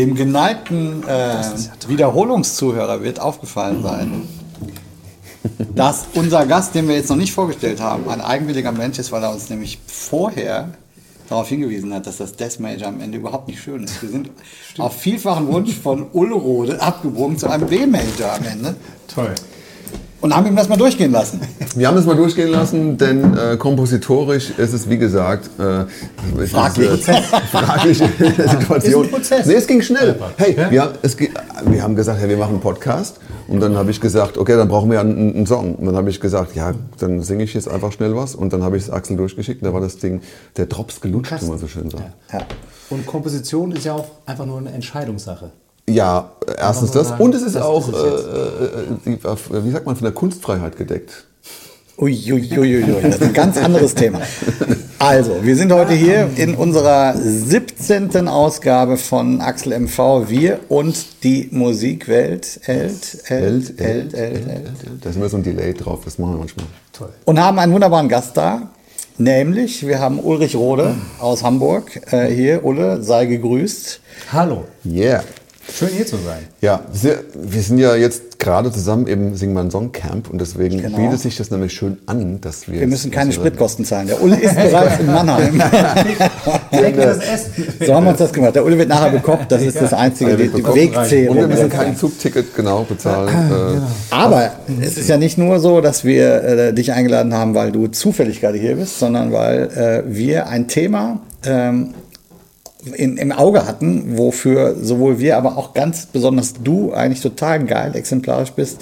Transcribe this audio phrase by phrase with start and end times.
[0.00, 1.42] Dem geneigten äh,
[1.86, 4.26] Wiederholungszuhörer wird aufgefallen sein,
[5.74, 9.22] dass unser Gast, den wir jetzt noch nicht vorgestellt haben, ein eigenwilliger Mensch ist, weil
[9.22, 10.70] er uns nämlich vorher
[11.28, 14.00] darauf hingewiesen hat, dass das Death Major am Ende überhaupt nicht schön ist.
[14.00, 14.30] Wir sind
[14.78, 18.76] auf vielfachen Wunsch von Ulrode abgebogen zu einem B-Major am Ende.
[19.06, 19.34] Toll.
[20.20, 21.40] Und haben ihm das mal durchgehen lassen.
[21.74, 25.86] Wir haben es mal durchgehen lassen, denn äh, kompositorisch ist es, wie gesagt, äh,
[26.46, 27.04] Fraglich.
[27.50, 29.04] Fragliche Situation.
[29.04, 29.46] Ist ein Prozess.
[29.46, 30.16] Nee, es ging schnell.
[30.36, 33.18] Hey, wir, haben- es, wir haben gesagt, hey, wir machen einen Podcast.
[33.48, 35.74] Und dann habe ich gesagt, okay, dann brauchen wir ja einen, einen Song.
[35.76, 38.34] Und dann habe ich gesagt, ja, dann singe ich jetzt einfach schnell was.
[38.34, 39.64] Und dann habe ich es Axel durchgeschickt.
[39.64, 40.20] Da war das Ding,
[40.56, 42.04] der Drops gelutscht, wie man so schön sagt.
[42.32, 42.40] Ja.
[42.90, 45.50] Und Komposition ist ja auch einfach nur eine Entscheidungssache.
[45.92, 47.08] Ja, erstens das.
[47.08, 48.22] sagen, Und es ist auch, ist äh, es
[49.06, 49.16] jetzt.
[49.16, 51.24] äh, die, wie sagt man, von der Kunstfreiheit gedeckt.
[51.98, 54.20] Uiuiuiui, das ist ein ganz anderes Thema.
[54.98, 58.26] Also, wir sind heute hier in unserer 17.
[58.26, 64.70] Ausgabe von Axel MV, wir und die Musikwelt, Elt, Elt, Elt, Elt, Elt.
[65.02, 66.66] Da ist immer so ein Delay drauf, das machen wir manchmal.
[66.92, 67.10] Toll.
[67.26, 68.70] Und haben einen wunderbaren Gast da,
[69.18, 72.64] nämlich wir haben Ulrich Rode aus Hamburg äh, hier.
[72.64, 74.00] Ulle, sei gegrüßt.
[74.32, 74.64] Hallo.
[74.86, 75.22] Yeah.
[75.72, 76.40] Schön hier zu sein.
[76.60, 80.80] Ja, wir, sind ja jetzt gerade zusammen im Sing mal einen Song Camp und deswegen
[80.80, 80.96] Genau.
[80.96, 82.80] bietet sich das nämlich schön an, dass wir.
[82.80, 84.08] Wir müssen keine Spritkosten zahlen.
[84.08, 85.62] Der Ulle ist bereits in Mannheim.
[87.84, 88.54] So haben wir uns das gemacht.
[88.54, 89.46] Der Ulle wird nachher bekocht.
[89.50, 90.62] Das ist das Einzige, die, die
[91.28, 93.28] Und wir müssen kein Zugticket genau bezahlen.
[93.28, 97.72] äh, Aber es ist ja nicht nur so, dass wir äh, dich eingeladen haben, weil
[97.72, 101.94] du zufällig gerade hier bist, sondern weil äh, wir ein Thema ähm,
[102.94, 107.92] in, im Auge hatten, wofür sowohl wir, aber auch ganz besonders du eigentlich total geil
[107.94, 108.78] exemplarisch bist.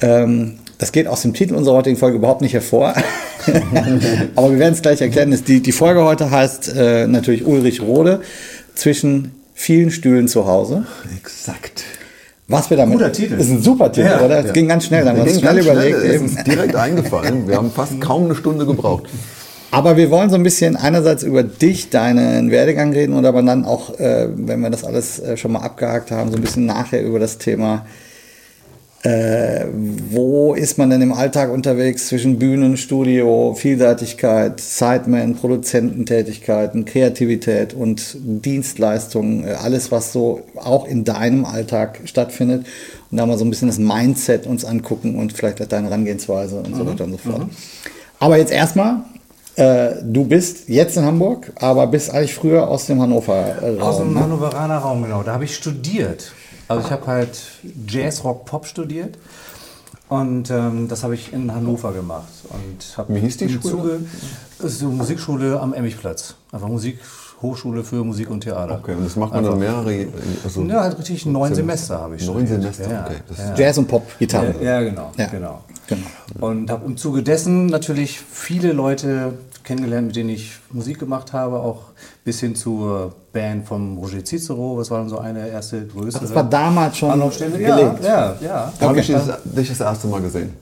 [0.00, 2.94] Ähm, das geht aus dem Titel unserer heutigen Folge überhaupt nicht hervor.
[4.36, 5.36] aber wir werden es gleich erklären.
[5.46, 8.20] Die, die Folge heute heißt äh, natürlich Ulrich Rode
[8.74, 10.86] zwischen vielen Stühlen zu Hause.
[11.16, 11.82] Exakt.
[12.46, 12.96] Was wir damit.
[12.96, 13.34] Guter Titel.
[13.34, 14.24] Ist ein super Titel, Ja.
[14.24, 14.44] oder?
[14.44, 15.98] Es ging ganz schnell, dann haben wir schnell überlegt.
[15.98, 17.46] schnell, ist direkt eingefallen.
[17.48, 19.04] Wir haben fast kaum eine Stunde gebraucht.
[19.70, 23.64] Aber wir wollen so ein bisschen einerseits über dich, deinen Werdegang reden und aber dann
[23.66, 27.02] auch, äh, wenn wir das alles äh, schon mal abgehakt haben, so ein bisschen nachher
[27.02, 27.84] über das Thema,
[29.02, 29.66] äh,
[30.10, 38.16] wo ist man denn im Alltag unterwegs zwischen Bühnen, Studio, Vielseitigkeit, Sideman, Produzententätigkeiten, Kreativität und
[38.18, 42.66] Dienstleistungen, äh, alles, was so auch in deinem Alltag stattfindet.
[43.10, 46.74] Und da mal so ein bisschen das Mindset uns angucken und vielleicht deine Herangehensweise und
[46.74, 47.46] so weiter und so fort.
[48.18, 49.04] Aber jetzt erstmal,
[49.58, 53.80] äh, du bist jetzt in Hamburg, aber bist eigentlich früher aus dem Hannover-Raum.
[53.80, 54.20] Aus dem ne?
[54.20, 55.22] Hannoveraner Raum, genau.
[55.22, 56.32] Da habe ich studiert.
[56.68, 57.40] Also ich habe halt
[57.88, 59.18] Jazz, Rock, Pop studiert.
[60.08, 62.28] Und ähm, das habe ich in Hannover gemacht.
[62.50, 63.60] Und hab Wie hieß die Schule?
[63.60, 64.00] Zuge,
[64.58, 66.34] das ist so Musikschule am Emmigplatz.
[66.52, 68.78] Einfach Musikhochschule für Musik und Theater.
[68.82, 70.06] Okay, und das macht man dann mehrere.
[70.44, 72.74] Also Ja, halt richtig neun Semester habe ich Neun studiert.
[72.74, 73.16] Semester, ja, okay.
[73.28, 73.54] Das ja.
[73.56, 74.54] Jazz und Pop, Gitarre.
[74.62, 75.26] Ja, ja, genau, Ja.
[75.26, 75.62] genau.
[75.88, 76.46] Genau.
[76.46, 79.32] Und habe im Zuge dessen natürlich viele Leute
[79.68, 81.82] kennengelernt, mit denen ich Musik gemacht habe, auch
[82.24, 84.76] bis hin zur Band von Roger Cicero.
[84.78, 86.22] Das war dann so eine erste größere.
[86.24, 87.60] Das war damals schon Anlaufstelle.
[87.60, 88.04] Ja, gelegt.
[88.04, 88.72] ja, ja.
[88.80, 90.54] Da habe ich dich das erste Mal gesehen.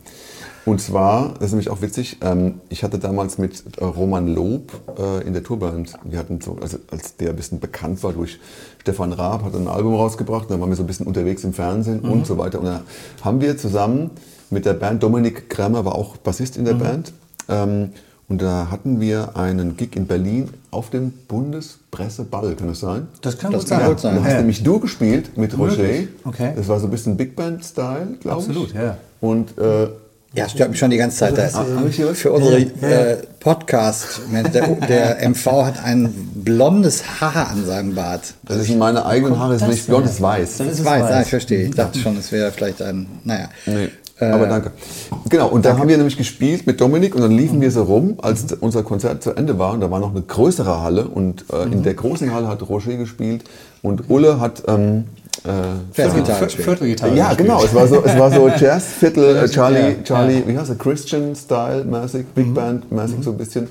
[0.66, 4.72] Und zwar, das ist nämlich auch witzig, ähm, ich hatte damals mit äh, Roman Lob
[4.98, 8.40] äh, in der Tourband, wir hatten so, also als der ein bisschen bekannt war durch
[8.80, 12.00] Stefan Raab, hat ein Album rausgebracht, dann waren wir so ein bisschen unterwegs im Fernsehen
[12.02, 12.10] Mhm.
[12.10, 12.58] und so weiter.
[12.58, 12.80] Und da
[13.22, 14.10] haben wir zusammen
[14.50, 16.78] mit der Band, Dominik Krämer war auch Bassist in der Mhm.
[16.80, 17.12] Band,
[17.48, 17.90] ähm,
[18.28, 23.08] und da hatten wir einen Gig in Berlin auf dem Bundespresseball, kann das sein?
[23.22, 23.88] Das kann Das gut kann sein.
[23.90, 24.16] gut sein.
[24.16, 24.38] Da hast Ja.
[24.38, 25.84] nämlich du gespielt mit Roger.
[26.24, 26.52] Okay.
[26.56, 28.48] Das war so ein bisschen Big Band-Style, glaube ich.
[28.48, 28.96] Absolut, ja.
[29.20, 29.88] Und äh,
[30.34, 31.38] Ja, stört mich schon die ganze Zeit.
[31.38, 32.14] Also, Da-?
[32.14, 34.20] Für unsere äh, Podcast,
[34.52, 38.34] der, der MV hat ein blondes Haar an seinem Bart.
[38.44, 40.56] das sind meine eigenen Haare, ist nicht blond, das ist weiß.
[40.58, 41.12] Das ist weiß, weiß.
[41.12, 41.66] ah, ich verstehe.
[41.68, 43.48] Ich dachte schon, es wäre vielleicht ein, naja.
[43.66, 43.88] Nee.
[44.18, 44.70] Aber danke.
[45.28, 48.14] Genau, und da haben wir nämlich gespielt mit Dominik und dann liefen wir so rum,
[48.22, 49.72] als unser Konzert zu Ende war.
[49.74, 52.96] Und da war noch eine größere Halle und äh, in der großen Halle hat Roger
[52.96, 53.44] gespielt
[53.82, 55.04] und Ulle hat ähm,
[55.44, 56.64] äh, gespielt.
[56.64, 57.14] Viertelgitarre.
[57.14, 57.62] Ja, genau.
[57.62, 61.36] Es war so, es war so Jazz, Viertel, äh, Charlie, Charlie, wie heißt er, Christian
[61.36, 63.68] Style mäßig, Big Band mäßig so ein bisschen.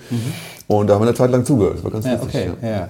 [0.68, 1.78] Und da haben wir eine Zeit lang zugehört.
[1.78, 2.28] Das war ganz Ja, witzig.
[2.28, 2.70] okay, ja.
[2.70, 2.88] ja.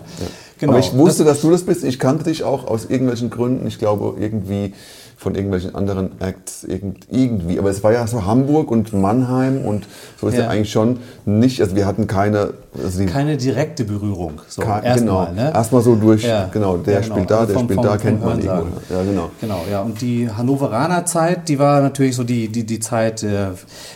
[0.59, 0.73] Genau.
[0.73, 1.83] Aber ich wusste, dass du das bist.
[1.83, 3.67] Ich kannte dich auch aus irgendwelchen Gründen.
[3.67, 4.73] Ich glaube, irgendwie
[5.17, 7.57] von irgendwelchen anderen Acts irgend, irgendwie.
[7.57, 9.87] Aber es war ja so Hamburg und Mannheim und
[10.19, 10.49] so ist ja, Ja.
[10.49, 11.61] eigentlich schon nicht.
[11.61, 12.53] Also wir hatten keine.
[12.83, 14.41] Also keine direkte Berührung.
[14.49, 15.43] So, Ka- erstmal, genau.
[15.43, 15.53] ne?
[15.53, 16.49] Erstmal so durch, Ja.
[16.51, 17.15] genau, der Ja, genau.
[17.15, 18.93] spielt da, Also der vom- spielt vom- da, kennt vom man irgendwo.
[18.93, 19.29] Ja, genau.
[19.39, 19.81] Genau, ja.
[19.81, 23.47] Und die Hannoveraner Zeit, die war natürlich so die, die, die Zeit äh,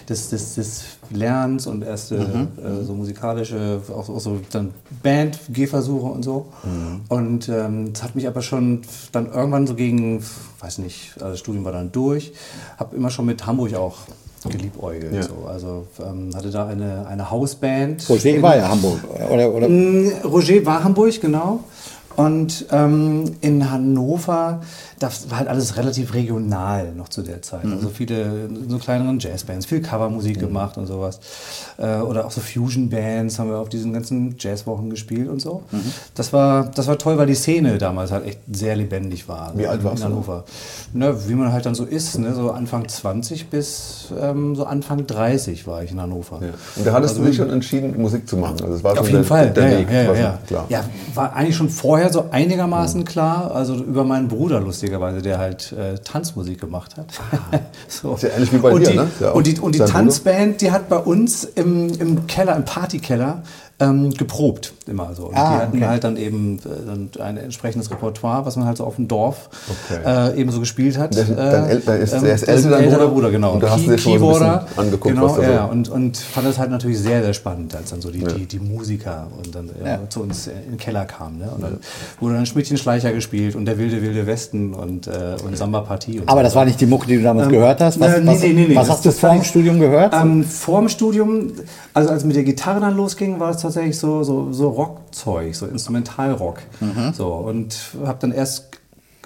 [0.08, 4.74] des, des, des Lernens und erste äh, so musikalische, auch, auch so dann
[5.04, 6.48] Band-Gehversuche und so.
[7.10, 10.24] Und ähm, das hat mich aber schon dann irgendwann so gegen,
[10.60, 12.34] weiß nicht, also das Studium war dann durch,
[12.78, 13.98] habe immer schon mit Hamburg auch
[14.48, 15.14] geliebäugelt.
[15.14, 15.24] Ja.
[15.24, 15.46] So.
[15.48, 18.08] Also ähm, hatte da eine, eine Hausband.
[18.10, 19.00] Roger war ja Hamburg.
[19.30, 19.68] Oder, oder?
[19.68, 21.62] Mm, Roger war Hamburg, genau.
[22.20, 24.60] Und ähm, in Hannover,
[25.00, 27.64] das war halt alles relativ regional noch zu der Zeit.
[27.64, 31.22] Also viele so kleineren Jazzbands, viel Covermusik gemacht und sowas.
[31.78, 35.64] Äh, oder auch so Fusion-Bands haben wir auf diesen ganzen Jazzwochen gespielt und so.
[36.14, 39.54] Das, war, das war toll, weil die Szene damals halt echt sehr lebendig war.
[39.56, 40.10] Wie alt in warst du da?
[40.10, 40.44] Hannover.
[40.92, 42.36] Na, wie man halt dann so ist, ne?
[42.36, 46.42] so Anfang 20 bis ähm, so Anfang 30 war ich in Hannover.
[46.42, 46.50] Ja.
[46.76, 48.58] Und da hattest Also du dich schon entschieden, Musik zu machen.
[48.60, 49.88] Also das war auf jeden der, Fall, der ja, Weg.
[49.90, 50.40] ja, ja, ja.
[50.46, 50.66] Klar.
[50.68, 50.84] ja,
[51.14, 55.98] war eigentlich schon vorher so einigermaßen klar, also über meinen Bruder lustigerweise, der halt äh,
[56.00, 57.08] Tanzmusik gemacht hat.
[57.88, 58.16] so.
[58.16, 59.08] Ist ja ähnlich wie bei und dir, die, ne?
[59.20, 60.00] Ja und die, und die dein Bruder.
[60.00, 63.44] Tanzband, die hat bei uns im, im Keller, im Partykeller
[63.82, 65.28] ähm, geprobt immer so.
[65.28, 65.86] Und Ah, die hatten okay.
[65.88, 66.60] halt dann eben
[67.18, 69.50] äh, ein entsprechendes Repertoire, was man halt so auf dem Dorf
[69.90, 70.00] Okay.
[70.36, 71.16] äh, eben so gespielt hat.
[71.16, 73.08] Der- dein El- der ist- ähm, älter, dein Bruder?
[73.08, 73.54] Bruder, genau.
[73.54, 75.66] Und da hast du dir schon so ein angeguckt, genau, was da so- ja, ja.
[75.66, 78.60] Und, und fand das halt natürlich sehr, sehr spannend, als dann so die, die, die
[78.60, 80.00] Musiker und dann äh, Ja.
[80.10, 81.38] zu uns in den Keller kamen.
[81.38, 81.50] Ne?
[81.56, 81.78] Und dann
[82.20, 85.12] wurde dann Schmidtchen-Schleicher gespielt und der wilde, wilde Westen und, äh,
[85.46, 86.22] und Samba-Partie.
[86.26, 86.44] Aber so.
[86.44, 88.00] das war nicht die Mucke, die du damals gehört hast.
[88.00, 90.14] Was, äh, nee, was, nee, nee, was hast du vor dem Studium gehört?
[90.14, 91.52] Ähm, vorm Studium,
[91.94, 95.68] also als mit der Gitarre dann losging, war es tatsächlich so, so, so Rockzeug, so
[95.68, 96.62] Instrumentalrock.
[97.14, 98.69] So, und habe dann erst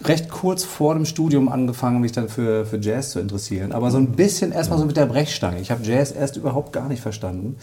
[0.04, 3.72] recht kurz vor dem Studium angefangen, mich dann für, für Jazz zu interessieren.
[3.72, 5.62] Aber so ein bisschen erstmal so mit der Brechstange.
[5.62, 7.56] Ich habe Jazz erst überhaupt gar nicht verstanden.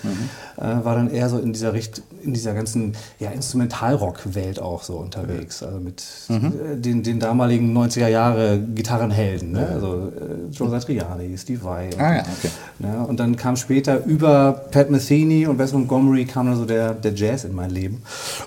[0.57, 4.95] Äh, war dann eher so in dieser Richt in dieser ganzen ja, Instrumentalrock-Welt auch so
[4.97, 5.63] unterwegs.
[5.63, 9.53] Also mit äh, den, den damaligen 90er Jahre Gitarrenhelden.
[9.53, 9.67] Ne?
[9.73, 11.87] Also äh, Joe Satriani, Steve Vai.
[11.87, 12.51] und- Ah ja, okay.
[12.79, 16.95] ja, und dann kam später über Pat Metheny und Wes Montgomery kam dann so der,
[16.95, 18.03] der Jazz in mein Leben.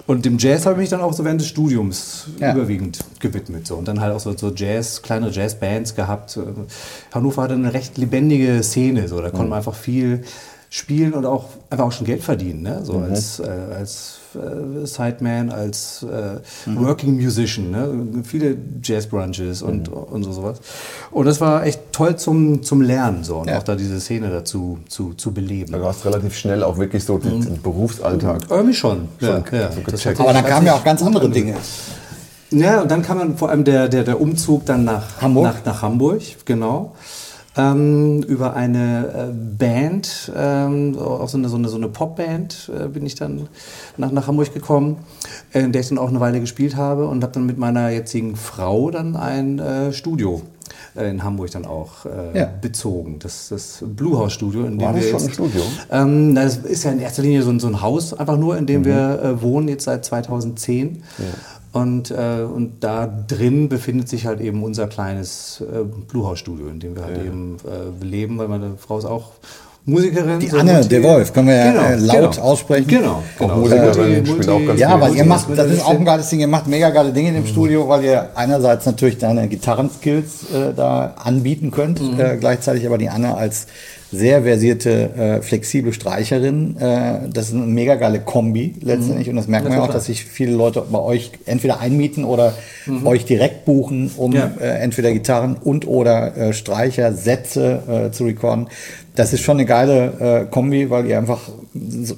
[0.07, 2.53] Und dem Jazz habe ich mich dann auch so während des Studiums Ja.
[2.56, 3.68] überwiegend gewidmet.
[3.68, 3.72] So.
[3.75, 6.37] Und dann halt auch so, so Jazz, kleinere Jazzbands gehabt.
[7.13, 9.07] Hannover hatte eine recht lebendige Szene.
[9.07, 9.21] So.
[9.21, 10.23] Da konnte man einfach viel
[10.69, 12.63] spielen und auch einfach auch schon Geld verdienen.
[12.63, 12.79] Ne?
[12.83, 13.43] So als, äh,
[13.77, 17.69] als äh, Sideman, als äh, Working Musician.
[17.69, 18.23] Ne?
[18.23, 20.59] Viele Jazz-Brunches und, und so sowas.
[21.11, 23.59] Und das war echt toll zum, zum Lernen so und Ja.
[23.59, 25.73] auch da diese Szene dazu zu, zu beleben.
[25.73, 28.41] Da warst relativ schnell auch wirklich so den, den Berufsalltag.
[28.49, 29.09] Irgendwie schon.
[29.19, 29.71] Ja, Schon ja.
[29.71, 30.17] so gecheckt.
[30.17, 31.29] hat Aber dann kamen ja auch ganz andere.
[31.29, 31.53] Dinge.
[32.53, 35.44] Ja, und dann kam dann vor allem der, der, der Umzug dann nach Hamburg?
[35.45, 36.94] Nach, nach Hamburg, genau.
[37.55, 42.88] Ähm, über eine äh, Band, ähm, auch so eine, so eine, so eine Popband, äh,
[42.88, 43.47] bin ich dann
[43.95, 44.97] nach, nach Hamburg gekommen,
[45.51, 48.35] in der ich dann auch eine Weile gespielt habe und habe dann mit meiner jetzigen
[48.35, 50.41] Frau dann ein äh, Studio
[50.95, 52.49] äh, in Hamburg dann auch äh, Ja.
[52.59, 53.19] bezogen.
[53.19, 55.61] Das, das Blue House Studio, in dem War das wir schon ein jetzt, Studio?
[55.92, 58.66] ähm, das ist ja in erster Linie so ein, so ein Haus, einfach nur, in
[58.66, 58.85] dem Mhm.
[58.85, 61.04] wir äh, wohnen, jetzt seit 2010.
[61.73, 66.68] Und, äh, und da drin befindet sich halt eben unser kleines äh, Blue House Studio,
[66.68, 69.31] in dem wir halt eben äh, leben, weil meine Frau ist auch
[69.85, 70.39] Musikerin.
[70.39, 72.87] Die so Anne Multi- de Wolf, können wir ja, äh, laut aussprechen.
[72.87, 73.57] Genau, genau.
[73.57, 76.47] Musikerin, spielt auch ganz Ja, weil ihr macht, das ist auch ein geiles Ding, ihr
[76.47, 81.15] macht mega geile Dinge in dem Studio, weil ihr einerseits natürlich deine Gitarrenskills äh, da
[81.21, 83.65] anbieten könnt, äh, gleichzeitig aber die Anne als
[84.13, 86.77] sehr versierte, äh, flexible Streicherin.
[86.77, 90.05] Äh, das ist eine mega geile Kombi letztendlich und das merkt man ja auch, dass
[90.05, 92.53] sich viele Leute bei euch entweder einmieten oder
[93.05, 94.51] euch direkt buchen, um Ja.
[94.59, 98.67] äh, entweder Gitarren und oder äh, Streicher, Sätze äh, zu recorden.
[99.15, 101.49] Das ist schon eine geile äh, Kombi, weil ihr einfach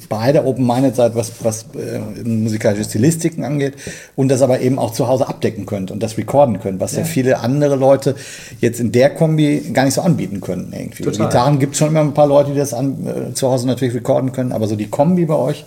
[0.07, 3.73] beide open-minded seid, was, was äh, musikalische Stilistiken angeht
[4.15, 7.03] und das aber eben auch zu Hause abdecken könnt und das recorden könnt, was ja,
[7.03, 8.15] viele andere Leute
[8.61, 10.73] jetzt in der Kombi gar nicht so anbieten können.
[10.73, 11.03] Irgendwie.
[11.03, 11.27] Total.
[11.27, 13.93] Gitarren gibt es schon immer ein paar Leute, die das an, äh, zu Hause natürlich
[13.93, 15.65] recorden können, aber so die Kombi bei euch,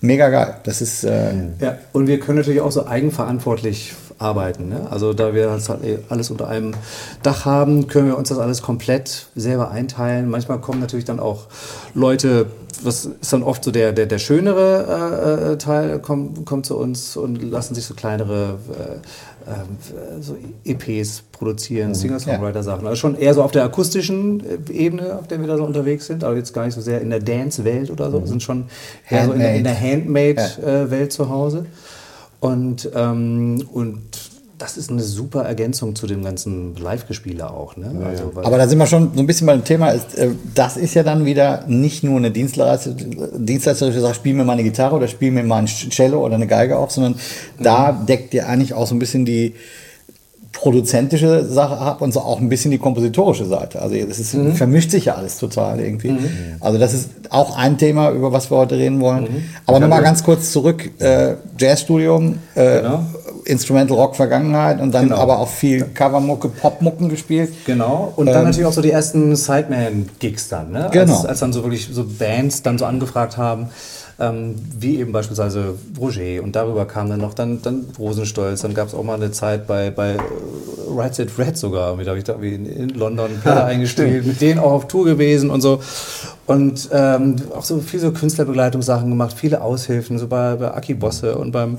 [0.00, 0.54] mega geil.
[0.62, 4.68] Das ist äh, Ja, und wir können natürlich auch so eigenverantwortlich arbeiten.
[4.68, 4.86] Ne?
[4.90, 6.74] Also da wir das halt eh alles unter einem
[7.22, 10.28] Dach haben, können wir uns das alles komplett selber einteilen.
[10.28, 11.46] Manchmal kommen natürlich dann auch
[11.94, 12.46] Leute,
[12.82, 16.76] was ist dann oft so der, der, der schönere äh, äh, Teil, kommt, kommt zu
[16.76, 18.96] uns und lassen sich so kleinere äh,
[19.50, 22.86] äh, so EPs produzieren, Singer-Songwriter-Sachen.
[22.86, 26.06] Also schon eher so auf der akustischen äh, Ebene, auf der wir da so unterwegs
[26.06, 28.66] sind, aber jetzt gar nicht so sehr in der Dance-Welt oder so, sind schon
[29.08, 31.64] eher so in der, in der Handmade-Welt zu Hause.
[32.40, 33.98] Und, ähm, und
[34.58, 37.76] das ist eine super Ergänzung zu dem ganzen Live-Gespiele auch.
[37.78, 37.92] Ne?
[38.04, 39.90] Also, weil- Aber da sind wir schon so ein bisschen beim Thema.
[39.90, 42.94] Ist, äh, das ist ja dann wieder nicht nur eine Dienstleistung,
[43.38, 46.76] dienstleisterische Sache, spiel mir meine Gitarre oder spiel mir mal ein Cello oder eine Geige
[46.76, 47.14] auf, sondern
[47.58, 49.54] da deckt ihr eigentlich auch so ein bisschen die,
[50.52, 53.80] produzentische Sache habe und so auch ein bisschen die kompositorische Seite.
[53.80, 54.54] Also das ist, mhm.
[54.54, 56.10] vermischt sich ja alles total irgendwie.
[56.10, 56.28] Mhm.
[56.60, 59.24] Also das ist auch ein Thema, über was wir heute reden wollen.
[59.24, 59.44] Mhm.
[59.66, 63.04] Aber nochmal ganz kurz zurück, äh, Jazzstudium, äh, genau.
[63.44, 65.18] Instrumental Rock Vergangenheit und dann genau.
[65.18, 67.52] aber auch viel Covermucke, Popmucken gespielt.
[67.64, 68.12] Genau.
[68.16, 70.88] Und dann ähm, natürlich auch so die ersten Sideman-Gigs dann, ne?
[70.92, 71.14] Genau.
[71.14, 73.68] Als, als dann so wirklich so Bands dann so angefragt haben
[74.20, 76.42] ähm, wie eben beispielsweise Roger.
[76.42, 79.66] Und darüber kam dann noch dann, dann Rosenstolz, dann gab es auch mal eine Zeit
[79.66, 80.16] bei, bei
[80.88, 84.40] Right Set Red sogar, mit habe ich da wie in, in London Platte eingespielt, mit
[84.40, 85.80] denen auch auf Tour gewesen und so.
[86.46, 91.36] Und ähm, auch so viele so Künstlerbegleitungssachen gemacht, viele Aushilfen, so bei, bei Aki Bosse
[91.36, 91.78] und beim,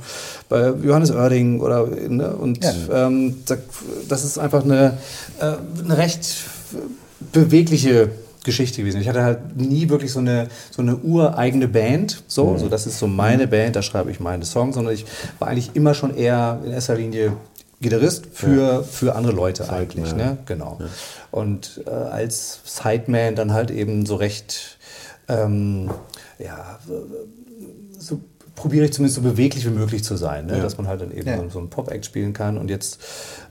[0.49, 3.07] bei Johannes Oerding oder ne, und ja.
[3.07, 3.35] ähm,
[4.07, 4.97] das ist einfach eine,
[5.39, 6.45] äh, eine recht
[7.33, 8.09] bewegliche
[8.43, 9.01] Geschichte gewesen.
[9.01, 12.57] Ich hatte halt nie wirklich so eine, so eine ureigene Band, so, mhm.
[12.57, 15.05] so das ist so meine Band, da schreibe ich meine Songs, sondern ich
[15.39, 17.33] war eigentlich immer schon eher in erster Linie
[17.81, 18.83] Gitarrist für, ja.
[18.83, 19.81] für andere Leute Sideman.
[19.81, 20.37] eigentlich, ne?
[20.45, 20.77] Genau.
[20.79, 20.85] Ja.
[21.31, 24.77] Und äh, als Sideman dann halt eben so recht,
[25.27, 25.89] ähm,
[26.37, 26.79] ja,
[27.97, 28.21] so
[28.55, 30.57] probiere ich zumindest so beweglich wie möglich zu sein, ne?
[30.57, 30.63] Ja.
[30.63, 31.37] dass man halt dann eben ja.
[31.37, 32.59] so, so einen Pop-Act spielen kann.
[32.59, 32.99] Und jetzt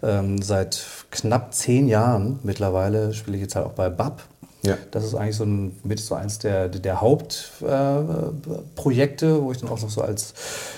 [0.03, 4.23] ähm, seit knapp zehn Jahren mittlerweile spiele ich jetzt halt auch bei BAP.
[4.62, 4.76] Ja.
[4.90, 9.71] Das ist eigentlich so, ein, mit so eins der, der Hauptprojekte, äh, wo ich dann
[9.71, 10.35] auch noch so als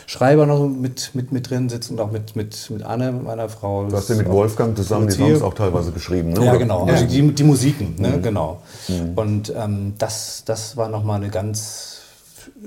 [0.06, 3.86] Schreiber noch mit, mit, mit drin sitze und auch mit, mit, mit Anne, meiner Frau.
[3.86, 6.44] Du hast ja mit Wolfgang zusammen die Songs auch teilweise geschrieben, ne?
[6.44, 6.86] Ja, genau.
[6.86, 6.92] Ja.
[6.94, 8.08] Also die, die Musiken, ne?
[8.08, 8.22] Mhm.
[8.22, 8.62] genau.
[8.88, 9.12] Mhm.
[9.16, 12.02] Und ähm, das, das war nochmal eine ganz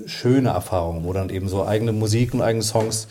[0.05, 3.07] schöne Erfahrung, wo dann eben so eigene Musik und eigene Songs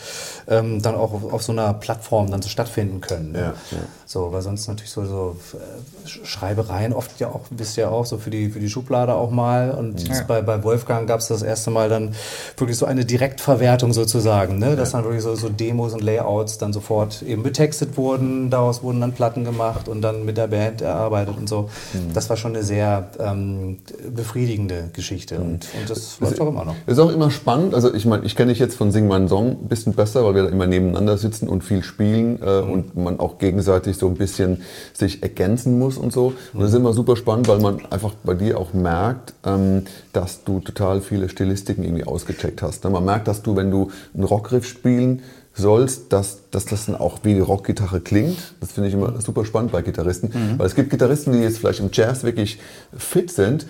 [0.47, 3.31] ähm, dann auch auf, auf, so einer Plattform dann so stattfinden können.
[3.31, 3.39] Ne?
[3.39, 3.77] Ja, ja.
[4.05, 8.17] So, weil sonst natürlich so, so äh, Schreibereien oft ja auch, wisst ihr auch, so
[8.17, 9.71] für die, für die Schublade auch mal.
[9.71, 10.23] Und ja.
[10.27, 12.13] bei, bei Wolfgang gab es das erste Mal dann
[12.55, 14.75] wirklich so eine Direktverwertung sozusagen, ne?
[14.75, 19.01] dass dann wirklich so, so Demos und Layouts dann sofort eben betextet wurden, daraus wurden
[19.01, 21.69] dann Platten gemacht und dann mit der Band erarbeitet und so.
[21.93, 22.13] Mhm.
[22.13, 23.79] Das war schon eine sehr ähm,
[24.15, 25.45] befriedigende Geschichte mhm.
[25.45, 26.74] und, und das läuft auch immer noch.
[26.87, 29.51] Ist auch immer spannend, also ich meine, ich kenne dich jetzt von Sing meinen Song
[29.51, 32.71] ein bisschen besser, weil wir da immer nebeneinander sitzen und viel spielen äh, mhm.
[32.71, 34.61] und man auch gegenseitig so ein bisschen
[34.93, 36.33] sich ergänzen muss und so.
[36.53, 40.43] Und das ist immer super spannend, weil man einfach bei dir auch merkt, ähm, dass
[40.43, 42.83] du total viele Stilistiken irgendwie ausgecheckt hast.
[42.83, 42.89] Ne?
[42.89, 45.21] Man merkt, dass du, wenn du einen Rockriff spielen
[45.55, 48.37] sollst, dass, dass das dann auch wie die Rockgitarre klingt.
[48.59, 50.59] Das finde ich immer super spannend bei Gitarristen, mhm.
[50.59, 52.59] weil es gibt Gitarristen, die jetzt vielleicht im Jazz wirklich
[52.95, 53.65] fit sind,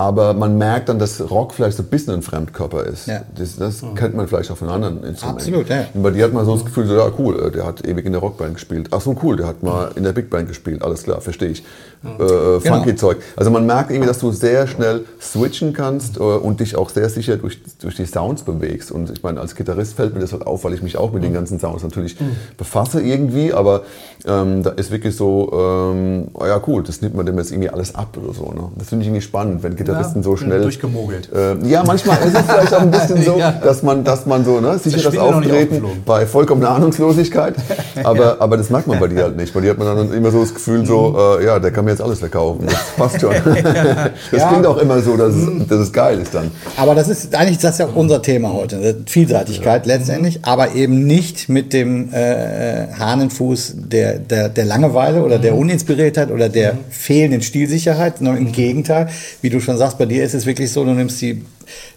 [0.00, 3.06] aber man merkt dann, dass Rock vielleicht so ein bisschen ein Fremdkörper ist.
[3.06, 3.20] Ja.
[3.36, 3.94] Das, das mhm.
[3.96, 5.54] kennt man vielleicht auch von anderen Instrumenten.
[5.54, 5.84] Absolut, ja.
[5.92, 8.06] Und bei dir hat man so das Gefühl, so, ja cool, äh, der hat ewig
[8.06, 8.88] in der Rockband gespielt.
[8.92, 10.82] Ach so, cool, der hat mal in der Big Band gespielt.
[10.82, 11.64] Alles klar, verstehe ich.
[12.02, 12.10] Mhm.
[12.18, 12.96] Äh, äh funky genau.
[12.96, 13.18] Zeug.
[13.36, 17.10] Also man merkt irgendwie, dass du sehr schnell switchen kannst äh, und dich auch sehr
[17.10, 18.90] sicher durch, durch die Sounds bewegst.
[18.90, 21.20] Und ich meine, als Gitarrist fällt mir das halt auf, weil ich mich auch mit
[21.20, 21.26] mhm.
[21.26, 22.36] den ganzen Sounds natürlich mhm.
[22.56, 23.52] befasse irgendwie.
[23.52, 23.82] Aber
[24.26, 27.68] ähm, da ist wirklich so, ähm, oh ja cool, das nimmt man dem jetzt irgendwie
[27.68, 28.50] alles ab oder so.
[28.50, 28.70] Ne?
[28.78, 30.62] Das finde ich irgendwie spannend, wenn Gitarristen Gitarristen so schnell.
[30.62, 31.28] Durchgemogelt.
[31.32, 33.52] Äh, ja, manchmal ist es vielleicht auch ein bisschen so, ja.
[33.52, 37.54] dass man, dass man so, ne, sicheres Auftreten bei vollkommener Ahnungslosigkeit.
[38.04, 38.36] Aber, ja.
[38.38, 39.52] aber das merkt man bei dir halt nicht.
[39.52, 41.42] Bei dir hat man dann immer so das Gefühl, so, mhm.
[41.42, 42.66] äh, ja, der kann mir jetzt alles verkaufen.
[42.66, 43.34] Das passt schon.
[43.44, 45.68] das klingt auch immer so, dass es, mhm.
[45.68, 46.50] dass es geil ist dann.
[46.76, 48.96] Aber das ist eigentlich das ist ja unser Thema heute.
[49.06, 55.52] Vielseitigkeit letztendlich, aber eben nicht mit dem äh, Hahnenfuß der, der, der Langeweile oder der
[55.52, 55.60] mhm.
[55.60, 59.08] Uninspiriertheit oder der fehlenden Stilsicherheit, sondern im Gegenteil,
[59.42, 61.42] wie du schon sagst, bei dir ist es wirklich so, du nimmst die,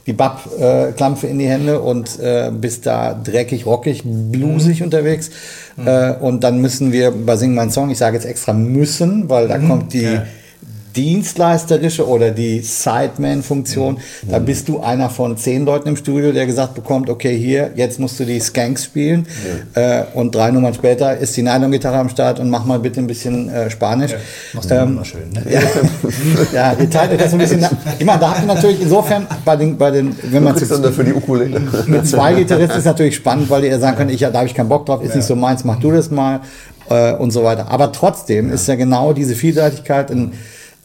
[0.07, 4.85] die Bab-Klampfe in die Hände und äh, bist da dreckig, rockig, bluesig mhm.
[4.85, 5.29] unterwegs.
[5.77, 5.87] Mhm.
[5.87, 9.47] Äh, und dann müssen wir bei Sing Mein Song, ich sage jetzt extra müssen, weil
[9.47, 9.69] da mhm.
[9.69, 10.01] kommt die...
[10.01, 10.25] Ja
[10.95, 13.95] dienstleisterische oder die Sideman-Funktion.
[13.95, 14.29] Mhm.
[14.29, 17.99] Da bist du einer von zehn Leuten im Studio, der gesagt bekommt, okay, hier, jetzt
[17.99, 19.25] musst du die Skanks spielen.
[19.75, 20.01] Ja.
[20.01, 23.07] Äh, und drei Nummern später ist die Nylon-Gitarre am Start und mach mal bitte ein
[23.07, 24.11] bisschen äh, Spanisch.
[24.11, 24.17] Ja,
[24.53, 25.43] machst du ähm, immer schön, ne?
[25.53, 25.61] Ja,
[26.53, 27.65] ja ihr teilt euch das ein bisschen.
[27.99, 31.03] Ich meine, da habt ihr natürlich insofern bei den, bei den wenn man dann dafür
[31.03, 31.61] die Ukulele.
[31.87, 34.69] mit zwei Gitarristen ist natürlich spannend, weil ihr sagen könnt, ich, da habe ich keinen
[34.69, 35.17] Bock drauf, ist ja.
[35.17, 36.41] nicht so meins, mach du das mal
[36.89, 37.69] äh, und so weiter.
[37.69, 40.33] Aber trotzdem ist ja genau diese Vielseitigkeit in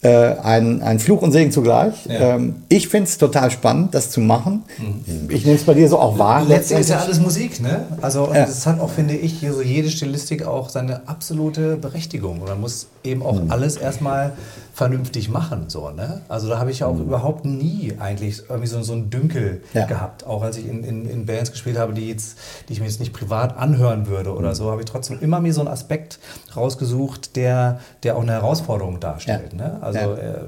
[0.02, 2.06] äh, ein, ein Fluch und Segen zugleich.
[2.06, 2.36] Ja.
[2.36, 4.64] Ähm, ich finde es total spannend, das zu machen.
[4.78, 5.28] Mhm.
[5.30, 6.44] Ich nehme es bei dir so auch wahr.
[6.44, 7.86] Letztendlich ist ja alles Musik, ne?
[8.00, 8.46] Also ja.
[8.46, 12.40] das hat auch, finde ich, so jede Stilistik auch seine absolute Berechtigung.
[12.46, 13.50] man muss eben auch mhm.
[13.50, 14.34] alles erstmal
[14.78, 15.64] vernünftig machen.
[15.66, 16.20] So, ne?
[16.28, 17.02] Also da habe ich ja auch mhm.
[17.02, 19.86] überhaupt nie eigentlich irgendwie so, so einen Dünkel ja.
[19.86, 20.24] gehabt.
[20.24, 22.38] Auch als ich in, in, in, Bands gespielt habe, die, jetzt,
[22.68, 24.54] die ich mir jetzt nicht privat anhören würde oder mhm.
[24.54, 26.20] so, habe ich trotzdem immer mir so einen Aspekt
[26.54, 29.52] rausgesucht, der, der auch eine Herausforderung darstellt.
[29.54, 29.78] Ne?
[29.88, 30.16] Also ja.
[30.16, 30.40] äh,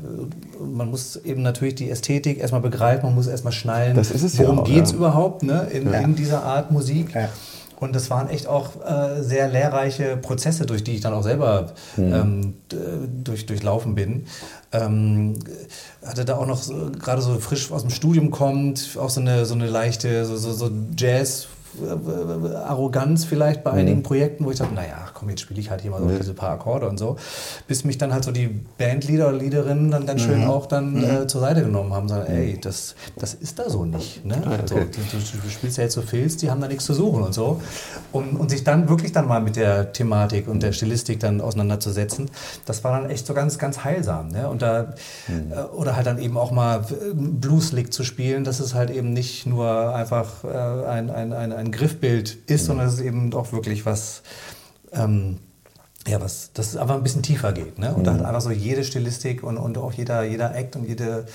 [0.62, 4.38] man muss eben natürlich die Ästhetik erstmal begreifen, man muss erstmal schnallen, das ist es
[4.38, 5.66] worum ja geht es überhaupt ne?
[5.72, 7.14] in, in, dieser Art Musik.
[7.80, 11.72] Und das waren echt auch äh, sehr lehrreiche Prozesse, durch die ich dann auch selber
[11.96, 12.12] Mhm.
[12.12, 12.54] ähm,
[13.24, 14.26] durch, durchlaufen bin.
[14.70, 15.38] Ähm,
[16.04, 19.46] hatte da auch noch so, gerade so frisch aus dem Studium kommt, auch so eine,
[19.46, 21.48] so eine leichte, so, so, so Jazz.
[21.78, 25.82] Äh, Arroganz vielleicht bei einigen Projekten, wo ich dachte, naja, komm, jetzt spiele ich halt
[25.82, 27.16] hier mal so diese paar Akkorde und so.
[27.66, 28.48] Bis mich dann halt so die
[28.78, 32.08] Bandleader oder Leaderinnen dann ganz schön auch dann äh, zur Seite genommen haben.
[32.08, 34.24] Sagen, ey, das, das ist da so nicht.
[34.24, 34.42] Ne?
[34.44, 34.62] Ah, okay.
[34.68, 37.34] du, du, du spielst ja jetzt so Filz, die haben da nichts zu suchen und
[37.34, 37.60] so.
[38.12, 42.30] Und, und sich dann wirklich dann mal mit der Thematik und der Stilistik dann auseinanderzusetzen,
[42.66, 44.28] das war dann echt so ganz, ganz heilsam.
[44.28, 44.48] Ne?
[44.48, 44.94] Und da,
[45.28, 49.12] äh, oder halt dann eben auch mal äh, Blueslick zu spielen, dass es halt eben
[49.12, 53.52] nicht nur einfach äh, ein, ein, ein, ein Griffbild ist, sondern es ist eben auch
[53.52, 54.22] wirklich was,
[54.92, 55.38] ähm,
[56.06, 57.78] ja, was, dass es einfach ein bisschen tiefer geht.
[57.78, 57.94] Ne?
[57.94, 61.26] Und da hat einfach so jede Stilistik und, und auch jeder, jeder Act und jede,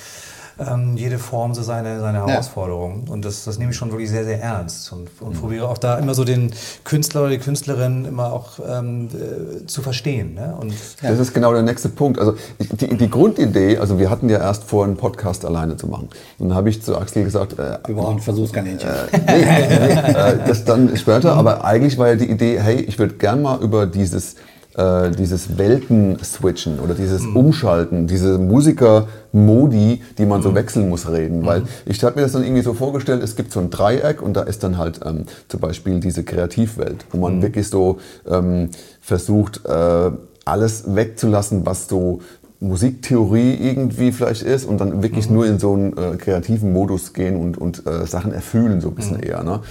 [0.59, 3.07] ähm, jede Form so seine, seine Herausforderungen.
[3.09, 4.91] Und das, das nehme ich schon wirklich sehr, sehr ernst.
[4.91, 6.51] Und, und probiere auch da immer so den
[6.83, 10.35] Künstler oder die Künstlerin immer auch ähm, äh, zu verstehen.
[10.35, 10.55] Ne?
[10.59, 12.19] Und Das ist genau der nächste Punkt.
[12.19, 16.09] Also die, die Grundidee, also wir hatten ja erst vor, einen Podcast alleine zu machen.
[16.39, 18.89] Und dann habe ich zu Axel gesagt, äh, Wir brauchen ein Versuchskaninchen.
[19.11, 23.15] nee, nee, äh, das dann später, aber eigentlich war ja die Idee, hey, ich würde
[23.15, 24.35] gern mal über dieses,
[24.77, 31.45] äh, dieses Welten-Switchen oder dieses Umschalten, diese Musiker-Modi, die man so wechseln muss, reden.
[31.45, 34.33] Weil ich habe mir das dann irgendwie so vorgestellt, es gibt so ein Dreieck und
[34.33, 38.69] da ist dann halt ähm, zum Beispiel diese Kreativwelt, wo man wirklich so ähm,
[39.01, 40.11] versucht, äh,
[40.45, 42.19] alles wegzulassen, was so
[42.59, 47.35] Musiktheorie irgendwie vielleicht ist und dann wirklich nur in so einen äh, kreativen Modus gehen
[47.35, 49.43] und, und äh, Sachen erfühlen so ein bisschen eher.
[49.43, 49.61] Ne?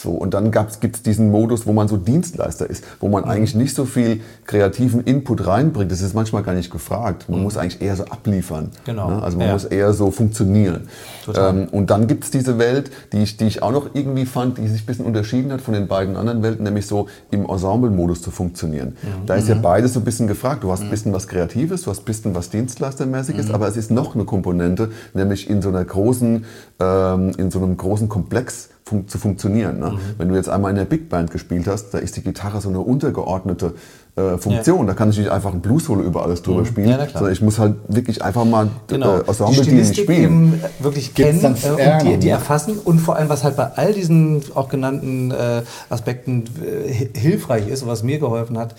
[0.00, 3.56] So, und dann gibt es diesen Modus, wo man so Dienstleister ist, wo man eigentlich
[3.56, 5.90] nicht so viel kreativen Input reinbringt.
[5.90, 7.28] Das ist manchmal gar nicht gefragt.
[7.28, 8.70] Man muss eigentlich eher so abliefern.
[8.84, 9.10] Genau.
[9.10, 9.22] Ne?
[9.22, 9.52] Also man Ja.
[9.54, 10.88] muss eher so funktionieren.
[11.34, 14.58] Ähm, und dann gibt es diese Welt, die ich, die ich auch noch irgendwie fand,
[14.58, 18.22] die sich ein bisschen unterschieden hat von den beiden anderen Welten, nämlich so im Ensemble-Modus
[18.22, 18.96] zu funktionieren.
[19.26, 20.62] Da ist ja beides so ein bisschen gefragt.
[20.62, 23.90] Du hast ein bisschen was Kreatives, du hast ein bisschen was Dienstleistermäßiges, aber es ist
[23.90, 26.44] noch eine Komponente, nämlich in so einer großen,
[26.78, 29.78] ähm, in so einem großen Komplex fun zu funktionieren.
[29.78, 29.98] Ne?
[30.16, 32.68] Wenn du jetzt einmal in der Big Band gespielt hast, da ist die Gitarre so
[32.68, 33.74] eine untergeordnete
[34.16, 34.86] äh, Funktion.
[34.86, 37.18] Da kann ich nicht einfach ein Blues-Solo über alles drüber spielen, Ja, na klar.
[37.18, 39.18] sondern ich muss halt wirklich einfach mal genau.
[39.18, 40.22] äh, die Ensemble-Team Stilistik spielen.
[40.24, 43.44] eben äh, wirklich kennen dann- äh, ja, und die, die erfassen und vor allem, was
[43.44, 48.18] halt bei all diesen auch genannten äh, Aspekten äh, hi- hilfreich ist und was mir
[48.18, 48.74] geholfen hat,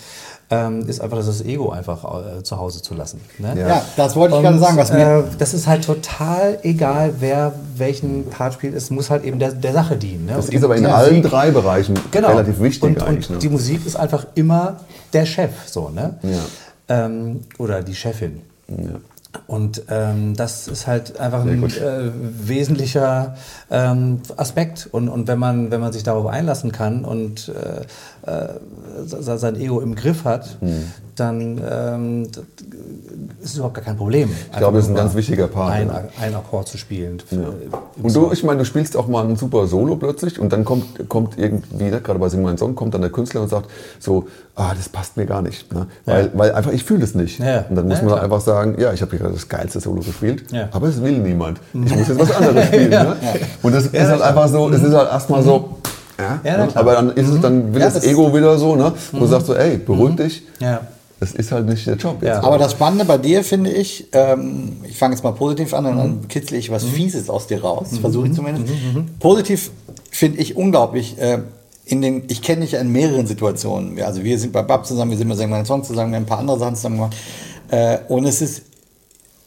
[0.51, 2.03] ähm, ist einfach das Ego einfach
[2.39, 3.21] äh, zu Hause zu lassen.
[3.37, 3.53] Ne?
[3.55, 3.67] Ja.
[3.67, 4.77] Ja, das wollte ich Und, gerade sagen.
[4.77, 8.73] Was mir, äh, das ist halt total egal, wer welchen Part spielt.
[8.73, 10.25] Es muss halt eben der, der Sache dienen.
[10.25, 10.33] Ne?
[10.35, 12.29] Das Und ist aber in die allen Musik- drei Bereichen genau.
[12.29, 13.29] relativ wichtig und, eigentlich.
[13.29, 13.41] Und ne?
[13.41, 14.77] die Musik ist einfach immer
[15.13, 16.15] der Chef, so, ne?
[16.23, 17.05] Ja.
[17.05, 18.41] Ähm, oder die Chefin.
[18.67, 18.75] Ja.
[19.45, 22.09] Und ähm, das ist halt einfach ein äh,
[22.49, 23.35] wesentlicher
[23.69, 24.89] ähm, Aspekt.
[24.91, 27.81] Und, und wenn, man, wenn man sich darauf einlassen kann und äh,
[28.29, 28.47] äh,
[29.05, 30.83] se- sein Ego im Griff hat, Hm.
[31.15, 32.23] dann ähm,
[33.41, 34.29] ist es überhaupt gar kein Problem.
[34.51, 35.73] Ich glaube, das ist ein ganz wichtiger Part.
[35.73, 36.03] Ein, ja.
[36.21, 37.21] ein Akkord zu spielen.
[37.31, 37.43] Im
[38.03, 41.07] Und du, ich meine, du spielst auch mal ein super Solo plötzlich und dann kommt,
[41.09, 44.27] kommt irgendwie, ne, gerade bei Sing mein Song, kommt dann der Künstler und sagt so,
[44.55, 45.71] ah, das passt mir gar nicht.
[45.73, 45.87] Ne?
[46.05, 46.31] Weil, Ja.
[46.33, 47.39] weil einfach, ich fühle das nicht.
[47.39, 47.65] Ja.
[47.69, 50.01] Und dann muss Ja, man einfach sagen, ja, ich habe hier gerade das geilste Solo
[50.01, 50.69] gespielt, Ja.
[50.71, 51.59] aber es will niemand.
[51.73, 52.89] Ich muss jetzt was anderes spielen.
[52.89, 53.15] ne?
[53.61, 55.77] Und das ist halt einfach so, das ist halt erstmal so,
[56.17, 56.69] ja, Ja, ne?
[56.75, 58.91] aber dann ist es, dann will Ja, das, das- Ego wieder so, ne?
[59.11, 60.81] wo du sagst so, ey, beruhig dich, ja.
[61.19, 62.27] das ist halt nicht der Job jetzt.
[62.35, 62.43] Ja.
[62.43, 65.97] aber das Spannende bei dir finde ich, ähm, ich fange jetzt mal positiv an und
[65.97, 68.65] dann kitzle ich was Fieses aus dir raus, versuche ich zumindest.
[69.19, 69.71] Positiv
[70.11, 71.17] finde ich unglaublich.
[71.19, 71.39] Äh,
[71.85, 73.95] in den, ich kenne dich ja in mehreren Situationen.
[73.95, 76.23] Wir- Also wir sind bei Bab zusammen, wir sind bei Sing Song zusammen, wir haben
[76.23, 77.15] ein paar andere Sachen zusammen gemacht.
[77.71, 78.61] Äh, und es ist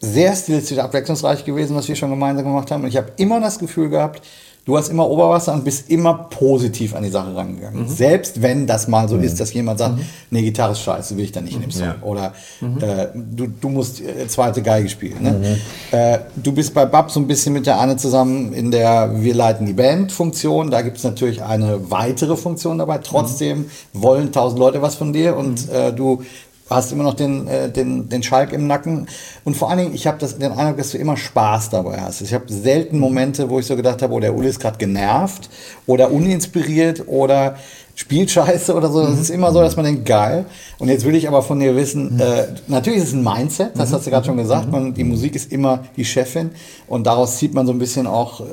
[0.03, 2.83] sehr stilistisch abwechslungsreich gewesen, was wir schon gemeinsam gemacht haben.
[2.83, 4.21] Und ich habe immer das Gefühl gehabt,
[4.65, 7.89] du hast immer Oberwasser und bist immer positiv an die Sache rangegangen.
[7.89, 11.33] Selbst wenn das mal so ist, dass jemand sagt, nee, Gitarre ist scheiße, will ich
[11.33, 11.87] da nicht in dem Song.
[11.87, 11.97] Ja.
[12.03, 15.23] Oder äh, du, du musst äh, zweite Geige spielen.
[15.23, 15.59] Ne?
[15.93, 19.35] Äh, du bist bei Bab so ein bisschen mit der Anne zusammen in der Wir
[19.35, 20.73] leiten die Band-Funktion.
[20.73, 22.99] Da gibt es natürlich eine weitere Funktion dabei.
[22.99, 26.23] Trotzdem wollen tausend Leute was von dir und äh, du
[26.71, 29.07] hast immer noch den, äh, den, den Schalk im Nacken.
[29.45, 32.21] Und vor allen Dingen, ich habe das- den Eindruck, dass du immer Spaß dabei hast.
[32.23, 35.51] Ich habe selten Momente, wo ich so gedacht habe, oh, der Uli ist gerade genervt
[35.87, 37.57] oder uninspiriert oder
[37.95, 39.03] spielt scheiße oder so.
[39.03, 40.47] Es ist immer so, dass man denkt, geil.
[40.79, 43.93] Und jetzt will ich aber von dir wissen, äh, natürlich ist es ein Mindset, das
[43.93, 44.71] hast du gerade schon gesagt.
[44.71, 46.51] Man, die Musik ist immer die Chefin
[46.89, 48.45] und daraus zieht man so ein bisschen auch äh,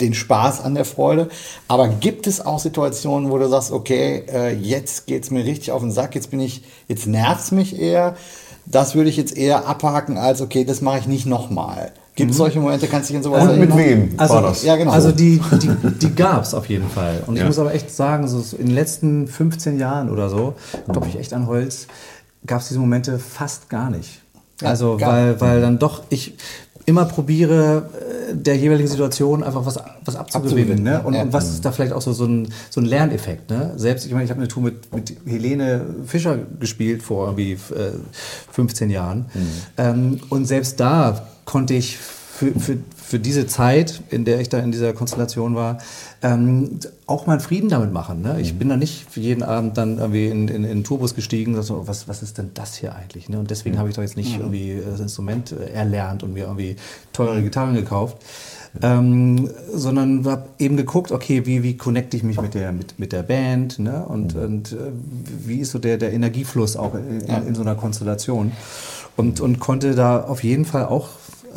[0.00, 1.28] den Spaß an der Freude.
[1.68, 5.82] Aber gibt es auch Situationen, wo du sagst, okay, äh, jetzt geht's mir richtig auf
[5.82, 8.16] den Sack, jetzt bin ich, jetzt nervt's mich eher.
[8.66, 11.92] Das würde ich jetzt eher abhaken als, okay, das mache ich nicht nochmal.
[12.18, 14.64] Gibt es solche Momente, kannst du dich an sowas Und mit wem Also, war das?
[14.64, 14.90] Ja, genau.
[14.90, 15.70] Also die, die,
[16.02, 17.22] die gab es auf jeden Fall.
[17.26, 17.46] Und ich Ja.
[17.46, 20.54] muss aber echt sagen, so in den letzten 15 Jahren oder so,
[20.90, 21.86] klopfe ich echt an Holz,
[22.46, 24.20] gab es diese Momente fast gar nicht.
[24.60, 26.34] Ja, also gar weil, weil dann doch ich
[26.86, 27.90] immer probiere,
[28.30, 30.82] äh, der jeweiligen Situation einfach was, was abzugewinnen.
[30.82, 31.02] Ne?
[31.04, 31.22] Und, ja.
[31.22, 33.50] und was ist da vielleicht auch so, so, ein, so ein Lerneffekt.
[33.50, 33.74] Ne?
[33.76, 37.92] Selbst, ich meine, ich habe eine Tour mit, mit Helene Fischer gespielt vor irgendwie äh,
[38.52, 39.26] 15 Jahren.
[39.76, 44.58] Ähm, und selbst da konnte ich für, für, für diese Zeit, in der ich da
[44.58, 45.78] in dieser Konstellation war,
[46.22, 48.20] ähm, auch mal Frieden damit machen.
[48.20, 48.38] Ne?
[48.40, 51.62] Ich bin da nicht jeden Abend dann irgendwie in, in, in den Tourbus gestiegen und
[51.62, 53.30] so, was, was ist denn das hier eigentlich?
[53.30, 53.38] Ne?
[53.38, 56.76] Und deswegen habe ich doch jetzt nicht irgendwie das Instrument äh, erlernt und mir irgendwie
[57.14, 58.18] teure Gitarren gekauft.
[58.82, 63.12] Ähm, sondern habe eben geguckt, okay, wie, wie connecte ich mich mit der, mit, mit
[63.12, 64.04] der Band ne?
[64.06, 64.76] und, und äh,
[65.46, 68.52] wie ist so der, der Energiefluss auch in, in, in so einer Konstellation
[69.18, 71.08] und, und konnte da auf jeden Fall auch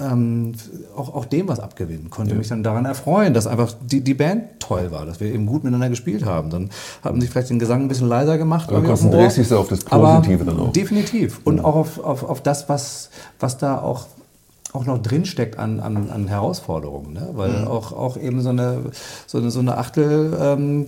[0.01, 0.53] ähm,
[0.95, 2.09] auch, auch dem was abgewinnen.
[2.09, 5.45] Konnte mich dann daran erfreuen, dass einfach die, die Band toll war, dass wir eben
[5.45, 6.49] gut miteinander gespielt haben.
[6.49, 6.69] Dann
[7.03, 8.69] haben sie vielleicht den Gesang ein bisschen leiser gemacht.
[8.69, 10.71] Aber konzentrierst dich so auf das Aber Positive dann auch.
[10.71, 11.41] Definitiv.
[11.43, 13.09] Und auch auf, auf, auf das, was,
[13.39, 14.07] was da auch
[14.73, 17.29] auch noch drinsteckt an, an, an Herausforderungen, ne?
[17.33, 18.83] weil auch, auch eben so eine,
[19.27, 20.85] so eine, so eine Achtel ähm,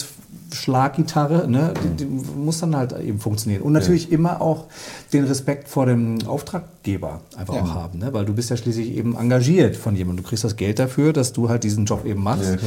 [0.55, 1.73] Schlaggitarre, ne?
[1.83, 3.61] die, die muss dann halt eben funktionieren.
[3.61, 4.65] Und natürlich immer auch
[5.11, 8.13] den Respekt vor dem Auftraggeber einfach auch haben, ne?
[8.13, 10.23] weil du bist ja schließlich eben engagiert von jemandem.
[10.23, 12.43] Du kriegst das Geld dafür, dass du halt diesen Job eben machst.
[12.45, 12.57] Ja,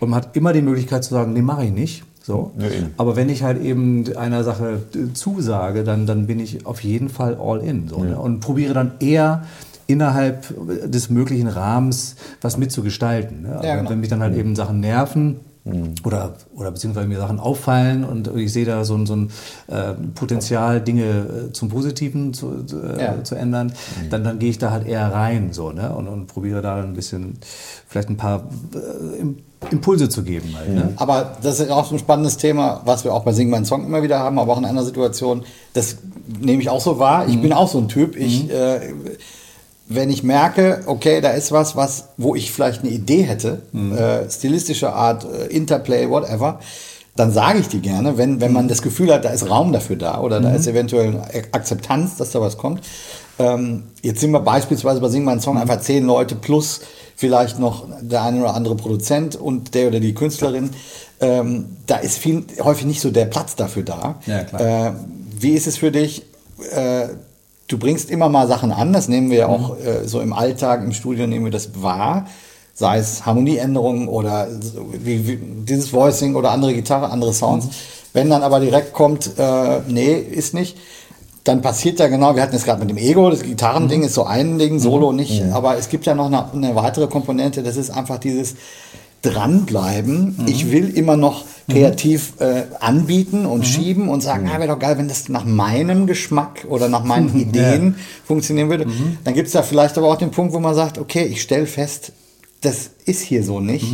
[0.00, 2.04] und man hat immer die Möglichkeit zu sagen, nee, mache ich nicht.
[2.22, 2.52] So.
[2.58, 2.68] Ja.
[2.96, 7.08] Aber wenn ich halt eben einer Sache äh, zusage, dann, dann bin ich auf jeden
[7.08, 7.88] Fall all in.
[7.88, 8.18] So, ne?
[8.18, 9.42] Und probiere dann eher
[9.86, 10.54] innerhalb
[10.90, 13.42] des möglichen Rahmens was mitzugestalten.
[13.42, 13.60] Ne?
[13.62, 13.90] Ja, genau.
[13.90, 15.94] Wenn mich dann halt eben Sachen nerven, Mhm.
[16.04, 19.30] oder, oder beziehungsweise mir Sachen auffallen und ich sehe da so ein, so ein
[19.68, 22.64] äh, Potenzial, Dinge äh, zum Positiven zu,
[22.96, 23.22] äh, Ja.
[23.24, 24.08] zu ändern, Mhm.
[24.10, 25.94] dann, dann gehe ich da halt eher rein so, ne?
[25.94, 27.38] und, und probiere da ein bisschen,
[27.86, 29.36] vielleicht ein paar äh, Im-
[29.70, 30.54] Impulse zu geben.
[30.56, 30.92] Halt, ne?
[30.96, 33.84] Aber das ist auch so ein spannendes Thema, was wir auch bei Sing meinen Song
[33.84, 35.42] immer wieder haben, aber auch in einer Situation,
[35.74, 35.98] das
[36.40, 37.28] nehme ich auch so wahr.
[37.28, 38.16] Ich bin auch so ein Typ.
[38.16, 38.94] Ich, äh,
[39.90, 44.30] wenn ich merke, okay, da ist was, was, wo ich vielleicht eine Idee hätte, äh,
[44.30, 46.60] stilistische Art, äh, Interplay, whatever,
[47.16, 49.96] dann sage ich die gerne, wenn, wenn man das Gefühl hat, da ist Raum dafür
[49.96, 52.82] da oder da ist eventuell eine Akzeptanz, dass da was kommt.
[53.40, 56.80] Ähm, jetzt sind wir beispielsweise bei Sing meinen Song einfach zehn Leute plus
[57.16, 60.70] vielleicht noch der eine oder andere Produzent und der oder die Künstlerin.
[61.20, 64.20] Ähm, da ist viel, häufig nicht so der Platz dafür da.
[64.26, 64.86] Ja.
[64.88, 64.92] Äh,
[65.38, 66.22] wie ist es für dich?
[67.70, 70.82] Du bringst immer mal Sachen an, das nehmen wir ja auch äh, so im Alltag,
[70.82, 72.26] im Studio nehmen wir das wahr.
[72.74, 74.48] Sei es Harmonieänderungen oder
[74.92, 77.68] wie, wie dieses Voicing oder andere Gitarre, andere Sounds.
[78.12, 80.78] Wenn dann aber direkt kommt, äh, nee, ist nicht,
[81.44, 84.24] dann passiert ja genau, wir hatten es gerade mit dem Ego, das Gitarrending ist so
[84.24, 87.90] ein Ding, Solo nicht, aber es gibt ja noch eine, eine weitere Komponente, das ist
[87.90, 88.56] einfach dieses
[89.22, 90.44] dranbleiben.
[90.46, 94.98] Ich will immer noch kreativ äh, anbieten und schieben und sagen, ah, wäre doch geil,
[94.98, 98.86] wenn das nach meinem Geschmack oder nach meinen Ideen funktionieren würde.
[99.24, 101.66] Dann gibt es da vielleicht aber auch den Punkt, wo man sagt, okay, ich stelle
[101.66, 102.12] fest,
[102.62, 103.86] das ist hier so nicht.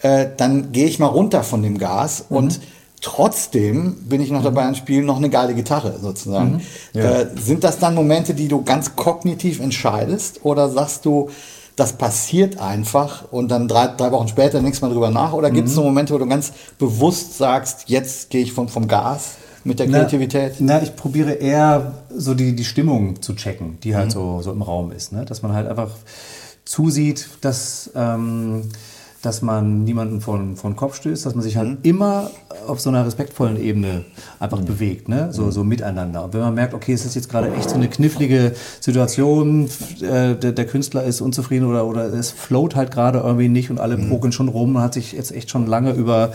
[0.00, 2.60] Äh, dann gehe ich mal runter von dem Gas und
[3.04, 6.62] Trotzdem bin ich noch dabei, ein Spiel noch eine geile Gitarre sozusagen.
[6.94, 11.28] Äh, sind das dann Momente, die du ganz kognitiv entscheidest oder sagst du,
[11.76, 15.32] das passiert einfach und dann drei, drei Wochen später denkst du mal drüber nach?
[15.32, 18.88] Oder gibt es so Momente, wo du ganz bewusst sagst, jetzt gehe ich vom, vom
[18.88, 20.56] Gas mit der Kreativität?
[20.58, 24.52] Na, na ich probiere eher so die, die Stimmung zu checken, die halt so, so
[24.52, 25.12] im Raum ist.
[25.12, 25.24] Ne?
[25.24, 25.90] Dass man halt einfach
[26.64, 28.68] zusieht, dass, ähm,
[29.22, 32.30] dass man niemanden von, von Kopf stößt, dass man sich halt immer
[32.66, 34.04] auf so einer respektvollen Ebene
[34.40, 35.28] einfach bewegt, ne?
[35.32, 36.24] so, so miteinander.
[36.24, 39.68] Und wenn man merkt, okay, es ist jetzt gerade echt so eine knifflige Situation,
[40.00, 43.78] äh, der, der Künstler ist unzufrieden oder, oder es float halt gerade irgendwie nicht und
[43.78, 46.32] alle pokeln schon rum und hat sich jetzt echt schon lange über,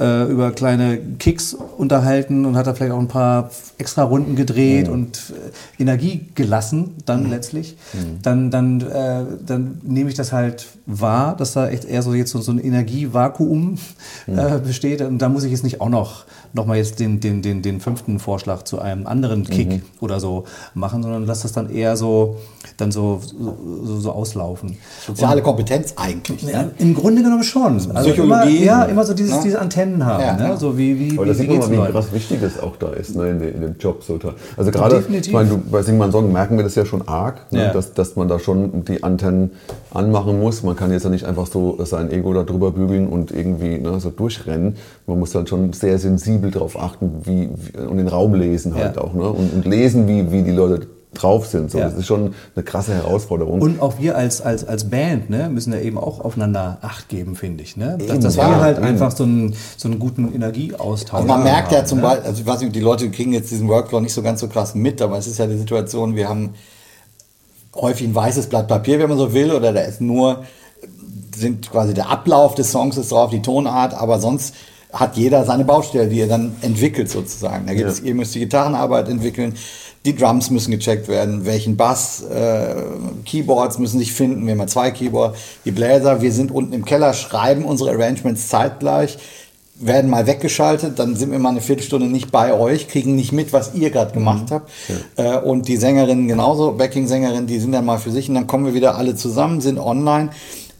[0.00, 4.88] äh, über kleine Kicks unterhalten und hat da vielleicht auch ein paar extra Runden gedreht
[4.88, 5.34] und
[5.78, 7.76] äh, Energie gelassen dann letztlich,
[8.22, 12.32] dann, dann, äh, dann nehme ich das halt wahr, dass da echt eher so jetzt
[12.32, 13.78] so, so ein Energievakuum
[14.26, 17.42] äh, besteht und da muss ich jetzt nicht auch noch, noch mal jetzt den, den,
[17.42, 21.70] den, den fünften Vorschlag zu einem anderen Kick oder so machen, sondern lass das dann
[21.70, 22.36] eher so,
[22.76, 24.76] dann so, so, so auslaufen.
[25.06, 26.42] Soziale Kompetenz eigentlich.
[26.42, 26.70] Ja, Ne?
[26.78, 27.74] Im Grunde genommen schon.
[27.94, 28.56] Also Psychologie.
[28.58, 29.40] Immer, ja, immer so dieses, Ne?
[29.44, 30.22] diese Antennen haben.
[30.22, 30.42] Ja, ne?
[30.50, 30.56] ja.
[30.56, 31.92] So wie, wie, Aber wie, das wie sieht man mal, wie den Leuten?
[31.92, 34.02] krass wichtig das auch da ist, ne, in, in dem Job.
[34.04, 34.18] So.
[34.56, 35.28] Also gerade, Definitiv.
[35.28, 37.72] ich meine, bei Sing Man Song merken wir das ja schon arg, ne, Ja.
[37.72, 39.50] dass, dass man da schon die Antennen
[39.92, 40.62] anmachen muss.
[40.62, 43.98] Man kann jetzt ja nicht einfach so sein Ego da drüber bügeln und irgendwie ne,
[44.00, 44.76] so durchrennen.
[45.06, 48.96] Man muss dann schon sehr sensibel darauf achten wie, wie, und den Raum lesen halt
[48.96, 49.02] Ja.
[49.02, 49.14] auch.
[49.14, 49.28] Ne?
[49.28, 51.70] Und, und lesen, wie, wie die Leute drauf sind.
[51.70, 51.78] So.
[51.78, 51.84] Ja.
[51.84, 53.60] Das ist schon eine krasse Herausforderung.
[53.60, 57.36] Und auch wir als, als, als Band ne, müssen ja eben auch aufeinander Acht geben,
[57.36, 57.76] finde ich.
[57.76, 57.96] Ne?
[57.98, 58.86] Dass, Eben, dass ja, wir halt eben.
[58.86, 62.04] einfach so einen, so einen guten Energieaustausch Also man merkt ja haben, zum ne?
[62.04, 64.48] Beispiel, also ich weiß nicht, die Leute kriegen jetzt diesen Workflow nicht so ganz so
[64.48, 66.54] krass mit, aber es ist ja die Situation, wir haben
[67.74, 70.44] häufig ein weißes Blatt Papier, wenn man so will, oder da ist nur,
[71.34, 74.54] sind quasi der Ablauf des Songs ist drauf, die Tonart, aber sonst
[74.92, 77.66] hat jeder seine Baustelle, die er dann entwickelt sozusagen.
[77.66, 78.06] Da gibt's, Ja.
[78.06, 79.54] ihr müsst die Gitarrenarbeit entwickeln,
[80.04, 82.74] die Drums müssen gecheckt werden, welchen Bass, äh,
[83.24, 86.84] Keyboards müssen sich finden, wir haben ja zwei Keyboards, die Bläser, wir sind unten im
[86.84, 89.16] Keller, schreiben unsere Arrangements zeitgleich,
[89.76, 93.52] werden mal weggeschaltet, dann sind wir mal eine Viertelstunde nicht bei euch, kriegen nicht mit,
[93.52, 94.70] was ihr gerade gemacht habt.
[95.16, 98.66] Äh, und die Sängerinnen genauso, Backing-Sängerinnen, die sind dann mal für sich und dann kommen
[98.66, 100.30] wir wieder alle zusammen, sind online.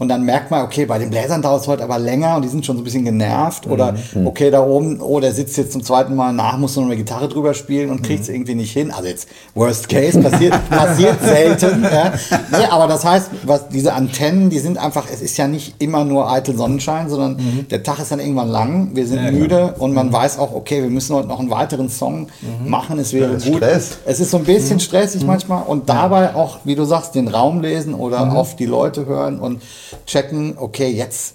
[0.02, 2.48] Und dann merkt man, okay, bei den Bläsern dauert es heute aber länger und die
[2.48, 3.68] sind schon so ein bisschen genervt.
[3.68, 6.96] Oder okay, da oben, oh, der sitzt jetzt zum zweiten Mal nach, muss noch eine
[6.96, 8.90] Gitarre drüber spielen und kriegt es irgendwie nicht hin.
[8.90, 11.84] Also jetzt Worst Case, passiert, passiert selten.
[11.84, 12.14] Ja.
[12.50, 16.04] Nee, aber das heißt, was diese Antennen, die sind einfach, es ist ja nicht immer
[16.04, 17.36] nur eitel Sonnenschein, sondern
[17.70, 20.82] der Tag ist dann irgendwann lang, wir sind Ja, müde und man weiß auch, okay,
[20.82, 22.26] wir müssen heute noch einen weiteren Song
[22.66, 22.98] machen.
[22.98, 23.58] Es wäre gut.
[23.58, 23.98] Stress.
[24.04, 27.60] Es ist so ein bisschen stressig manchmal und dabei auch, wie du sagst, den Raum
[27.60, 29.62] lesen oder auf die Leute hören und
[30.07, 31.35] checken, okay, jetzt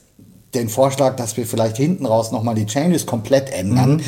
[0.53, 4.01] den Vorschlag, dass wir vielleicht hinten raus nochmal die Changes komplett ändern,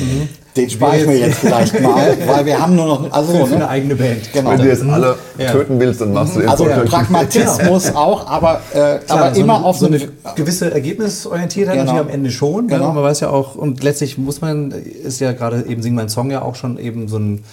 [0.56, 3.54] den spare ich mir jetzt vielleicht mal, weil wir haben nur noch, also, Für, für
[3.56, 3.68] eine ne?
[3.68, 4.32] eigene Band.
[4.32, 4.50] Genau.
[4.50, 5.52] Wenn du jetzt alle Ja.
[5.52, 9.40] töten willst, dann machst du jetzt Also so- Pragmatismus auch, aber, äh, Klar, aber so
[9.40, 10.00] immer eine, auf so eine
[10.34, 11.84] gewisse Ergebnisorientiertheit Genau.
[11.92, 12.66] natürlich am Ende schon.
[12.66, 12.72] Ne?
[12.72, 12.88] Genau.
[12.88, 16.08] Und man weiß ja auch, und letztlich muss man, ist ja gerade eben Sing mein
[16.08, 17.44] Song ja auch schon eben so, ein,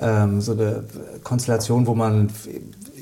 [0.00, 0.82] ähm, so eine
[1.22, 2.28] Konstellation, wo man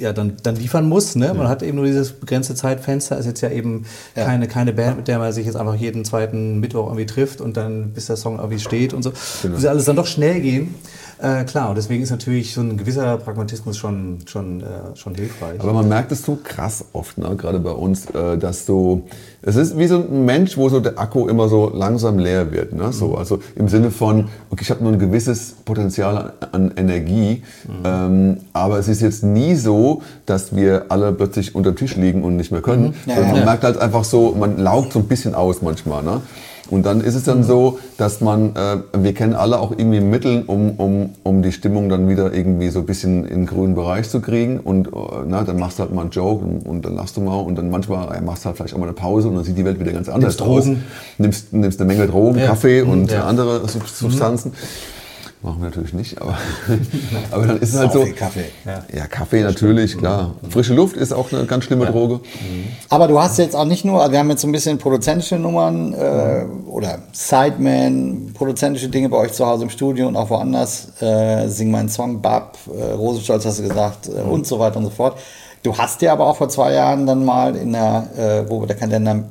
[0.01, 1.15] ja dann, dann liefern muss.
[1.15, 1.33] Ne?
[1.35, 3.19] Man hat eben nur dieses begrenzte Zeitfenster.
[3.19, 3.85] Ist jetzt ja eben
[4.17, 4.25] Ja.
[4.25, 7.57] keine, keine Band, mit der man sich jetzt einfach jeden zweiten Mittwoch irgendwie trifft und
[7.57, 9.13] dann bis der Song irgendwie steht und so.
[9.43, 9.55] Genau.
[9.55, 10.75] Muss ja alles dann doch schnell gehen.
[11.23, 15.61] Äh, klar, und deswegen ist natürlich so ein gewisser Pragmatismus schon, schon, äh, schon hilfreich.
[15.61, 17.37] Aber man merkt es so krass oft, ne?
[17.37, 19.03] gerade bei uns, äh, dass so,
[19.43, 22.73] es ist wie so ein Mensch, wo so der Akku immer so langsam leer wird.
[22.73, 22.91] Ne?
[22.93, 27.43] So, also im Sinne von, okay, ich habe nur ein gewisses Potenzial an, an Energie,
[27.85, 32.25] ähm, aber es ist jetzt nie so, dass wir alle plötzlich unter dem Tisch liegen
[32.25, 32.95] und nicht mehr können.
[33.05, 33.45] Ja, sondern man ja.
[33.45, 36.03] merkt halt einfach so, man laugt so ein bisschen aus manchmal.
[36.03, 36.23] Ne?
[36.71, 40.45] Und dann ist es dann so, dass man, äh, wir kennen alle auch irgendwie Mittel,
[40.47, 44.09] um, um, um die Stimmung dann wieder irgendwie so ein bisschen in den grünen Bereich
[44.09, 44.61] zu kriegen.
[44.61, 44.91] Und äh,
[45.27, 47.57] na, dann machst du halt mal einen Joke und, und dann lachst du mal und
[47.59, 49.65] dann manchmal äh, machst du halt vielleicht auch mal eine Pause und dann sieht die
[49.65, 50.73] Welt wieder ganz anders Nimmst Drogen.
[50.77, 50.79] aus.
[51.19, 52.47] Nimmst, nimmst eine Menge Drogen, Ja.
[52.47, 53.19] Kaffee und Ja.
[53.19, 54.53] äh, andere Sub- Substanzen.
[55.43, 56.37] Machen wir natürlich nicht, aber,
[57.31, 58.05] aber dann ist es halt so.
[58.05, 58.51] viel Kaffee.
[58.67, 58.85] Ja.
[58.95, 60.35] Ja, Kaffee natürlich, klar.
[60.51, 62.21] Frische Luft ist auch eine ganz schlimme Droge.
[62.91, 65.39] Aber du hast jetzt auch nicht nur, also wir haben jetzt so ein bisschen produzentische
[65.39, 71.01] Nummern äh, oder Sideman, produzentische Dinge bei euch zu Hause im Studio und auch woanders.
[71.01, 74.85] Äh, Sing meinen Song, Bab, äh, Rosenstolz hast du gesagt äh, und so weiter und
[74.85, 75.17] so fort.
[75.63, 78.77] Du hast dir aber auch vor zwei Jahren dann mal in der, äh, wo der
[78.77, 79.25] Kalender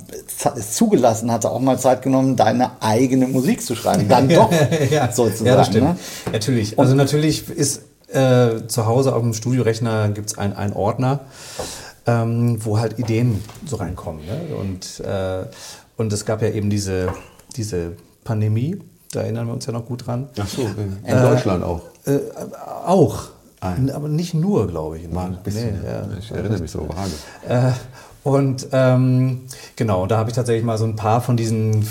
[0.56, 4.08] es zugelassen hatte, auch mal Zeit genommen, deine eigene Musik zu schreiben.
[4.08, 4.52] Dann doch
[4.92, 5.48] ja, sozusagen.
[5.48, 5.88] Ja, das stimmt.
[5.88, 5.98] Ne?
[6.32, 6.78] Natürlich.
[6.78, 7.82] Also natürlich ist
[8.14, 11.22] äh, zu Hause auf dem Studiorechner gibt es einen, einen Ordner,
[12.06, 14.22] ähm, wo halt Ideen so reinkommen.
[14.26, 14.56] Ne?
[14.56, 15.46] Und, äh,
[15.98, 17.12] und es gab ja eben diese,
[17.56, 18.80] diese Pandemie,
[19.12, 20.30] da erinnern wir uns ja noch gut dran.
[20.40, 21.82] Ach so, in Deutschland auch.
[22.06, 22.20] Äh,
[22.86, 23.30] auch.
[23.62, 23.76] Ah.
[23.94, 25.10] Aber nicht nur, glaube ich.
[25.10, 25.82] Mal ein bisschen.
[25.82, 26.08] Nee, ja.
[26.18, 27.12] Ich erinnere mich so vage.
[27.48, 27.72] Äh,
[28.24, 29.42] und ähm,
[29.78, 31.88] genau, da habe ich tatsächlich mal so ein paar von diesen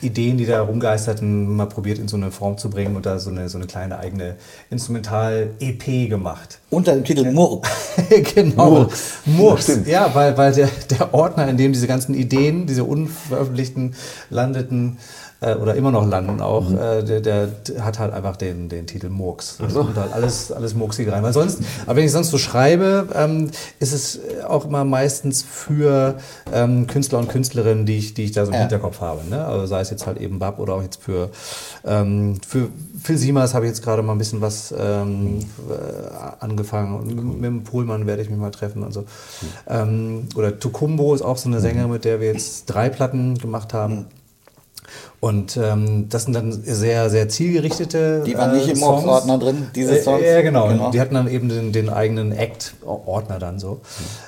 [0.00, 3.30] Ideen, die da rumgeisterten, mal probiert in so eine Form zu bringen und da so
[3.30, 4.36] eine, so eine kleine eigene
[4.70, 6.58] Instrumental-EP gemacht.
[6.70, 7.68] Unter dem Titel Murk.
[8.34, 8.70] genau.
[8.70, 9.18] Murks.
[9.24, 9.80] Murks.
[9.86, 13.94] Ja, weil, weil der, der Ordner, in dem diese ganzen Ideen, diese unveröffentlichten,
[14.30, 14.98] landeten,
[15.40, 16.78] äh, oder immer noch landen auch, Mhm.
[16.78, 17.48] äh, der, der
[17.84, 19.58] hat halt einfach den, den Titel Murks.
[19.62, 21.22] Also kommt halt alles, alles Murksige rein.
[21.22, 26.16] Weil sonst, aber wenn ich sonst so schreibe, ähm, ist es auch immer meistens für
[26.52, 28.60] ähm, Künstler und Künstlerinnen, die ich, die ich da so im Ja.
[28.60, 29.20] Hinterkopf habe.
[29.28, 29.44] Ne?
[29.44, 31.30] Also sei es jetzt halt eben Bab oder auch jetzt für,
[31.84, 32.68] ähm, für,
[33.00, 36.96] für Simas habe ich jetzt gerade mal ein bisschen was ähm, äh, angefangen.
[36.98, 39.04] Und mit dem Pohlmann werde ich mich mal treffen und so.
[39.68, 43.72] Ähm, oder Tukumbo ist auch so eine Sängerin, mit der wir jetzt drei Platten gemacht
[43.74, 44.06] haben.
[45.20, 48.22] Und ähm, das sind dann sehr, sehr zielgerichtete.
[48.24, 49.02] Die waren nicht im Songs.
[49.04, 50.22] Murks-Ordner drin, diese Songs?
[50.22, 50.68] Äh, ja, genau.
[50.68, 50.90] Genau.
[50.92, 53.80] Die hatten dann eben den, den eigenen Act-Ordner dann so.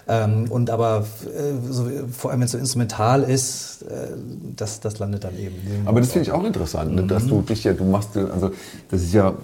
[0.09, 4.09] Ähm, und aber äh, so, vor allem, wenn es so instrumental ist, äh,
[4.57, 5.55] das, das landet dann eben.
[5.87, 8.50] Aber das finde ich auch interessant, ne, dass du dich ja, du machst, ja- also
[8.90, 9.35] das ist ja,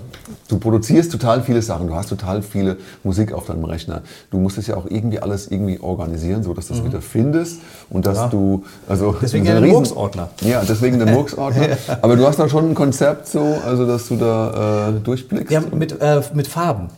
[0.49, 4.03] du produzierst total viele Sachen, du hast total viele Musik auf deinem Rechner.
[4.33, 7.59] Du musst es ja auch irgendwie alles irgendwie organisieren, so dass du das wieder findest
[7.89, 8.27] und dass Ja.
[8.29, 10.31] du, also Deswegen so ja der Murks-Ordner.
[10.41, 11.07] Ja, deswegen der
[11.37, 11.77] Murks-Ordner.
[12.03, 15.51] Aber du hast da schon ein Konzept so, also dass du da äh, durchblickst.
[15.51, 16.89] Ja, mit, äh, mit Farben.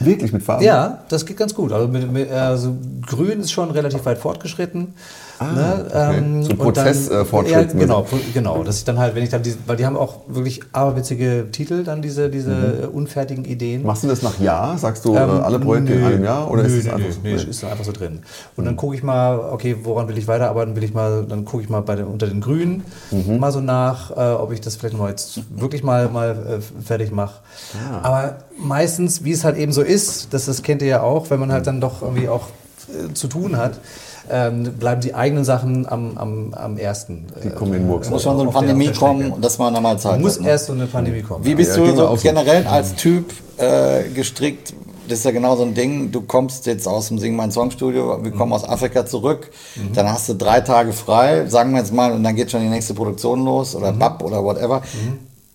[0.00, 0.64] Wirklich mit Farben?
[0.64, 1.72] Ja, das geht ganz gut.
[1.72, 2.74] Also, mit, mit, also
[3.06, 4.94] grün ist schon relativ weit fortgeschritten.
[5.38, 5.84] Ah, ne?
[5.86, 6.16] okay.
[6.18, 8.62] ähm, So und Prozess, dann- äh, Ja, genau, genau.
[8.62, 11.82] Dass ich dann halt, wenn ich dann diese, weil die haben auch wirklich aberwitzige Titel,
[11.82, 13.82] dann diese, diese äh, unfertigen Ideen.
[13.84, 14.78] Machst du das nach Jahr?
[14.78, 16.50] Sagst du äh, Ähm, alle Projekte in nö, einem Jahr?
[16.50, 17.18] Oder nö, ist es einfach so?
[17.22, 18.20] nee, ist dann einfach so drin.
[18.56, 20.76] Und dann gucke ich mal, okay, woran will ich weiterarbeiten?
[20.76, 23.38] Will ich mal, dann gucke ich mal bei den, unter den Grünen Mhm.
[23.38, 27.10] mal so nach, äh, ob ich das vielleicht mal jetzt wirklich mal, mal äh, fertig
[27.10, 27.40] mache.
[28.02, 31.40] Aber meistens, wie es halt eben so ist, das, das kennt ihr ja auch, wenn
[31.40, 32.48] man halt dann doch irgendwie auch
[32.88, 33.80] äh, zu tun hat,
[34.30, 37.26] ähm, bleiben die eigenen Sachen am, am, am ersten.
[37.42, 38.10] Die kommen in Murks.
[38.10, 40.42] Muss schon so eine Pandemie kommen, dass man nochmal Zeit Muss hat.
[40.42, 40.48] ne?
[40.50, 41.44] erst so eine Pandemie kommen.
[41.44, 44.72] Wie bist Ja, du mir so generell als Typ äh, gestrickt?
[45.06, 46.10] Das ist ja genau so ein Ding.
[46.12, 49.50] Du kommst jetzt aus dem Sing Mein Song Studio, wir kommen aus Afrika zurück,
[49.94, 52.68] dann hast du drei Tage frei, sagen wir jetzt mal, und dann geht schon die
[52.68, 54.80] nächste Produktion los oder Bab oder whatever.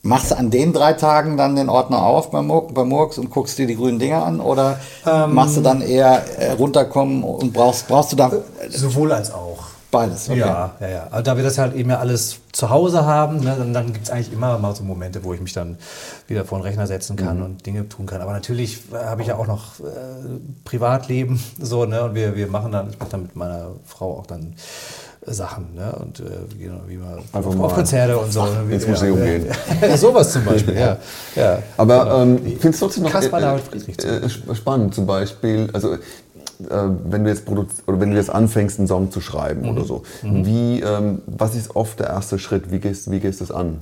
[0.02, 3.30] Machst du an den drei Tagen dann den Ordner auf bei, Mur bei Murks und
[3.30, 4.80] guckst dir die grünen Dinger an oder
[5.28, 8.32] machst du dann eher äh, runterkommen und brauchst, brauchst du da
[8.70, 9.60] Sowohl als auch.
[9.92, 10.30] beides?
[10.30, 10.40] Okay.
[10.40, 11.08] Ja, ja, ja.
[11.12, 14.06] Also da wir das halt eben ja alles zu Hause haben, ne, dann, dann gibt
[14.06, 15.78] es eigentlich immer mal so Momente, wo ich mich dann
[16.28, 18.22] wieder vor den Rechner setzen kann und Dinge tun kann.
[18.22, 19.84] Aber natürlich äh, habe ich ja auch noch äh,
[20.64, 24.26] Privatleben, so, ne, und wir, wir machen dann, ich mache dann mit meiner Frau auch
[24.26, 24.56] dann
[25.26, 26.24] Sachen, ne, und äh,
[26.58, 28.44] gehen dann wie mal Einfach auf, auf Konzerte und so.
[28.46, 29.46] ne, wie- ins Museum ja, gehen.
[29.82, 30.98] Ja, sowas zum Beispiel, ja.
[31.36, 31.60] ja.
[31.78, 35.06] Aber ähm, ich finde es trotzdem noch Kaspar äh, David Friedrich äh, sp- spannend, zum
[35.06, 35.98] Beispiel, also äh,
[37.06, 39.70] wenn du jetzt produz oder wenn du jetzt anfängst, einen Song zu schreiben Mhm.
[39.70, 42.72] oder so, wie, ähm, was ist oft der erste Schritt?
[42.72, 43.78] Wie gehst, wie gehst du es an?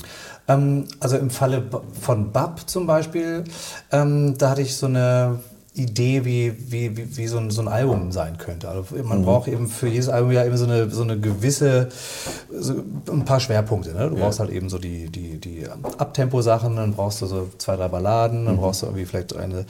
[0.47, 1.63] Ähm, also im Falle
[2.01, 3.43] von Bab zum Beispiel,
[3.91, 5.39] ähm, da hatte ich so eine
[5.77, 8.67] Idee, wie, wie, wie, wie so, ein, so ein Album sein könnte.
[8.67, 11.89] Also man braucht eben für jedes Album ja eben so eine, so eine gewisse,
[12.51, 13.93] so ein paar Schwerpunkte.
[13.93, 14.09] Ne?
[14.09, 15.65] Du brauchst halt eben so die, die, die
[15.97, 19.65] Abtempo-Sachen, dann brauchst du so zwei, drei Balladen, dann brauchst du irgendwie vielleicht eine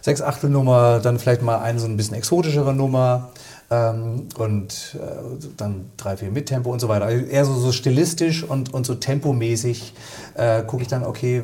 [0.00, 3.30] Sechs-Achtel-Nummer, dann vielleicht mal eine so ein bisschen exotischere Nummer.
[3.70, 7.06] Ähm, und äh, dann drei, vier mit Tempo und so weiter.
[7.06, 9.94] Also eher so, so stilistisch und, und so tempomäßig
[10.34, 11.42] äh, gucke ich dann, okay,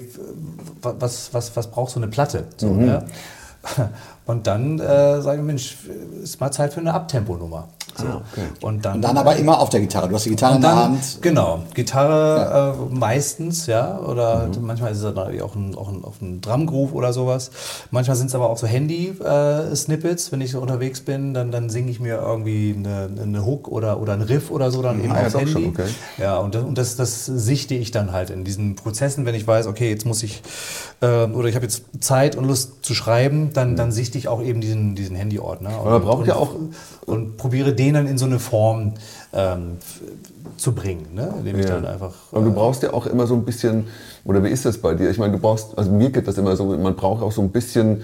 [0.83, 2.49] was, was, was braucht so eine Platte?
[2.59, 3.07] So, ne?
[4.27, 5.77] Und dann äh, sage ich, Mensch,
[6.23, 7.69] ist mal Zeit für eine Abtempo-Nummer.
[7.97, 8.67] So.
[8.67, 10.09] und, dann, Und dann aber immer auf der Gitarre.
[10.09, 11.19] Du hast die Gitarre und in der Hand.
[11.21, 16.15] Genau, Gitarre äh, meistens, ja, oder manchmal ist es dann auch ein, auch ein, auch
[16.23, 17.51] ein Drumgroove oder sowas.
[17.91, 21.91] Manchmal sind es aber auch so Handy-Snippets, wenn ich so unterwegs bin, dann, dann singe
[21.91, 25.17] ich mir irgendwie eine, eine Hook oder, oder einen Riff oder so dann eben Ah
[25.21, 25.53] ja, aufs doch Handy.
[25.53, 25.87] schon, okay.
[26.19, 29.47] Ja, und, das, und das, das sichte ich dann halt in diesen Prozessen, wenn ich
[29.47, 30.43] weiß, okay, jetzt muss ich,
[31.03, 34.43] ähm, oder ich habe jetzt Zeit und Lust zu schreiben, dann, dann sichte ich auch
[34.43, 35.71] eben diesen, diesen Handy-Ordner.
[35.71, 36.55] Aber man braucht und, ja auch-
[37.07, 38.95] Und probiere den dann in so eine Form
[39.33, 39.79] ähm,
[40.57, 41.33] zu bringen, ne?
[41.39, 42.15] indem ich dann einfach...
[42.33, 43.87] Aber du äh, brauchst ja auch immer so ein bisschen,
[44.25, 45.11] oder wie ist das bei dir?
[45.11, 47.51] Ich meine, du brauchst, also mir geht das immer so, man braucht auch so ein
[47.51, 48.03] bisschen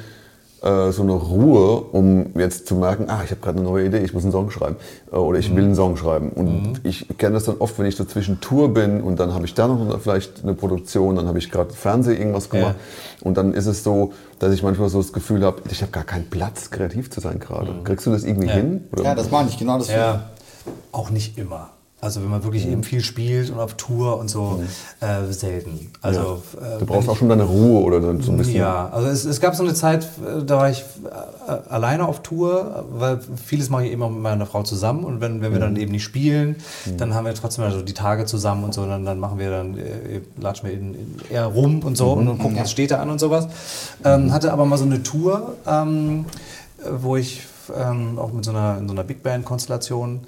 [0.65, 3.99] äh, so eine Ruhe, um jetzt zu merken, ah, ich habe gerade eine neue Idee,
[3.99, 4.77] ich muss einen Song schreiben
[5.13, 6.31] äh, oder ich will einen Song schreiben.
[6.31, 9.45] Und ich kenne das dann oft, wenn ich so zwischen Tour bin und dann habe
[9.45, 12.77] ich da noch vielleicht eine Produktion, dann habe ich gerade Fernseh irgendwas gemacht
[13.21, 16.05] und dann ist es so, dass ich manchmal so das Gefühl habe, ich habe gar
[16.05, 17.75] keinen Platz, kreativ zu sein gerade.
[17.85, 18.85] Kriegst du das irgendwie hin?
[18.93, 19.05] Oder?
[19.05, 19.89] Ja, das meine ich, genau das.
[19.89, 20.31] Ja,
[20.93, 21.74] auch nicht immer.
[22.05, 22.45] Also wenn man Mhm.
[22.45, 24.63] wirklich eben viel spielt und auf Tour und so,
[25.01, 25.91] äh, selten.
[26.03, 28.57] Also äh, Du brauchst auch schon deine Ruhe oder dann so ein bisschen.
[28.57, 32.23] Ja, also es, es gab so eine Zeit, äh, da war ich äh, alleine auf
[32.23, 35.63] Tour, weil vieles mache ich immer mit meiner Frau zusammen und wenn, wenn wir Mhm.
[35.63, 36.57] dann eben nicht spielen,
[36.99, 39.79] dann haben wir trotzdem also die Tage zusammen und so, dann, dann machen wir dann,
[39.79, 43.19] äh, latschen wir in, in eher rum und so und, gucken uns Städte an und
[43.19, 43.49] sowas.
[44.05, 46.27] Ähm, hatte aber mal so eine Tour, ähm,
[46.83, 47.43] äh, wo ich
[47.75, 50.21] ähm, auch mit so einer, in so einer Big Band-Konstellation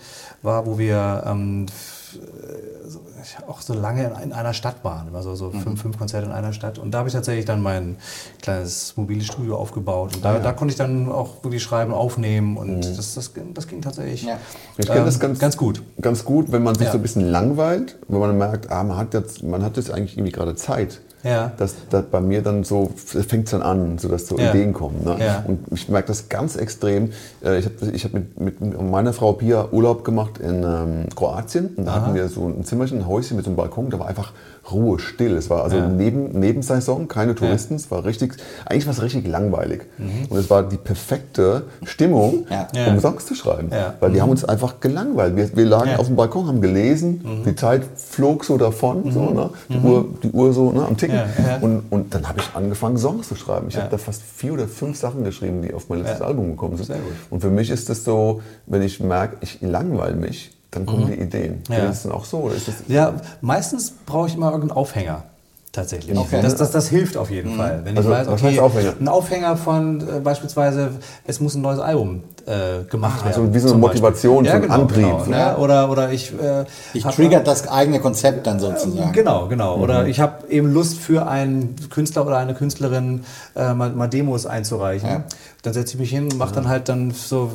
[0.46, 1.66] war, wo wir ähm,
[2.14, 6.26] äh, auch so lange in, in einer Stadt waren, immer so, so fünf, fünf Konzerte
[6.26, 6.78] in einer Stadt.
[6.78, 7.96] Und da habe ich tatsächlich dann mein
[8.40, 10.14] kleines mobiles Studio aufgebaut.
[10.14, 13.66] Und da, da konnte ich dann auch wirklich schreiben, aufnehmen und das, das, ging- das
[13.66, 14.38] ging tatsächlich Ja.
[14.78, 15.82] Ich kenne das ähm, ganz, ganz gut.
[16.00, 16.92] Ganz gut, wenn man sich Ja.
[16.92, 20.16] so ein bisschen langweilt, wenn man merkt, ah, man hat jetzt, man hat jetzt eigentlich
[20.16, 21.00] irgendwie gerade Zeit.
[21.26, 21.52] Ja.
[21.56, 24.50] Das, das bei mir dann so fängt es dann an, so dass so Ja.
[24.50, 25.02] Ideen kommen.
[25.04, 25.16] Ne?
[25.18, 25.44] Ja.
[25.46, 27.10] Und ich merke das ganz extrem.
[27.44, 31.70] Äh, Ich habe ich hab mit, mit meiner Frau Pia Urlaub gemacht in ähm, Kroatien.
[31.76, 33.90] Und da hatten wir so ein Zimmerchen, ein Häuschen mit so einem Balkon.
[33.90, 34.32] Da war einfach
[34.72, 35.36] Ruhe, still.
[35.36, 35.86] Es war also Ja.
[35.88, 37.74] neben, Nebensaison, keine Touristen.
[37.76, 39.82] Es war richtig, eigentlich war es richtig langweilig.
[40.28, 42.66] Und es war die perfekte Stimmung, Ja.
[42.72, 42.78] Mhm.
[42.78, 42.86] Ja.
[42.92, 43.68] um Songs zu schreiben.
[43.70, 43.94] Ja.
[44.00, 45.36] Weil die haben uns einfach gelangweilt.
[45.36, 45.94] Wir, wir lagen Ja.
[45.94, 46.00] Mhm.
[46.00, 49.50] auf dem Balkon, haben gelesen, die Zeit flog so davon, so, ne?
[49.68, 50.84] die, Uhr, die Uhr so ne?
[50.86, 51.15] am Ticken.
[51.16, 51.56] Ja, ja.
[51.60, 53.66] Und, und dann habe ich angefangen, Songs zu schreiben.
[53.68, 53.82] Ich Ja.
[53.82, 56.20] habe da fast vier oder fünf Sachen geschrieben, die auf mein letztes.
[56.22, 56.96] Album gekommen sind.
[57.30, 61.14] Und für mich ist es so, wenn ich merke, ich langweile mich, dann kommen die
[61.20, 61.62] Ideen.
[61.68, 61.74] Mhm.
[61.74, 61.78] Ja.
[61.84, 62.50] Ist das dann auch so?
[62.50, 65.24] Das Ja, meistens brauche ich immer irgendeinen Aufhänger.
[65.72, 66.16] tatsächlich.
[66.18, 66.40] Okay.
[66.42, 67.80] Das, das, das hilft auf jeden Fall.
[67.84, 68.94] Wenn Also, ich weiß, okay, Aufhänger?
[68.98, 70.90] ein Aufhänger von äh, beispielsweise,
[71.26, 73.54] es muss ein neues Album äh, gemacht Also werden.
[73.54, 73.78] wie so eine.
[73.78, 75.04] Motivation, ja, so ein genau, Antrieb.
[75.04, 75.56] Genau, ne?
[75.58, 76.32] Oder, oder ich.
[76.32, 79.12] Äh, Ich triggert das eigene Konzept dann sozusagen.
[79.12, 79.76] Genau, genau.
[79.76, 83.24] Oder ich habe eben Lust für einen Künstler oder eine Künstlerin
[83.54, 85.08] äh, mal, mal Demos einzureichen.
[85.08, 85.24] Ja.
[85.62, 87.50] Dann setze ich mich hin und mache dann halt dann so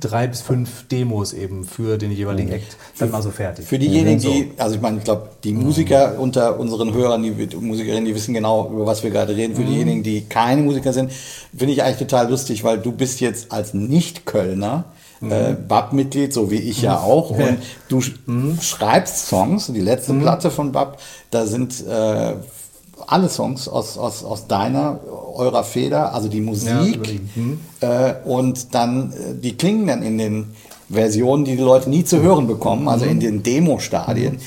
[0.00, 3.66] drei bis fünf Demos eben für den jeweiligen Act dann mal so fertig.
[3.66, 4.30] Für diejenigen, So.
[4.30, 8.34] die, also ich meine, ich glaube, die Musiker unter unseren Hörern, die Musikerinnen, die wissen
[8.34, 9.54] genau, über was wir gerade reden.
[9.54, 11.12] Für diejenigen, die keine Musiker sind,
[11.56, 14.84] finde ich eigentlich total lustig, weil du bist jetzt als Nicht-Kölner
[15.22, 17.30] äh, BAP-Mitglied, so wie ich ja auch.
[17.30, 18.12] Und du sch
[18.62, 19.66] schreibst Songs.
[19.66, 20.98] Die letzte Platte von BAP,
[21.30, 22.34] da sind äh,
[23.10, 25.00] alle Songs aus, aus, aus deiner,
[25.34, 26.96] eurer Feder, also die Musik.
[26.96, 27.60] überlegen.
[27.80, 30.46] äh, und dann, äh, die klingen dann in den
[30.90, 34.38] Versionen, die die Leute nie zu hören bekommen, also in den Demo-Stadien,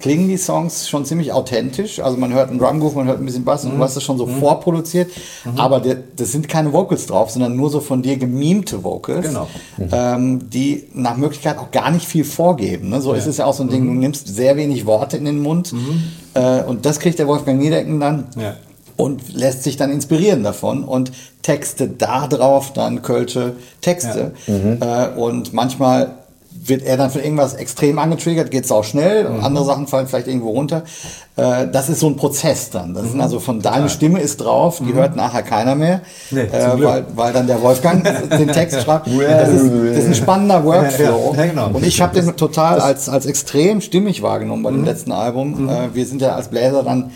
[0.00, 2.00] klingen die Songs schon ziemlich authentisch.
[2.00, 4.18] Also man hört einen Drumgroove, man hört ein bisschen Bass und du hast das schon
[4.18, 5.10] so vorproduziert.
[5.56, 9.46] Aber das sind keine Vocals drauf, sondern nur so von dir gemimte Vocals, Genau.
[9.92, 12.88] ähm, die nach Möglichkeit auch gar nicht viel vorgeben.
[12.88, 13.00] Ne?
[13.00, 15.40] So ist es ja auch so ein Ding, du nimmst sehr wenig Worte in den
[15.40, 15.72] Mund
[16.34, 18.56] äh, und das kriegt der Wolfgang Niedecken dann Ja.
[18.96, 21.12] Und lässt sich dann inspirieren davon und
[21.42, 24.32] Texte da drauf, dann Kölsche Texte.
[24.46, 26.14] Äh, und manchmal
[26.64, 30.06] wird er dann für irgendwas extrem angetriggert, geht es auch schnell, und andere Sachen fallen
[30.06, 30.84] vielleicht irgendwo runter.
[31.36, 32.94] Äh, das ist so ein Prozess dann.
[32.94, 36.82] Das ist also von deine Stimme ist drauf, die hört nachher keiner mehr, Nee, äh,
[36.82, 38.04] weil, weil dann der Wolfgang
[38.38, 39.06] den Text schreibt.
[39.06, 41.32] Das ist, das ist ein spannender Workflow.
[41.34, 41.70] Ja, ja, genau.
[41.72, 45.68] Und ich habe den total als, als extrem stimmig wahrgenommen bei dem letzten Album.
[45.68, 47.12] Äh, wir sind ja als Bläser dann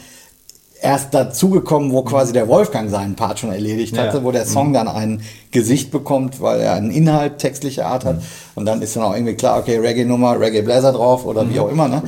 [0.81, 4.05] erst dazugekommen, wo quasi der Wolfgang seinen Part schon erledigt Ja.
[4.05, 8.21] hatte, wo der Song dann ein Gesicht bekommt, weil er einen Inhalt textlicher Art hat.
[8.55, 11.89] Und dann ist dann auch irgendwie klar, okay, Reggae-Nummer, Reggae-Bläser drauf oder wie auch immer.
[11.89, 12.03] Ne?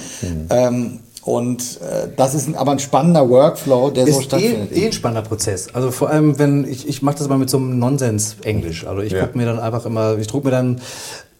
[0.51, 4.77] Ähm, und äh, das ist ein, aber ein spannender Workflow, der so ist eh, stattfindet.
[4.77, 5.69] eh ein spannender Prozess.
[5.75, 8.87] Also vor allem, wenn ich, ich mache das immer mit so einem Nonsens-Englisch.
[8.87, 9.25] Also ich Ja.
[9.25, 10.81] gucke mir dann einfach immer, ich druck mir dann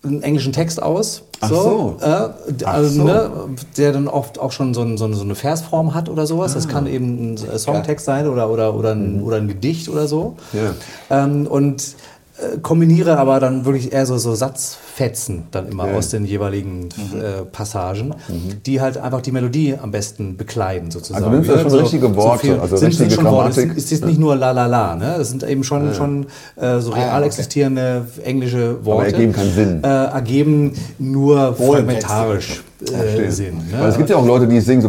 [0.05, 1.23] einen englischen Text aus.
[1.41, 1.97] Ach so.
[2.01, 3.05] Äh, d- Ach also, so.
[3.05, 3.31] Ne,
[3.77, 6.53] der dann oft auch schon so, ein, so, eine, so Versform hat oder sowas.
[6.53, 6.55] Ah.
[6.57, 10.07] Das kann eben ein äh, Songtext sein oder, oder, oder, ein, oder ein Gedicht oder
[10.07, 10.37] so.
[10.53, 10.59] Mhm.
[11.11, 11.25] Ja.
[11.25, 11.83] Ähm, und
[12.39, 14.35] äh, kombiniere aber dann wirklich eher so, so
[14.99, 15.93] Satzfetzen dann immer Ja.
[15.93, 15.99] Mhm.
[15.99, 18.15] aus den jeweiligen äh, Passagen,
[18.67, 21.25] die halt einfach die Melodie am besten bekleiden sozusagen.
[21.25, 23.51] Also nimmst du Ja, schon richtige Worte, also richtige schon Worte.
[23.51, 23.79] Es Grammatik.
[23.79, 25.15] ist, es ist nicht nur la la la, ne?
[25.19, 26.27] Das sind eben schon, schon
[26.57, 27.27] äh, so Ah, ja, real okay.
[27.27, 29.13] existierende englische Worte.
[29.13, 29.85] ergeben keinen Sinn.
[29.85, 33.31] Äh, ergeben nur fragmentarisch äh.
[33.31, 33.57] Sinn.
[33.57, 33.81] Ne?
[33.81, 34.89] Weil es gibt ja auch Leute, die singen so.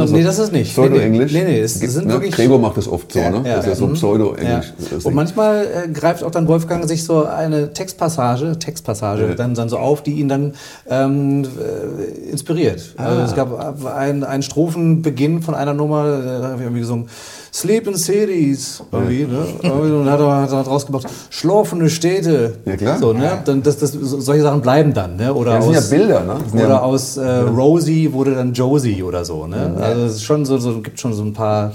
[0.00, 0.72] Also, nee, das ist nicht.
[0.72, 1.32] Pseudo-Englisch.
[1.32, 2.14] Nee, nee, es Gibt, sind ne?
[2.14, 3.42] wirklich- Gregor macht das oft so, ne?
[3.44, 3.92] Ja, das ist ja so mhm.
[3.94, 4.72] Pseudo-Englisch.
[4.90, 4.98] Ja.
[5.04, 9.34] Und manchmal äh, greift auch dann Wolfgang sich so eine Textpassage, Textpassage Ja.
[9.34, 10.52] dann, dann so auf, die ihn dann
[10.88, 12.94] ähm, äh, inspiriert.
[12.96, 13.04] Ah.
[13.06, 17.08] Also es gab einen, einen Strophenbeginn von einer Nummer, äh, da habe ich irgendwie gesungen,
[17.54, 19.70] Sleep in Cities, irgendwie, ne?
[19.70, 22.54] Und hat er, hat draus gemacht, schlafende Städte.
[22.64, 22.98] Ja, klar.
[22.98, 23.42] So, ne?
[23.44, 25.34] Dann, das, das, so- solche Sachen bleiben dann, ne?
[25.34, 26.36] Oder Ja, das sind aus, ja Bilder, ne?
[26.50, 29.74] Sind Oder ja- aus äh, Rosie wurde dann Josie oder so, ne?
[29.78, 31.72] Also es ist schon so, so, gibt schon so ein paar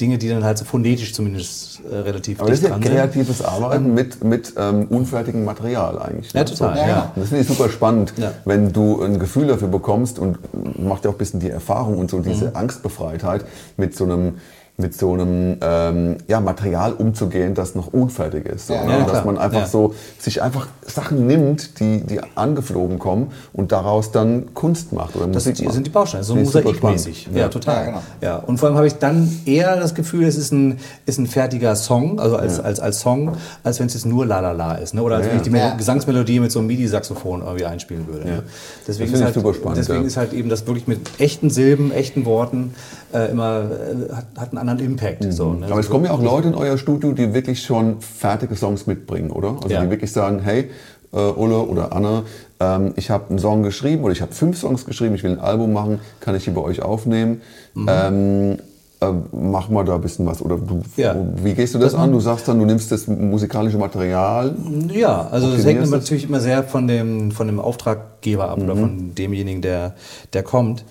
[0.00, 2.92] Dinge, die dann halt so phonetisch zumindest äh, relativ Aber das ist ja dran sind.
[2.92, 6.32] kreatives Arbeiten mit, mit ähm, unfertigem Material eigentlich.
[6.32, 6.82] Ja, total, So.
[6.82, 7.12] ja.
[7.16, 8.32] Das finde ich super spannend, Ja.
[8.44, 10.38] wenn du ein Gefühl dafür bekommst und
[10.78, 12.56] macht ja auch ein bisschen die Erfahrung und so diese Mhm.
[12.56, 13.44] Angstbefreitheit
[13.76, 14.34] mit so einem
[14.80, 18.66] mit so einem ähm, ja, Material umzugehen, das noch unfertig ist.
[18.66, 18.98] So, Ja, ne?
[18.98, 19.66] ja, dass man einfach Ja.
[19.66, 25.26] so sich einfach Sachen nimmt, die, die angeflogen kommen und daraus dann Kunst macht oder
[25.28, 25.74] Das Musik sind, macht.
[25.74, 27.28] sind die Bausteine, so mosaikmäßig.
[27.32, 27.48] Ja, Ja.
[27.48, 27.74] total.
[27.76, 28.02] Ja, genau.
[28.20, 31.26] Ja, und vor allem habe ich dann eher das Gefühl, es ist ein, ist ein
[31.26, 34.74] fertiger Song, also als, als, als Song, als wenn es jetzt nur La La La
[34.74, 34.94] ist.
[34.94, 35.02] Ne?
[35.02, 38.24] Oder als Ja, wenn ich die Gesangsmelodie mit so einem MIDI-Saxophon irgendwie einspielen würde.
[38.26, 38.42] Ne?
[38.42, 38.46] Deswegen,
[38.86, 40.06] Das ist finde ich halt, super spannend, deswegen ja.
[40.06, 42.74] ist halt eben das wirklich mit echten Silben, echten Worten
[43.12, 45.32] äh, immer, äh, hat, hat einen anderen Impact.
[45.32, 45.66] So, ne?
[45.66, 49.30] Aber es kommen ja auch Leute in euer Studio, die wirklich schon fertige Songs mitbringen,
[49.30, 49.56] oder?
[49.62, 49.82] Also Ja.
[49.82, 50.70] die wirklich sagen, hey,
[51.12, 52.22] äh, Ulle oder Anne,
[52.60, 55.40] ähm, ich habe einen Song geschrieben oder ich habe fünf Songs geschrieben, ich will ein
[55.40, 57.40] Album machen, kann ich die bei euch aufnehmen?
[57.74, 57.86] Mhm.
[57.88, 58.58] Ähm,
[59.00, 60.42] äh, mach mal da ein bisschen was.
[60.42, 61.16] Oder du, Ja.
[61.42, 62.12] wie gehst du das an?
[62.12, 64.54] Du sagst dann, du nimmst das musikalische Material.
[64.92, 65.90] Ja, also das hängt es?
[65.90, 69.94] natürlich immer sehr von dem, von dem Auftraggeber ab oder von demjenigen, der,
[70.34, 70.84] der kommt.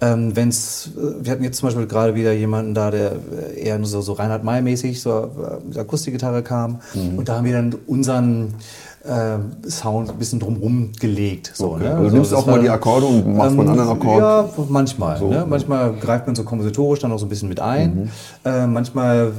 [0.00, 3.12] Ähm, wenn's, äh, wir hatten jetzt zum Beispiel gerade wieder jemanden da, der
[3.56, 5.30] äh, eher so, so Reinhard May-mäßig so
[5.74, 6.80] äh, Akustikgitarre kam.
[7.16, 8.54] Und da haben wir dann unseren
[9.06, 11.52] äh, Sound ein bisschen drumrum gelegt.
[11.54, 11.84] So, Okay.
[11.84, 11.90] ne?
[11.90, 14.18] Also du So, nimmst das auch mal die Akkorde und machst mal einen anderen Akkord.
[14.20, 15.18] Ja, manchmal.
[15.18, 15.28] So.
[15.28, 15.44] Ne?
[15.48, 18.10] Manchmal greift man so kompositorisch dann auch so ein bisschen mit ein.
[18.44, 19.32] Äh, manchmal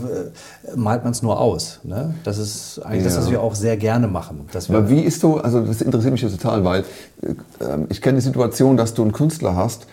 [0.74, 1.80] äh, malt man es nur aus.
[1.84, 2.14] Ne?
[2.24, 3.22] Das ist eigentlich das, Ja.
[3.22, 4.42] was wir auch sehr gerne machen.
[4.70, 6.82] Aber wie ist so, also das interessiert mich jetzt total, weil
[7.22, 9.88] äh, ähm, ich kenne die Situation, dass du einen Künstler hast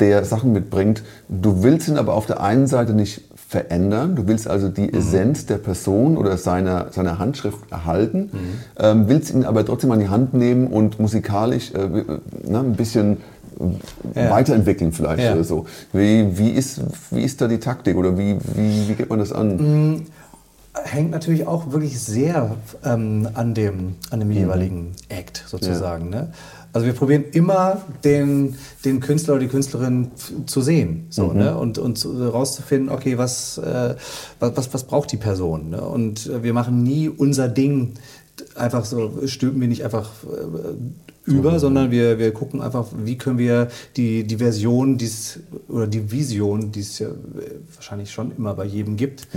[0.00, 1.02] der Sachen mitbringt.
[1.28, 4.14] Du willst ihn aber auf der einen Seite nicht verändern.
[4.14, 8.30] Du willst also die Essenz der Person oder seiner, seiner Handschrift erhalten,
[8.78, 11.88] ähm, willst ihn aber trotzdem an die Hand nehmen und musikalisch äh,
[12.46, 13.16] ne, ein bisschen
[14.14, 14.30] äh, Ja.
[14.30, 15.32] weiterentwickeln vielleicht Ja.
[15.32, 15.64] oder so.
[15.94, 19.32] Wie, wie, ist, wie ist da die Taktik oder wie, wie, wie geht man das
[19.32, 20.04] an?
[20.84, 26.08] hängt natürlich auch wirklich sehr ähm, an dem, an dem jeweiligen Act sozusagen.
[26.10, 26.28] Ne?
[26.72, 30.10] Also wir probieren immer den, den Künstler oder die Künstlerin
[30.46, 31.56] zu sehen so, ne?
[31.56, 33.94] und, und zu- rauszufinden, okay, was, äh,
[34.38, 35.70] was, was, was braucht die Person.
[35.70, 35.80] Ne?
[35.80, 37.94] Und wir machen nie unser Ding
[38.54, 40.74] einfach so, stülpen wir nicht einfach äh,
[41.28, 46.10] über, sondern wir, wir gucken einfach, wie können wir die, die Version dies, oder die
[46.10, 47.12] Vision, die es ja äh,
[47.74, 49.28] wahrscheinlich schon immer bei jedem gibt,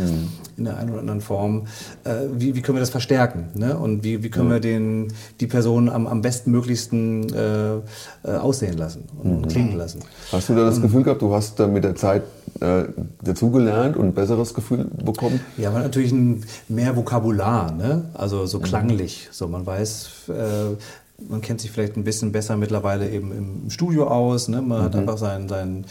[0.58, 1.68] in der einen oder anderen Form,
[2.04, 3.50] äh, wie, wie können wir das verstärken?
[3.56, 3.78] Ne?
[3.78, 7.80] Und wie, wie können wir den, die Person am, am bestmöglichsten äh, äh,
[8.38, 10.00] aussehen lassen und klingen lassen?
[10.32, 12.24] Hast du da das Gefühl gehabt, du hast da mit der Zeit
[12.60, 12.84] äh,
[13.24, 15.40] dazugelernt und ein besseres Gefühl bekommen?
[15.58, 18.06] Ja, aber natürlich ein, mehr Vokabular, ne?
[18.14, 19.30] also so klanglich.
[19.32, 20.76] So, man weiß, äh,
[21.30, 24.48] man kennt sich vielleicht ein bisschen besser mittlerweile eben im Studio aus.
[24.48, 24.62] Ne?
[24.62, 25.86] Man hat einfach sein, sein,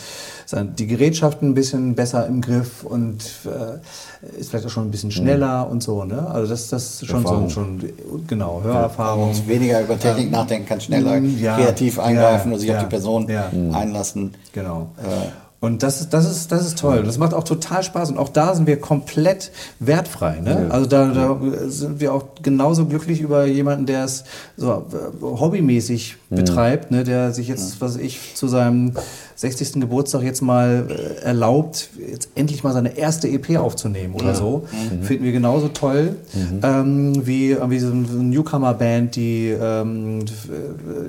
[0.46, 4.90] sein, die Gerätschaften ein bisschen besser im Griff und äh, ist vielleicht auch schon ein
[4.90, 6.04] bisschen schneller und so.
[6.04, 6.26] Ne?
[6.28, 7.50] Also das, das ist schon so Erfahrung.
[7.50, 7.92] schon
[8.26, 9.30] genau Hörerfahrung.
[9.30, 12.76] Und weniger über Technik nachdenken kann, schneller Mm, ja, kreativ eingreifen ja, und sich ja,
[12.76, 13.50] auf die Person ja.
[13.72, 14.34] einlassen.
[14.52, 14.92] Genau.
[14.98, 15.28] Äh,
[15.60, 17.02] Und das ist, das ist, das ist toll.
[17.02, 18.10] Das macht auch total Spaß.
[18.10, 20.40] Und auch da sind wir komplett wertfrei.
[20.40, 20.68] Ne?
[20.70, 21.38] Also da, da
[21.68, 24.24] sind wir auch genauso glücklich über jemanden, der es
[24.56, 27.04] so äh, hobbymäßig betreibt, ne?
[27.04, 28.94] der sich jetzt, was ich, zu seinem
[29.40, 29.80] 60.
[29.80, 34.64] Geburtstag jetzt mal äh, erlaubt, jetzt endlich mal seine erste EP aufzunehmen oder so.
[35.00, 36.16] Finden wir genauso toll
[36.62, 40.20] ähm, wie, wie so eine Newcomer-Band, die ähm,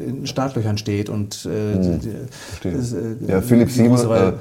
[0.08, 2.10] in den Startlöchern steht und äh, die,
[2.64, 4.32] die, äh, Ja, Philipp äh,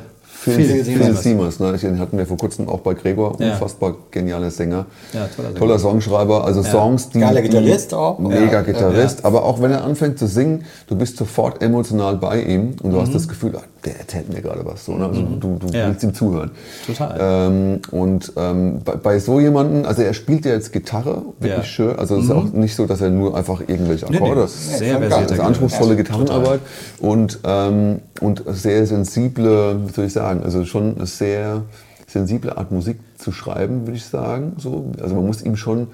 [0.43, 1.61] Phil, Phil Phil, Siemers.
[1.61, 1.77] Ne?
[1.77, 3.53] den hatten wir vor kurzem auch bei Gregor, Ja.
[3.53, 7.21] unfassbar genialer Sänger, Ja, toller toller Songschreiber, also Songs, die...
[7.21, 8.19] Geiler Gitarrist auch.
[8.19, 8.63] Mega Ja.
[8.63, 12.91] Gitarrist, aber auch wenn er anfängt zu singen, du bist sofort emotional bei ihm und
[12.91, 13.03] du Mhm.
[13.03, 13.53] hast das Gefühl,
[13.85, 15.07] der erzählt mir gerade was, so, ne?
[15.07, 15.89] also du, du Ja.
[15.89, 16.51] willst ihm zuhören.
[16.87, 17.17] Total.
[17.21, 21.59] Ähm, und ähm, bei, bei so jemanden, also er spielt ja jetzt Gitarre, wirklich Ja.
[21.59, 21.65] Mhm.
[21.65, 24.49] schön, also es ist auch nicht so, dass er nur einfach irgendwelche Nee, nee, Akkorde...
[24.49, 25.09] sehr geil.
[25.09, 26.27] versierter Also anspruchsvolle Gitarrist.
[26.27, 26.61] Gitarrenarbeit
[27.01, 31.63] und, ähm, und sehr sensible, wie soll ich sagen, also schon eine sehr
[32.07, 34.55] sensible Art Musik zu schreiben, würde ich sagen.
[34.59, 34.91] So.
[35.01, 35.87] Also man muss ihm schon,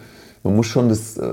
[0.47, 1.29] man muss schon das, äh,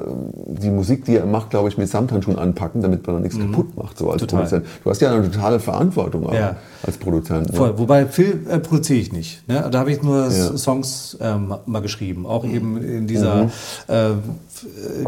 [0.48, 3.76] die Musik, die er macht, glaube ich, mit Samthandschuhen anpacken, damit man da nichts kaputt
[3.78, 4.28] macht, so als Mhm.
[4.28, 4.40] Total.
[4.42, 4.66] Produzent.
[4.84, 6.56] Du hast ja eine totale Verantwortung Ja.
[6.86, 7.52] als Produzent.
[7.52, 7.58] Ne?
[7.58, 7.78] Voll.
[7.78, 9.48] Wobei Phil äh, produziere ich nicht.
[9.48, 9.68] Ne?
[9.72, 10.58] Da habe ich nur Ja.
[10.58, 14.10] Songs ähm, mal geschrieben, auch eben in dieser f- äh,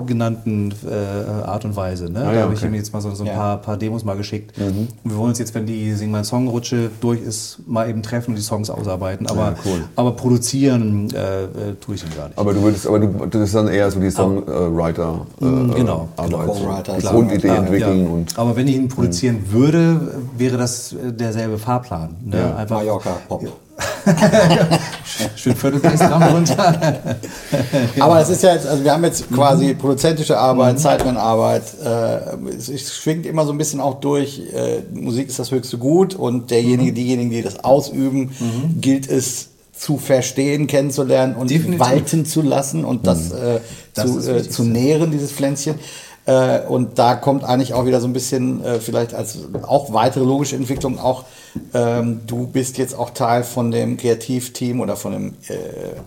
[0.06, 2.06] genannten äh, Art und Weise.
[2.12, 2.20] Ne?
[2.20, 2.68] Ah, da ja, habe ich okay.
[2.68, 3.34] ihm jetzt mal so, so ein Ja.
[3.36, 4.54] paar, paar Demos mal geschickt.
[4.58, 8.02] Und wir wollen uns jetzt, wenn die Sing mein Song Rutsche durch ist, mal eben
[8.04, 9.28] treffen und die Songs ausarbeiten.
[9.28, 9.84] Aber, Ja, cool.
[9.96, 11.48] aber produzieren äh, äh,
[11.80, 12.38] tue ich ihn gar nicht.
[12.38, 16.10] Aber du würdest, aber du, das ist dann eher so die Songwriter äh, Mm, genau,
[16.16, 17.12] Arbeit, genau.
[17.12, 22.16] Grundidee Ja, entwickeln und Aber wenn ich ihn produzieren würde, wäre das äh, derselbe Fahrplan.
[22.24, 22.38] Ne?
[22.38, 22.56] Ja.
[22.56, 23.46] Einfach Mallorca Pop.
[25.36, 27.16] schön Viertelpace-Gramm runter.
[28.00, 29.78] Aber es ist ja jetzt, also wir haben jetzt quasi Mhm.
[29.78, 31.64] produzentische Arbeit, Sideman-Arbeit.
[31.84, 35.78] Äh, es, es schwingt immer so ein bisschen auch durch, äh, Musik ist das höchste
[35.78, 36.96] Gut und derjenige, Mhm.
[36.96, 38.32] diejenigen, die das ausüben,
[38.82, 41.80] gilt es zu verstehen, kennenzulernen und Definitiv.
[41.82, 43.60] walten zu lassen und das, äh,
[43.94, 45.76] Das zu, äh, zu nähren, dieses Pflänzchen.
[46.28, 50.24] Äh, und da kommt eigentlich auch wieder so ein bisschen, äh, vielleicht als auch weitere
[50.24, 51.24] logische Entwicklung, auch
[51.74, 55.54] ähm, du bist jetzt auch Teil von dem Kreativteam oder von dem äh,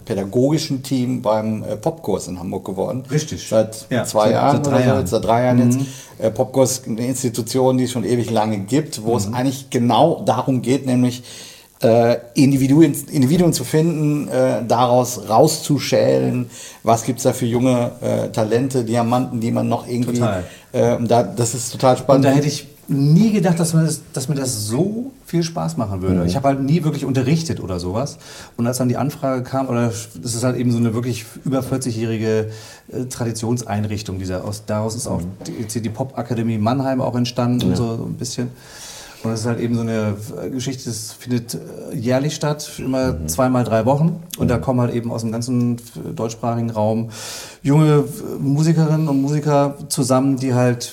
[0.05, 3.05] pädagogischen Team beim äh, Popkurs in Hamburg geworden.
[3.11, 3.49] Richtig.
[3.49, 4.95] Seit Ja, zwei seit- Jahren seit drei so, Jahren.
[4.97, 5.01] Mhm.
[5.03, 5.79] jetzt seit drei Jahren jetzt.
[6.19, 9.17] Äh, Popkurs ist eine Institution, die es schon ewig lange gibt, wo Mhm.
[9.19, 11.23] es eigentlich genau darum geht, nämlich
[11.81, 16.51] äh, Individuen, Individuen zu finden, äh, daraus rauszuschälen,
[16.83, 20.19] was gibt's da für junge äh, Talente, Diamanten, die man noch irgendwie...
[20.19, 20.45] Total.
[20.73, 22.25] Äh, und da, das ist total Und spannend.
[22.25, 26.01] da hätte ich nie gedacht, dass, man das, dass mir das so viel Spaß machen
[26.01, 26.25] würde.
[26.25, 28.17] Ich habe halt nie wirklich unterrichtet oder sowas.
[28.57, 31.61] Und als dann die Anfrage kam, oder das ist halt eben so eine wirklich über
[31.61, 32.51] 40-jährige
[32.91, 34.19] äh, Traditionseinrichtung.
[34.19, 38.49] Dieser, aus, daraus ist auch die, die Pop-Akademie Mannheim auch entstanden, so ein bisschen.
[39.25, 40.15] Und es ist halt eben so eine
[40.45, 44.23] äh, Geschichte, das findet äh, jährlich statt, immer zweimal drei Wochen.
[44.39, 47.11] Und da kommen halt eben aus dem ganzen äh, deutschsprachigen Raum
[47.63, 48.05] junge
[48.39, 50.93] Musikerinnen und Musiker zusammen, die halt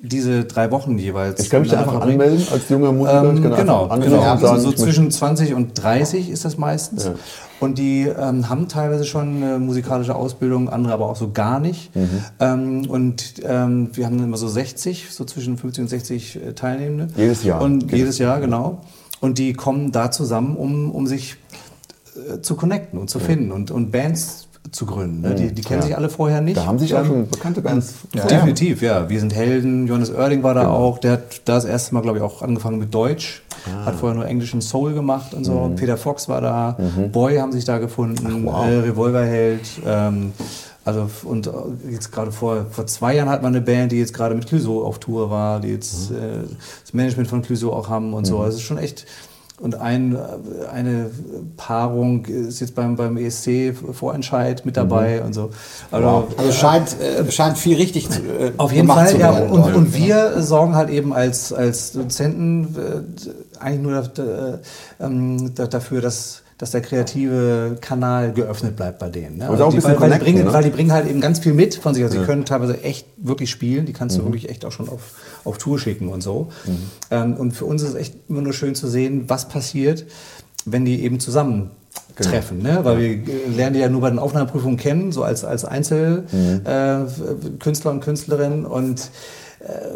[0.00, 1.40] diese drei Wochen jeweils.
[1.40, 3.24] Ich kann mich da einfach anmelden als junger Musiker.
[3.24, 3.84] ähm, genau, genau.
[3.84, 3.90] und
[4.44, 7.04] Also so zwischen 20 und 30 ist das meistens.
[7.04, 7.14] Ja.
[7.64, 11.94] Und die ähm, haben teilweise schon eine musikalische Ausbildung, andere aber auch so gar nicht.
[11.96, 12.08] Mhm.
[12.40, 17.08] Ähm, und ähm, wir haben immer so 60, so zwischen 50 und 60 äh, Teilnehmende.
[17.16, 17.62] Jedes Jahr.
[17.62, 18.82] Und Jedes- jedes Jahr, genau.
[19.20, 21.36] Und die kommen da zusammen, um, um sich
[22.14, 24.43] äh, zu connecten und zu finden und, und Bands
[24.74, 25.20] zu gründen.
[25.20, 25.34] Ne?
[25.34, 25.86] Die, die kennen Ja.
[25.86, 26.56] sich alle vorher nicht.
[26.56, 27.94] Da haben sich auch Ähm, schon bekannte Bands.
[28.14, 28.26] Ja.
[28.26, 29.08] Definitiv, ja.
[29.08, 29.86] Wir sind Helden.
[29.86, 30.74] Johannes Oerding war da Genau.
[30.74, 30.98] auch.
[30.98, 33.42] Der hat da das erste Mal, glaube ich, auch angefangen mit Deutsch.
[33.66, 33.86] Ah.
[33.86, 35.52] Hat vorher nur englischen Soul gemacht und so.
[35.52, 35.76] Mhm.
[35.76, 36.76] Peter Fox war da.
[37.12, 38.26] Boy haben sich da gefunden.
[38.48, 38.66] Ach, wow.
[38.66, 39.60] äh, Revolverheld.
[39.86, 40.32] Ähm,
[40.84, 41.50] also und äh,
[41.90, 44.84] jetzt gerade vor, vor zwei Jahren hat man eine Band, die jetzt gerade mit Clouseau
[44.84, 46.16] auf Tour war, die jetzt Mhm.
[46.16, 46.20] äh,
[46.82, 48.38] das Management von Clouseau auch haben und so.
[48.38, 49.06] Also es ist schon echt.
[49.60, 50.18] Und ein,
[50.72, 51.10] eine
[51.56, 55.26] Paarung ist jetzt beim, beim ESC Vorentscheid mit dabei Mhm.
[55.26, 55.50] und so.
[55.92, 56.52] Also, Also ja.
[56.52, 59.30] scheint, äh, scheint viel richtig zu, äh, Auf jeden Fall, zu ja.
[59.30, 64.58] Und, und wir sorgen halt eben als, als Dozenten äh, eigentlich nur da,
[65.00, 69.38] ähm, da, dafür, dass, dass der kreative Kanal geöffnet bleibt bei denen.
[69.38, 69.48] Ne?
[69.48, 70.52] Ein die, bisschen weil, weil, die bringen, ne?
[70.52, 72.04] weil die bringen halt eben ganz viel mit von sich.
[72.04, 73.86] Also die können teilweise echt wirklich spielen.
[73.86, 76.48] Die kannst du wirklich echt auch schon auf, auf Tour schicken und so.
[77.10, 80.06] Ähm, und für uns ist es echt immer nur schön zu sehen, was passiert,
[80.64, 81.70] wenn die eben zusammen
[82.16, 82.80] treffen, ne?
[82.84, 87.02] weil wir äh, lernen die ja nur bei den Aufnahmeprüfungen kennen, so als, als Einzelkünstler
[87.02, 89.04] äh, Künstler und Künstlerinnen und äh,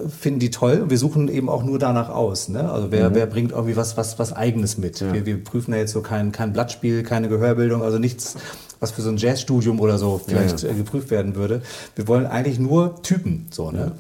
[0.09, 2.49] finden die toll und wir suchen eben auch nur danach aus.
[2.49, 2.71] Ne?
[2.71, 5.01] Also wer, wer bringt irgendwie was, was, was Eigenes mit?
[5.01, 8.37] Wir, wir prüfen da jetzt so kein, kein Blattspiel, keine Gehörbildung, also nichts,
[8.81, 11.63] was für so ein Jazzstudium oder so vielleicht Ja, äh, geprüft werden würde.
[11.97, 13.93] Wir wollen eigentlich nur Typen, so, ne?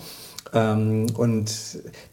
[0.54, 1.50] Ähm, und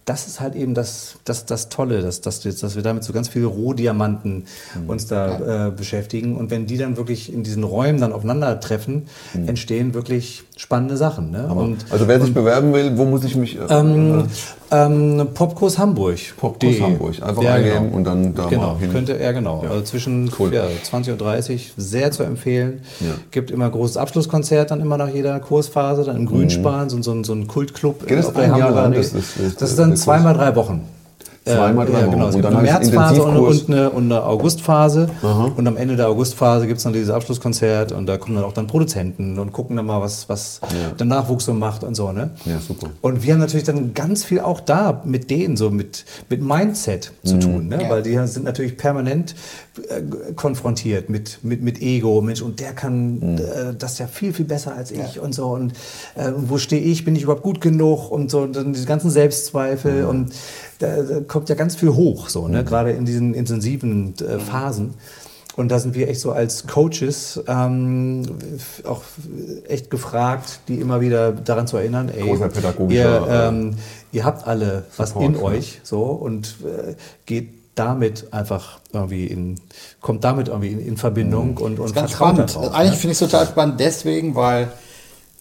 [0.06, 3.28] das ist halt eben das, das, das Tolle, dass, dass, dass wir damit so ganz
[3.28, 4.46] viele Rohdiamanten
[4.88, 6.36] uns da äh, beschäftigen.
[6.38, 9.08] Und wenn die dann wirklich in diesen Räumen dann aufeinandertreffen,
[9.48, 11.32] entstehen wirklich spannende Sachen.
[11.32, 11.48] Ne?
[11.48, 13.58] Und Also wer sich bewerben will, wo muss ich mich...
[13.58, 14.26] Äh, ähm,
[14.72, 16.18] ähm, Popkurs Hamburg.
[16.38, 16.80] Popkurs.
[16.82, 17.22] Hamburg.
[17.22, 17.96] Einfach ja, eingeben genau.
[17.98, 18.92] und dann da genau, mal hin.
[18.92, 19.64] Könnte, ja, genau.
[19.64, 19.70] Ja.
[19.70, 20.54] Also zwischen Cool.
[20.54, 22.82] ja, 20 und 30 sehr zu empfehlen.
[23.00, 23.08] Ja.
[23.32, 27.24] Gibt immer großes Abschlusskonzert dann immer nach jeder Kursphase, dann im Grünspan, so, so, ein-
[27.24, 28.02] so ein Kultclub.
[28.04, 28.08] Mhm.
[28.08, 28.94] Geht das ein Jahr lang?
[28.94, 30.88] Das ist- das- das ist dann zweimal drei Wochen.
[31.46, 32.12] Zweimal drei ja, Wochen.
[32.12, 32.28] genau.
[32.28, 35.10] Es Und gibt dann eine Märzphase und, und eine, und eine Augustphase.
[35.56, 38.54] Und am Ende der Augustphase gibt es dann dieses Abschlusskonzert und da kommen dann auch
[38.54, 40.60] dann Produzenten und gucken dann mal, was, was
[41.00, 42.12] der Nachwuchs so macht und so.
[42.12, 42.32] Ne?
[42.46, 42.88] Ja, super.
[43.02, 47.12] Und wir haben natürlich dann ganz viel auch da mit denen, so mit, mit Mindset
[47.24, 47.28] Mhm.
[47.28, 47.84] zu tun, ne?
[47.84, 47.90] Ja.
[47.90, 49.36] weil die sind natürlich permanent
[49.90, 50.02] äh,
[50.36, 53.38] konfrontiert mit, mit, mit Ego, Mensch, und der kann Mhm.
[53.38, 53.42] äh,
[53.78, 55.48] das ja viel, viel besser als ich und so.
[55.48, 55.74] Und,
[56.16, 57.06] äh, wo stehe ich?
[57.06, 58.10] Bin ich überhaupt gut genug?
[58.12, 60.04] Und so, und dann diese ganzen Selbstzweifel.
[60.04, 60.10] Mhm.
[60.10, 60.34] Und
[60.80, 62.64] da, da kommt ja ganz viel hoch, so, ne?
[62.64, 64.96] gerade in diesen intensiven äh, Phasen.
[65.56, 68.24] Und da sind wir echt so als Coaches ähm,
[68.84, 69.04] auch
[69.70, 73.76] echt gefragt, die immer wieder daran zu erinnern, ey, Großer pädagogischer, ihr, ähm,
[74.12, 76.96] ihr habt alle was Support, in euch so und äh,
[77.26, 79.56] geht damit einfach irgendwie in,
[80.02, 82.56] kommt damit irgendwie in, in Verbindung und, und ist ganz vertraut spannend.
[82.56, 82.98] darauf, Eigentlich ne?
[82.98, 84.72] finde ich es total spannend deswegen, weil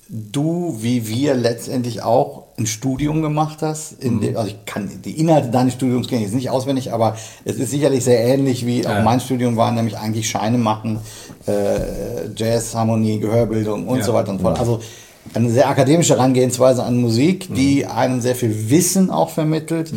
[0.09, 4.02] du, wie wir letztendlich auch ein Studium gemacht hast.
[4.02, 4.09] Mhm.
[4.09, 7.16] In dem, also ich kann die Inhalte deines Studiums kenne ich jetzt nicht auswendig, aber
[7.44, 9.02] es ist sicherlich sehr ähnlich wie auch Ja.
[9.02, 10.98] mein Studium war, nämlich eigentlich Scheine machen,
[11.46, 14.05] äh, Jazz, Harmonie, Gehörbildung und Ja.
[14.05, 14.61] so weiter und so fort.
[14.61, 14.80] Also
[15.32, 17.55] eine sehr akademische Herangehensweise an Musik, Mhm.
[17.55, 19.92] die einem sehr viel Wissen auch vermittelt.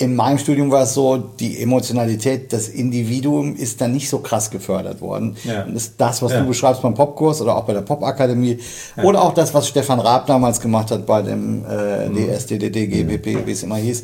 [0.00, 4.50] In meinem Studium war es so, die Emotionalität des Individuums ist dann nicht so krass
[4.50, 5.36] gefördert worden.
[5.44, 5.64] Ja.
[5.64, 6.40] Und Das ist das, was Ja.
[6.40, 8.58] du beschreibst beim Popkurs oder auch bei der Popakademie.
[9.02, 12.14] Oder auch das, was Stefan Raab damals gemacht hat bei dem äh, Mhm.
[12.16, 14.02] DSDDD, GBP, wie es immer hieß,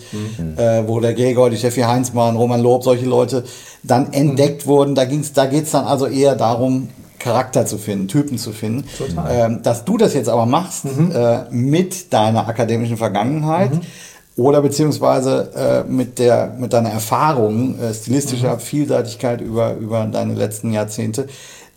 [0.59, 3.45] äh, wo der Gregor, die Steffi Heinzmann, Roman Lob, solche Leute
[3.83, 4.95] dann entdeckt wurden.
[4.95, 6.89] Da, ging's, da geht es dann also eher darum,
[7.19, 8.85] Charakter zu finden, Typen zu finden.
[9.31, 13.71] Ähm, dass du das jetzt aber machst äh, mit deiner akademischen Vergangenheit
[14.37, 20.73] oder beziehungsweise äh, mit, der, mit deiner Erfahrung, äh, stilistischer Vielseitigkeit über, über deine letzten
[20.73, 21.27] Jahrzehnte,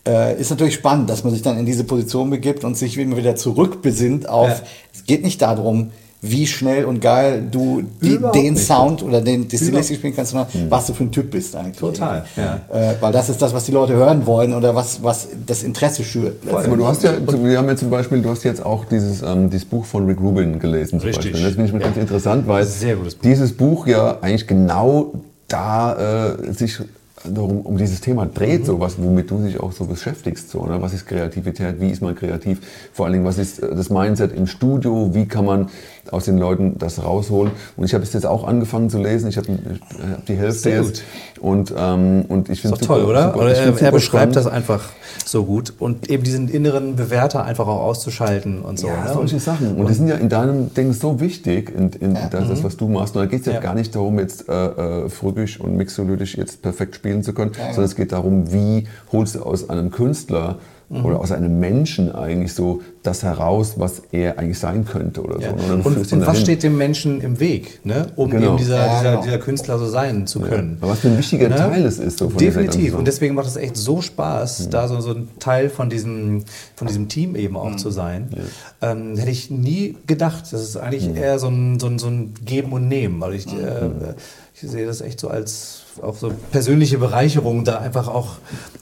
[0.06, 3.16] äh, ist natürlich spannend, dass man sich dann in diese Position begibt und sich immer
[3.16, 4.62] wieder zurückbesinnt auf, Ja.
[4.94, 5.90] es geht nicht darum,
[6.22, 8.66] wie schnell und geil du die, den nicht.
[8.66, 11.78] Sound oder den, die Stilistik spielen kannst, sondern was du für ein Typ bist eigentlich.
[11.78, 12.60] Total, ja.
[12.72, 16.04] Äh, weil das ist das, was die Leute hören wollen oder was, was das Interesse
[16.04, 16.36] schürt.
[16.46, 19.48] Aber du hast ja, wir haben ja zum Beispiel, du hast jetzt auch dieses, ähm,
[19.48, 21.00] dieses Buch von Rick Rubin gelesen.
[21.00, 21.32] Zum Richtig.
[21.32, 21.42] Beispiel.
[21.42, 23.22] Das finde ich mir ganz interessant, weil Sehr gutes Buch.
[23.22, 25.14] dieses Buch ja eigentlich genau
[25.48, 26.80] da äh, sich
[27.24, 30.50] darum, um dieses Thema dreht, so was, womit du dich auch so beschäftigst.
[30.50, 30.80] So, ne?
[30.80, 31.80] Was ist Kreativität?
[31.80, 32.60] Wie ist man kreativ?
[32.92, 35.10] Vor allen Dingen, was ist äh, das Mindset im Studio?
[35.12, 35.68] Wie kann man
[36.10, 37.52] aus den Leuten das rausholen?
[37.76, 39.28] Und ich habe es jetzt auch angefangen zu lesen.
[39.28, 41.02] Ich habe hab die Hälfte Sehr jetzt.
[41.40, 43.28] Und, ähm, und ich finde doch toll, oder?
[43.28, 44.90] Super, oder er, er beschreibt das einfach
[45.24, 48.88] so gut und eben diesen inneren Bewerter einfach auch auszuschalten und so.
[48.88, 49.12] Ja, ne?
[49.14, 49.76] solche und, Sachen.
[49.76, 52.88] Und, die sind ja in deinem Ding so wichtig, in, in das, das, was du
[52.88, 53.16] machst.
[53.16, 53.60] Und da geht es ja, Ja.
[53.60, 57.84] gar nicht darum, jetzt äh, äh, frögisch und mixolydisch jetzt perfekt spielen zu können, sondern
[57.84, 60.58] es geht darum, wie holst du aus einem Künstler
[60.88, 61.04] mhm.
[61.04, 65.56] oder aus einem Menschen eigentlich so das heraus, was er eigentlich sein könnte oder ja.
[65.56, 65.72] so.
[65.72, 68.08] Und, und, und was steht dem Menschen im Weg, ne?
[68.16, 68.48] um genau.
[68.48, 69.22] eben dieser, ja, dieser, genau.
[69.22, 70.78] dieser, Künstler so sein zu können.
[70.82, 70.88] Ja.
[70.88, 71.56] was für ein wichtiger ne?
[71.56, 72.18] Teil es ist.
[72.18, 72.94] So Definitiv.
[72.94, 74.70] Und deswegen macht es echt so Spaß, mhm.
[74.70, 76.44] da so, so ein Teil von diesem,
[76.76, 77.78] von diesem Team eben auch mhm.
[77.78, 78.28] zu sein.
[78.82, 80.44] Ähm, hätte ich nie gedacht.
[80.50, 81.16] Das ist eigentlich mhm.
[81.16, 83.22] eher so ein, so, ein, so ein Geben und Nehmen.
[83.22, 84.14] Also ich, äh, mhm.
[84.54, 88.36] ich sehe das echt so als auch so persönliche Bereicherung, da einfach auch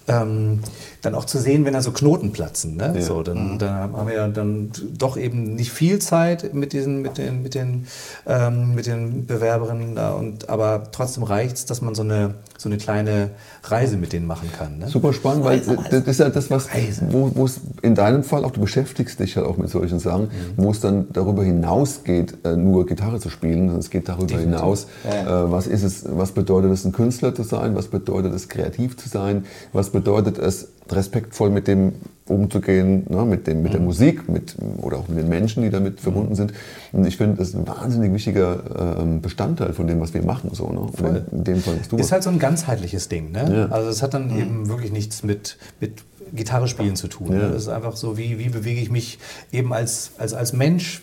[0.07, 0.61] ähm,
[1.03, 2.77] dann auch zu sehen, wenn da so Knoten platzen.
[2.77, 2.93] Ne?
[2.95, 3.03] Ja.
[3.03, 3.59] So, dann, mhm.
[3.59, 7.55] dann haben wir ja dann doch eben nicht viel Zeit mit diesen, mit den, mit
[7.55, 7.87] den,
[8.27, 12.69] ähm, mit den Bewerberinnen da und aber trotzdem reicht es, dass man so eine so
[12.69, 13.31] eine kleine
[13.63, 14.79] Reise mit denen machen kann.
[14.79, 14.89] Ne?
[14.89, 16.69] Super spannend, weil das ist ja das, was
[17.11, 20.29] wo es in deinem Fall auch du beschäftigst dich halt auch mit solchen Sachen, mhm.
[20.57, 24.59] wo es dann darüber hinausgeht, äh, nur Gitarre zu spielen, sondern es geht darüber Definitiv.
[24.59, 25.45] hinaus, ja.
[25.45, 28.97] äh, was ist es, was bedeutet es, ein Künstler zu sein, was bedeutet es, kreativ
[28.97, 31.93] zu sein, was bedeutet es, respektvoll mit dem
[32.29, 33.87] umzugehen, ne, mit, dem, mit der mhm.
[33.87, 36.53] Musik mit, oder auch mit den Menschen, die damit verbunden sind.
[36.93, 40.51] Und ich finde, das ist ein wahnsinnig wichtiger äh, Bestandteil von dem, was wir machen.
[40.53, 40.89] So, ne?
[40.93, 41.27] Voll.
[41.33, 43.33] In, dem Fall, was du Ist halt so ein ganzheitliches Ding.
[43.33, 43.69] Ne?
[43.69, 43.75] Ja.
[43.75, 44.41] Also es hat dann mhm.
[44.41, 47.33] eben wirklich nichts mit, mit Gitarre spielen zu tun.
[47.33, 47.49] Ja.
[47.49, 49.19] Das ist einfach so, wie, wie bewege ich mich
[49.53, 51.03] eben als, als, als Mensch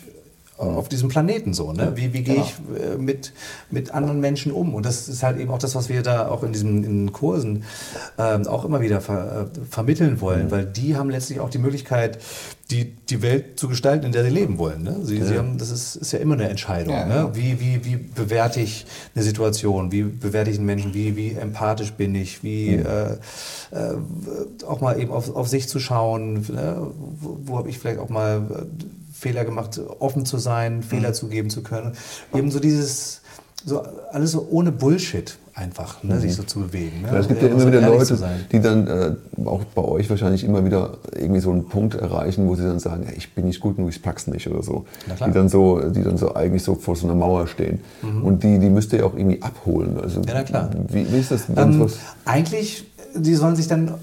[0.58, 1.74] auf diesem Planeten so.
[1.74, 1.94] Ne?
[1.96, 2.48] Wie, wie gehe genau.
[2.48, 3.34] ich äh, mit,
[3.72, 4.74] mit anderen Menschen um?
[4.74, 7.64] Und das ist halt eben auch das, was wir da auch in diesen in Kursen
[8.18, 10.52] ähm, auch immer wieder ver, äh, vermitteln wollen, mhm.
[10.52, 12.20] weil die haben letztlich auch die Möglichkeit,
[12.72, 14.84] die, die Welt zu gestalten, in der sie leben wollen.
[14.84, 14.98] Ne?
[15.04, 15.26] Sie, ja.
[15.26, 16.94] sie haben, das ist, ist ja immer eine Entscheidung.
[16.94, 17.30] Ja, ne?
[17.34, 19.92] Wie, wie, wie bewerte ich eine Situation?
[19.92, 20.94] Wie bewerte ich einen Menschen?
[20.94, 22.44] Wie, wie empathisch bin ich?
[22.44, 22.86] Wie mhm.
[22.86, 23.12] äh,
[23.78, 23.98] äh,
[24.66, 26.46] auch mal eben auf, auf sich zu schauen?
[26.48, 26.78] Ne?
[27.20, 28.68] Wo, wo habe ich vielleicht auch mal
[29.26, 31.14] Fehler gemacht, offen zu sein, Fehler mhm.
[31.16, 31.94] zugeben zu können.
[32.36, 33.22] Eben so dieses,
[33.66, 36.20] so alles so ohne Bullshit einfach, ne, mhm.
[36.20, 37.02] sich so zu bewegen.
[37.02, 37.08] Ne?
[37.08, 38.16] Ja, es gibt ja immer wieder Leute,
[38.52, 39.16] die dann äh,
[39.46, 43.04] auch bei euch wahrscheinlich immer wieder irgendwie so einen Punkt erreichen, wo sie dann sagen,
[43.08, 44.86] ja, ich bin nicht gut genug, ich pack's nicht oder so.
[45.26, 47.80] Die dann so, die dann so eigentlich so vor so einer Mauer stehen.
[48.04, 48.24] Mhm.
[48.24, 49.98] Und die, die müsst ihr ja auch irgendwie abholen.
[50.00, 50.70] Also, ja, na klar.
[50.90, 51.46] Wie, wie ist das?
[51.56, 51.88] Ähm,
[52.26, 52.86] eigentlich
[53.18, 53.94] die sollen sich dann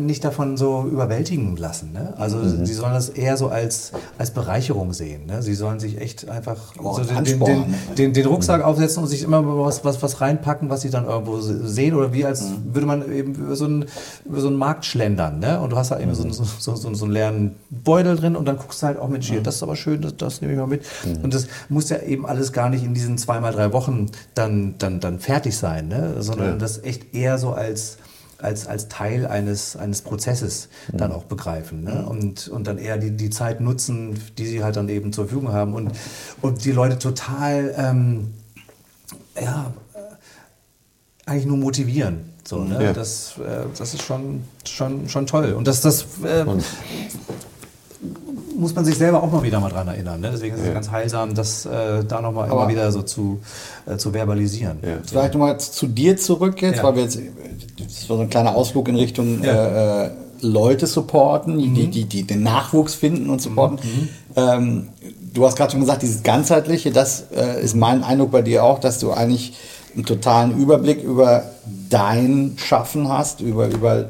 [0.00, 1.92] nicht davon so überwältigen lassen.
[1.92, 2.12] Ne?
[2.16, 2.66] Also mhm.
[2.66, 5.26] sie sollen das eher so als, als Bereicherung sehen.
[5.26, 5.42] Ne?
[5.42, 8.66] Sie sollen sich echt einfach oh, so den, den, den, den, den Rucksack mhm.
[8.66, 12.24] aufsetzen und sich immer was, was, was reinpacken, was sie dann irgendwo sehen oder wie
[12.24, 12.74] als mhm.
[12.74, 13.86] würde man eben über so einen,
[14.24, 15.38] über so einen Markt schlendern.
[15.38, 15.60] Ne?
[15.60, 16.32] Und du hast da eben mhm.
[16.32, 19.24] so, so, so, so, einen leeren Beutel drin und dann guckst du halt auch mit,
[19.24, 19.44] hier, mhm.
[19.44, 20.82] das ist aber schön, das, das nehme ich mal mit.
[21.04, 21.24] Mhm.
[21.24, 25.00] Und das muss ja eben alles gar nicht in diesen zweimal drei Wochen dann, dann,
[25.00, 26.16] dann fertig sein, ne?
[26.18, 26.56] sondern ja.
[26.56, 27.98] das echt eher so als
[28.38, 30.98] als, als Teil eines, eines Prozesses mhm.
[30.98, 32.06] dann auch begreifen ne?
[32.06, 35.52] und, und dann eher die, die Zeit nutzen, die sie halt dann eben zur Verfügung
[35.52, 35.92] haben und,
[36.40, 38.34] und die Leute total, ähm,
[39.40, 39.98] ja, äh,
[41.26, 42.32] eigentlich nur motivieren.
[42.44, 42.82] So, ne?
[42.82, 42.92] Ja.
[42.92, 45.52] das, äh, das ist schon, schon, schon toll.
[45.52, 46.46] Und das, das äh,
[48.58, 50.20] muss man sich selber auch mal wieder mal dran erinnern.
[50.20, 50.30] Ne?
[50.32, 50.68] Deswegen ist ja.
[50.68, 53.40] es ganz heilsam, das äh, da nochmal immer wieder so zu,
[53.86, 54.78] äh, zu verbalisieren.
[54.82, 54.98] Ja.
[55.06, 56.82] Vielleicht nochmal zu dir zurück jetzt, ja.
[56.82, 57.18] weil wir jetzt,
[57.78, 61.74] das war so ein kleiner Ausflug in Richtung äh, äh, Leute supporten, mhm.
[61.74, 63.78] die, die, die den Nachwuchs finden und supporten.
[63.82, 64.00] Mhm.
[64.00, 64.08] mhm.
[64.36, 64.88] Ähm,
[65.34, 68.78] du hast gerade schon gesagt, dieses ganzheitliche, das äh, ist mein Eindruck bei dir auch,
[68.78, 69.54] dass du eigentlich
[69.94, 71.44] einen totalen Überblick über
[71.88, 74.08] dein Schaffen hast, über, über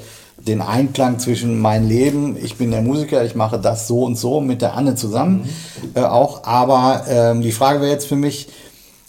[0.48, 4.40] den Einklang zwischen mein Leben, ich bin der Musiker, ich mache das so und so
[4.40, 5.48] mit der Anne zusammen
[5.84, 5.90] mhm.
[5.94, 6.44] äh, auch.
[6.44, 8.48] Aber ähm, die Frage wäre jetzt für mich,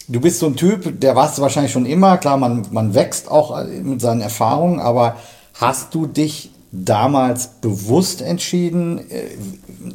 [0.08, 3.32] du bist so ein Typ, der warst du wahrscheinlich schon immer, klar, man, man wächst
[3.32, 5.16] auch mit seinen Erfahrungen, aber
[5.54, 9.30] hast du dich damals bewusst entschieden, äh,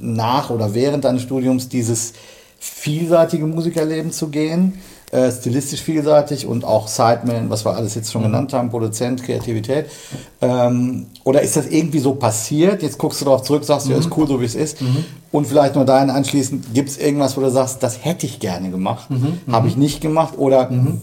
[0.01, 2.15] nach oder während deines Studiums dieses
[2.59, 4.81] vielseitige Musikerleben zu gehen?
[5.13, 8.27] Äh, stilistisch vielseitig und auch Sideman, was wir alles jetzt schon mhm.
[8.27, 9.87] genannt haben, Produzent, Kreativität.
[10.41, 12.83] Ähm, oder ist das irgendwie so passiert?
[12.83, 13.97] Jetzt guckst du darauf zurück, sagst du, mhm.
[13.97, 14.83] ja, ist cool, so wie es ist.
[14.83, 15.05] Mhm.
[15.31, 18.71] Und vielleicht nur dahin anschließend, gibt es irgendwas, wo du sagst, das hätte ich gerne
[18.71, 19.39] gemacht, mhm.
[19.53, 20.35] habe ich nicht gemacht?
[20.37, 21.01] Oder mhm.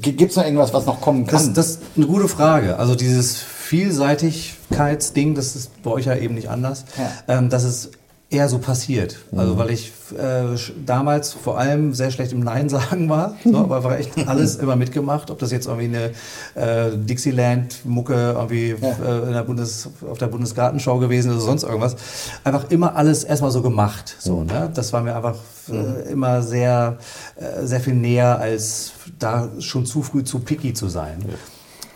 [0.00, 1.38] gibt es noch irgendwas, was noch kommen kann?
[1.38, 2.78] Das, das ist eine gute Frage.
[2.78, 6.84] Also dieses Vielseitigkeitsding, das ist bei euch ja eben nicht anders.
[6.98, 7.38] Ja.
[7.38, 7.90] Ähm, das ist
[8.30, 9.18] eher so passiert.
[9.36, 9.58] Also mhm.
[9.58, 10.56] weil ich äh,
[10.86, 14.76] damals vor allem sehr schlecht im Nein sagen war, so, aber war echt alles immer
[14.76, 16.10] mitgemacht, ob das jetzt irgendwie eine
[16.54, 18.88] äh, Dixieland-Mucke irgendwie ja.
[19.04, 21.96] äh, in der Bundes, auf der Bundesgartenschau gewesen ist oder sonst irgendwas.
[22.44, 24.16] Einfach immer alles erstmal so gemacht.
[24.20, 24.46] So, mhm.
[24.46, 24.70] ne?
[24.72, 25.36] Das war mir einfach
[25.68, 26.10] äh, mhm.
[26.10, 26.98] immer sehr,
[27.36, 31.24] äh, sehr viel näher, als da schon zu früh zu picky zu sein.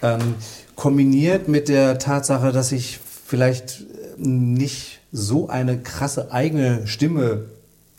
[0.03, 0.14] Ja.
[0.14, 0.35] Ähm,
[0.74, 3.85] kombiniert mit der Tatsache, dass ich vielleicht
[4.16, 7.44] nicht so eine krasse eigene Stimme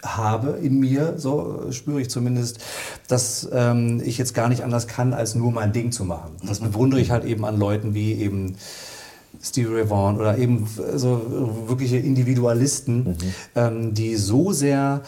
[0.03, 2.59] habe in mir, so spüre ich zumindest,
[3.07, 6.35] dass ähm, ich jetzt gar nicht anders kann, als nur mein Ding zu machen.
[6.45, 8.57] Das bewundere ich halt eben an Leuten wie eben
[9.41, 13.17] Stevie Ray Vaughan oder eben so wirkliche Individualisten, mhm.
[13.55, 15.01] ähm, die so sehr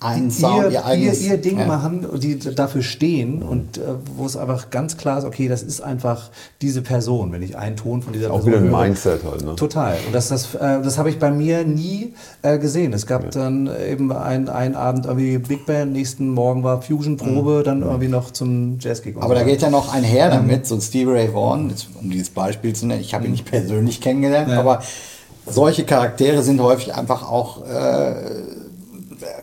[0.00, 1.66] ein Sound, ihr, ihr, eigenes, ihr, ihr Ding ja.
[1.66, 3.80] machen, die dafür stehen und äh,
[4.16, 6.30] wo es einfach ganz klar ist, okay, das ist einfach
[6.62, 8.80] diese Person, wenn ich einen Ton von dieser Auch Person wieder ein höre.
[8.80, 9.56] Mindset halt, ne?
[9.56, 9.96] Total.
[10.06, 12.92] Und das, das, äh, das habe ich bei mir nie äh, gesehen.
[12.92, 13.30] Es gab ja.
[13.30, 17.64] dann eben einen, einen Abend irgendwie Big Band, nächsten Morgen war Fusion-Probe, mhm.
[17.64, 19.16] dann irgendwie noch zum Jazz-Gig.
[19.16, 19.34] Aber so.
[19.34, 22.86] da geht ja noch einher damit, so ein Stevie Ray Vaughan, um dieses Beispiel zu
[22.86, 24.60] nennen, ich habe ihn nicht persönlich kennengelernt, ja.
[24.60, 24.80] aber
[25.44, 28.14] solche Charaktere sind häufig einfach auch äh,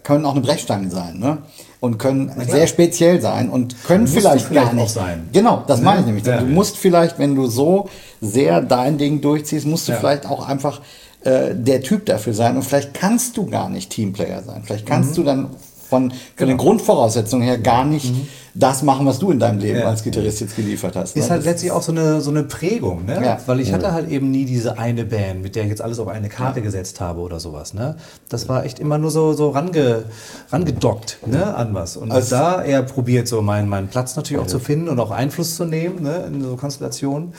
[0.04, 1.40] können auch eine Brechstange sein, ne?
[1.80, 5.30] Und können sehr speziell sein und können vielleicht, vielleicht gar nicht sein.
[5.32, 5.86] Genau, das ne?
[5.86, 6.26] meine ich nämlich.
[6.26, 6.40] Ja.
[6.40, 7.90] Du musst vielleicht, wenn du so
[8.22, 10.00] sehr dein Ding durchziehst, musst du ja.
[10.00, 10.82] vielleicht auch einfach
[11.26, 14.64] äh, der Typ dafür sein und vielleicht kannst du gar nicht Teamplayer sein.
[14.66, 15.16] Vielleicht kannst mhm.
[15.16, 15.50] du dann
[15.96, 16.50] von, von genau.
[16.50, 18.28] den Grundvoraussetzungen her gar nicht mhm.
[18.54, 19.88] das machen, was du in deinem Leben ja.
[19.88, 21.16] als Gitarrist jetzt geliefert hast.
[21.16, 21.30] Ist ne?
[21.32, 23.22] halt letztlich auch so eine, so eine Prägung, ne?
[23.24, 23.38] Ja.
[23.46, 26.08] Weil ich hatte halt eben nie diese eine Band, mit der ich jetzt alles auf
[26.08, 27.96] eine Karte gesetzt habe oder sowas, ne?
[28.30, 30.04] Das war echt immer nur so, so range,
[30.52, 31.56] rangedockt, ne?
[31.56, 31.98] An was.
[31.98, 35.12] Und also da eher probiert, so meinen, meinen Platz natürlich auch zu finden und auch
[35.12, 36.26] Einfluss zu nehmen, ne?
[36.28, 37.34] In so Konstellationen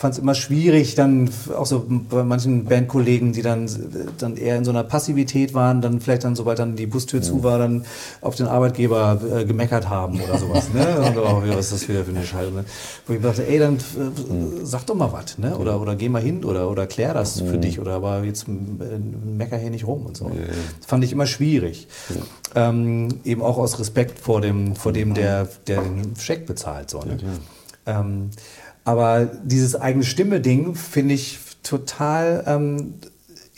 [0.00, 3.68] fand es immer schwierig, dann auch so bei manchen Bandkollegen, die dann,
[4.16, 7.44] dann eher in so einer Passivität waren, dann vielleicht dann, sobald dann die Bustür zu
[7.44, 7.84] war, dann
[8.22, 10.72] auf den Arbeitgeber äh, gemeckert haben oder sowas.
[10.72, 10.86] Ne?
[11.06, 12.50] Und oh, was ist das wieder für eine Scheiße?
[12.50, 12.64] Ne?
[13.06, 13.78] Wo ich dachte, ey, dann äh,
[14.62, 15.54] sag doch mal was, ne?
[15.58, 18.52] Oder, oder geh mal hin oder, oder klär das für dich oder aber jetzt äh,
[19.36, 20.30] mecker hier nicht rum und so.
[20.78, 21.88] Das fand ich immer schwierig.
[22.54, 26.88] Ähm, eben auch aus Respekt vor dem, vor dem der, der den Scheck bezahlt.
[26.88, 27.18] So, ne?
[27.86, 28.30] Ähm,
[28.84, 32.94] aber dieses eigene Stimme-Ding finde ich total ähm,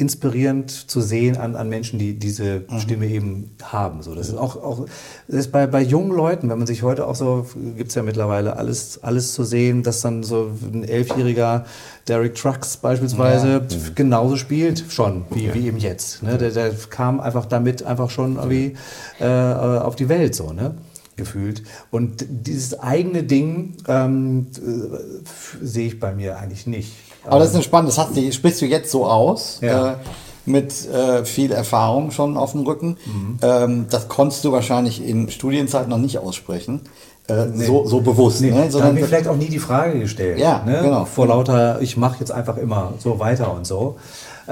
[0.03, 2.81] inspirierend zu sehen an, an Menschen, die diese mhm.
[2.81, 4.03] Stimme eben haben.
[4.03, 4.87] So, das ist auch, auch
[5.29, 7.47] das ist bei, bei jungen Leuten, wenn man sich heute auch so,
[7.77, 11.67] gibt's ja mittlerweile alles, alles zu sehen, dass dann so ein elfjähriger
[12.09, 13.61] Derek Trucks beispielsweise ja.
[13.61, 13.95] Mhm.
[13.95, 15.61] genauso spielt schon, wie, okay.
[15.61, 16.23] wie eben jetzt.
[16.23, 16.37] Ne?
[16.37, 18.75] Der, der kam einfach damit einfach schon irgendwie
[19.21, 20.75] äh, auf die Welt so, ne?
[21.23, 21.63] Gefühlt.
[21.91, 26.93] Und dieses eigene Ding ähm, äh, sehe ich bei mir eigentlich nicht.
[27.25, 29.59] Aber das ist entspannt, das hast sprichst du jetzt so aus.
[29.61, 29.93] Ja.
[29.93, 29.97] Äh,
[30.45, 32.97] mit äh, viel Erfahrung schon auf dem Rücken.
[33.07, 33.39] Mhm.
[33.43, 36.81] Ähm, das konntest du wahrscheinlich in Studienzeit noch nicht aussprechen.
[37.29, 37.65] Äh, nee.
[37.65, 38.41] so, so bewusst.
[38.41, 38.51] Nee.
[38.51, 38.71] Ne?
[38.71, 40.39] Sondern mir vielleicht auch nie die Frage gestellt.
[40.39, 40.81] Ja, ne?
[40.83, 41.05] genau.
[41.05, 43.97] Vor lauter, ich mache jetzt einfach immer so weiter und so.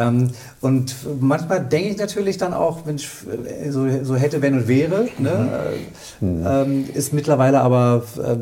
[0.01, 0.31] Ähm,
[0.61, 3.09] und manchmal denke ich natürlich dann auch, wenn ich
[3.47, 5.73] äh, so, so hätte, wenn und wäre, ne?
[6.21, 6.47] Mhm.
[6.47, 8.37] Ähm, ist mittlerweile aber äh,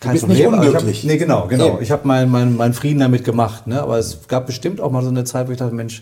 [0.00, 0.50] kein du bist Problem.
[0.50, 1.02] nicht unglücklich.
[1.02, 1.78] Hab, nee, genau, genau.
[1.80, 3.66] Ich habe meinen mein, mein Frieden damit gemacht.
[3.66, 3.82] Ne?
[3.82, 6.00] Aber es gab bestimmt auch mal so eine Zeit, wo ich dachte, Mensch,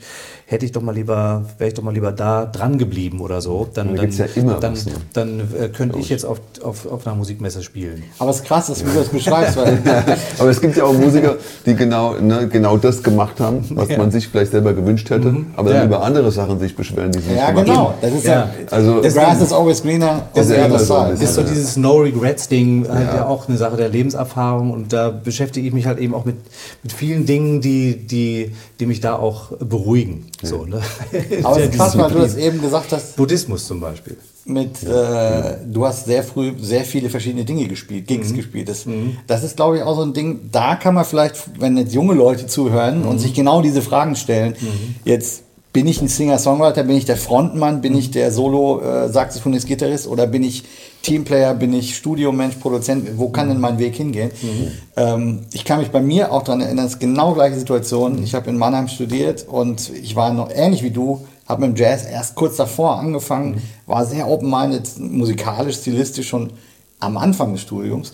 [0.50, 3.68] hätte ich doch mal lieber, wäre ich doch mal lieber da dran geblieben oder so.
[3.74, 4.92] Dann, dann, ja immer dann, was, ne?
[5.12, 8.02] dann äh, könnte ich jetzt auf, auf, auf einer Musikmesse spielen.
[8.18, 9.58] Aber es ist krass, dass du das beschreibst.
[9.58, 9.78] Weil
[10.38, 11.36] Aber es gibt ja auch Musiker,
[11.66, 13.98] die genau, ne, genau das gemacht haben, was ja.
[13.98, 15.48] man sich vielleicht selber gewünscht hätte, mhm.
[15.54, 15.84] aber dann ja.
[15.84, 17.92] über andere Sachen sich beschweren, die sie ja, nicht genau.
[18.00, 21.22] Das ist ja, also, the grass is always greener the other side.
[21.22, 23.26] Ist so dieses No Regrets Ding halt ja.
[23.26, 26.36] auch eine Sache der Lebenserfahrung und da beschäftige ich mich halt eben auch mit,
[26.82, 30.24] mit vielen Dingen, die, die, die mich da auch beruhigen.
[30.42, 30.80] So, ne?
[31.42, 33.16] Aber es ist krass, weil du das eben gesagt hast.
[33.16, 34.16] Buddhismus zum Beispiel.
[34.44, 38.36] Mit, äh, du hast sehr früh sehr viele verschiedene Dinge gespielt, Gigs mhm.
[38.36, 38.68] gespielt.
[38.68, 39.18] Das, mhm.
[39.26, 42.14] das ist, glaube ich, auch so ein Ding, da kann man vielleicht, wenn jetzt junge
[42.14, 43.08] Leute zuhören mhm.
[43.08, 44.94] und sich genau diese Fragen stellen, mhm.
[45.04, 45.42] jetzt
[45.78, 50.64] bin ich ein Singer-Songwriter, bin ich der Frontmann, bin ich der Solo-Saxophonist-Gitarrist oder bin ich
[51.02, 54.32] Teamplayer, bin ich Studiomensch, Produzent, wo kann denn mein Weg hingehen?
[54.42, 54.72] Mhm.
[54.96, 58.20] Ähm, ich kann mich bei mir auch daran erinnern, es ist genau gleiche Situation.
[58.24, 61.80] Ich habe in Mannheim studiert und ich war noch ähnlich wie du, habe mit dem
[61.80, 66.50] Jazz erst kurz davor angefangen, war sehr open-minded, musikalisch, stilistisch schon
[66.98, 68.10] am Anfang des Studiums.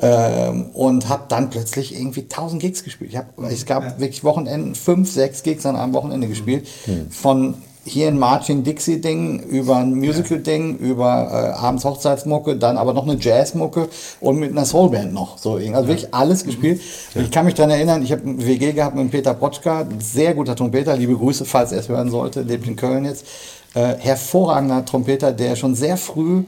[0.00, 3.10] Ähm, und habe dann plötzlich irgendwie 1000 Gigs gespielt.
[3.10, 3.98] Ich hab, es gab ja.
[3.98, 6.68] wirklich Wochenenden, fünf, sechs Gigs an einem Wochenende gespielt.
[6.86, 7.10] Mhm.
[7.10, 7.54] Von
[7.88, 12.92] hier ein Marching Dixie Ding, über ein Musical Ding, über äh, abends Hochzeitsmucke, dann aber
[12.92, 13.88] noch eine Jazzmucke
[14.20, 15.38] und mit einer Soulband noch.
[15.38, 16.80] So, also wirklich alles gespielt.
[17.14, 17.22] Ja.
[17.22, 20.54] Ich kann mich daran erinnern, ich habe ein WG gehabt mit Peter Protschka, sehr guter
[20.54, 23.26] Trompeter, liebe Grüße, falls er es hören sollte, lebt in Köln jetzt.
[23.74, 26.44] Äh, hervorragender Trompeter, der schon sehr früh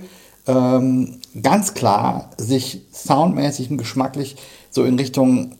[0.46, 4.36] ähm, ganz klar sich soundmäßig und geschmacklich
[4.70, 5.52] so in Richtung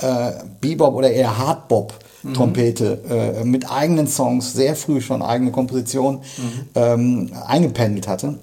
[0.00, 2.34] äh, Bebop oder eher Hardbop mhm.
[2.34, 6.68] Trompete äh, mit eigenen Songs, sehr früh schon eigene Kompositionen mhm.
[6.74, 8.38] ähm, eingependelt hatte.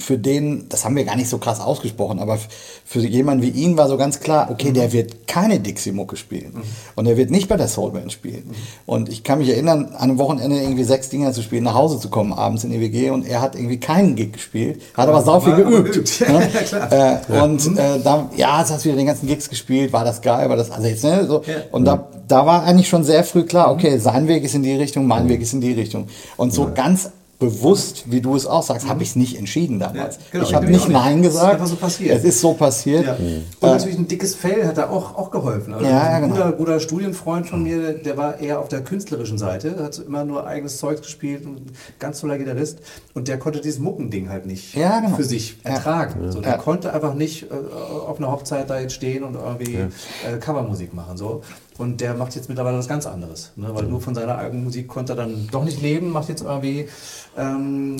[0.00, 2.38] Für den, das haben wir gar nicht so krass ausgesprochen, aber
[2.84, 6.52] für jemanden wie ihn war so ganz klar, okay, der wird keine Dixie-Mucke spielen.
[6.54, 6.62] Mhm.
[6.96, 8.44] Und er wird nicht bei der Soulband spielen.
[8.48, 8.54] Mhm.
[8.86, 11.98] Und ich kann mich erinnern, an einem Wochenende irgendwie sechs Dinger zu spielen, nach Hause
[11.98, 15.40] zu kommen, abends in EWG und er hat irgendwie keinen Gig gespielt, hat aber sau
[15.40, 15.92] viel geübt.
[15.92, 16.20] geübt.
[16.20, 16.48] Ne?
[16.72, 20.04] ja, äh, und äh, da, ja, jetzt hast du wieder den ganzen Gigs gespielt, war
[20.04, 21.42] das geil, war das, also jetzt, ne, so.
[21.46, 21.54] Ja.
[21.72, 24.74] Und da, da war eigentlich schon sehr früh klar, okay, sein Weg ist in die
[24.74, 26.08] Richtung, mein Weg ist in die Richtung.
[26.36, 28.90] Und so ganz bewusst, wie du es auch sagst, mhm.
[28.90, 30.16] habe ich es nicht entschieden damals.
[30.16, 30.44] Ja, genau.
[30.44, 31.44] Ich habe nicht Nein gesagt.
[31.44, 32.18] Es ist einfach so passiert.
[32.18, 33.06] Es ist so passiert.
[33.06, 33.14] Ja.
[33.14, 33.44] Mhm.
[33.60, 35.72] Und natürlich ein dickes Fell hat da auch, auch geholfen.
[35.72, 36.56] Also ja, ein guter, genau.
[36.56, 40.78] guter Studienfreund von mir, der war eher auf der künstlerischen Seite, hat immer nur eigenes
[40.78, 41.62] Zeug gespielt und
[42.00, 42.80] ganz toller Gitarrist.
[43.14, 45.14] Und der konnte dieses Muckending halt nicht ja, genau.
[45.14, 46.32] für sich ertragen.
[46.32, 50.38] So, der konnte einfach nicht äh, auf einer Hochzeit da jetzt stehen und irgendwie äh,
[50.40, 51.16] Covermusik machen.
[51.16, 51.42] So.
[51.78, 53.52] Und der macht jetzt mittlerweile was ganz anderes.
[53.54, 53.68] Ne?
[53.72, 56.88] Weil nur von seiner eigenen Musik konnte er dann doch nicht leben, macht jetzt irgendwie,
[57.36, 57.96] ähm,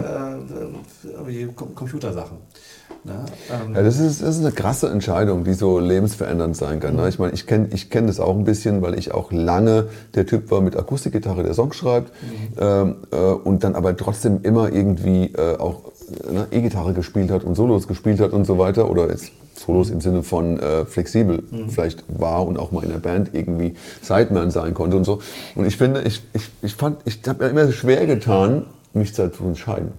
[0.00, 2.38] äh, irgendwie Computersachen.
[3.04, 3.24] Ne?
[3.50, 6.96] Ähm ja, das, ist, das ist eine krasse Entscheidung, die so lebensverändernd sein kann.
[6.96, 7.08] Ne?
[7.08, 10.26] Ich meine, ich kenne ich kenn das auch ein bisschen, weil ich auch lange der
[10.26, 12.58] Typ war mit Akustikgitarre, der Songs schreibt mhm.
[12.58, 15.92] ähm, äh, und dann aber trotzdem immer irgendwie äh, auch
[16.30, 20.00] ne, E-Gitarre gespielt hat und Solos gespielt hat und so weiter oder jetzt Solos im
[20.00, 21.68] Sinne von äh, flexibel mhm.
[21.68, 25.20] vielleicht war und auch mal in der Band irgendwie Sideman sein konnte und so.
[25.54, 29.22] Und ich finde, ich, ich, ich fand, ich habe mir immer schwer getan, mich zu
[29.22, 29.92] entscheiden.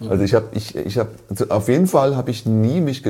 [0.00, 0.10] Mhm.
[0.10, 3.02] Also ich habe, ich, ich habe, also auf jeden Fall habe ich nie mich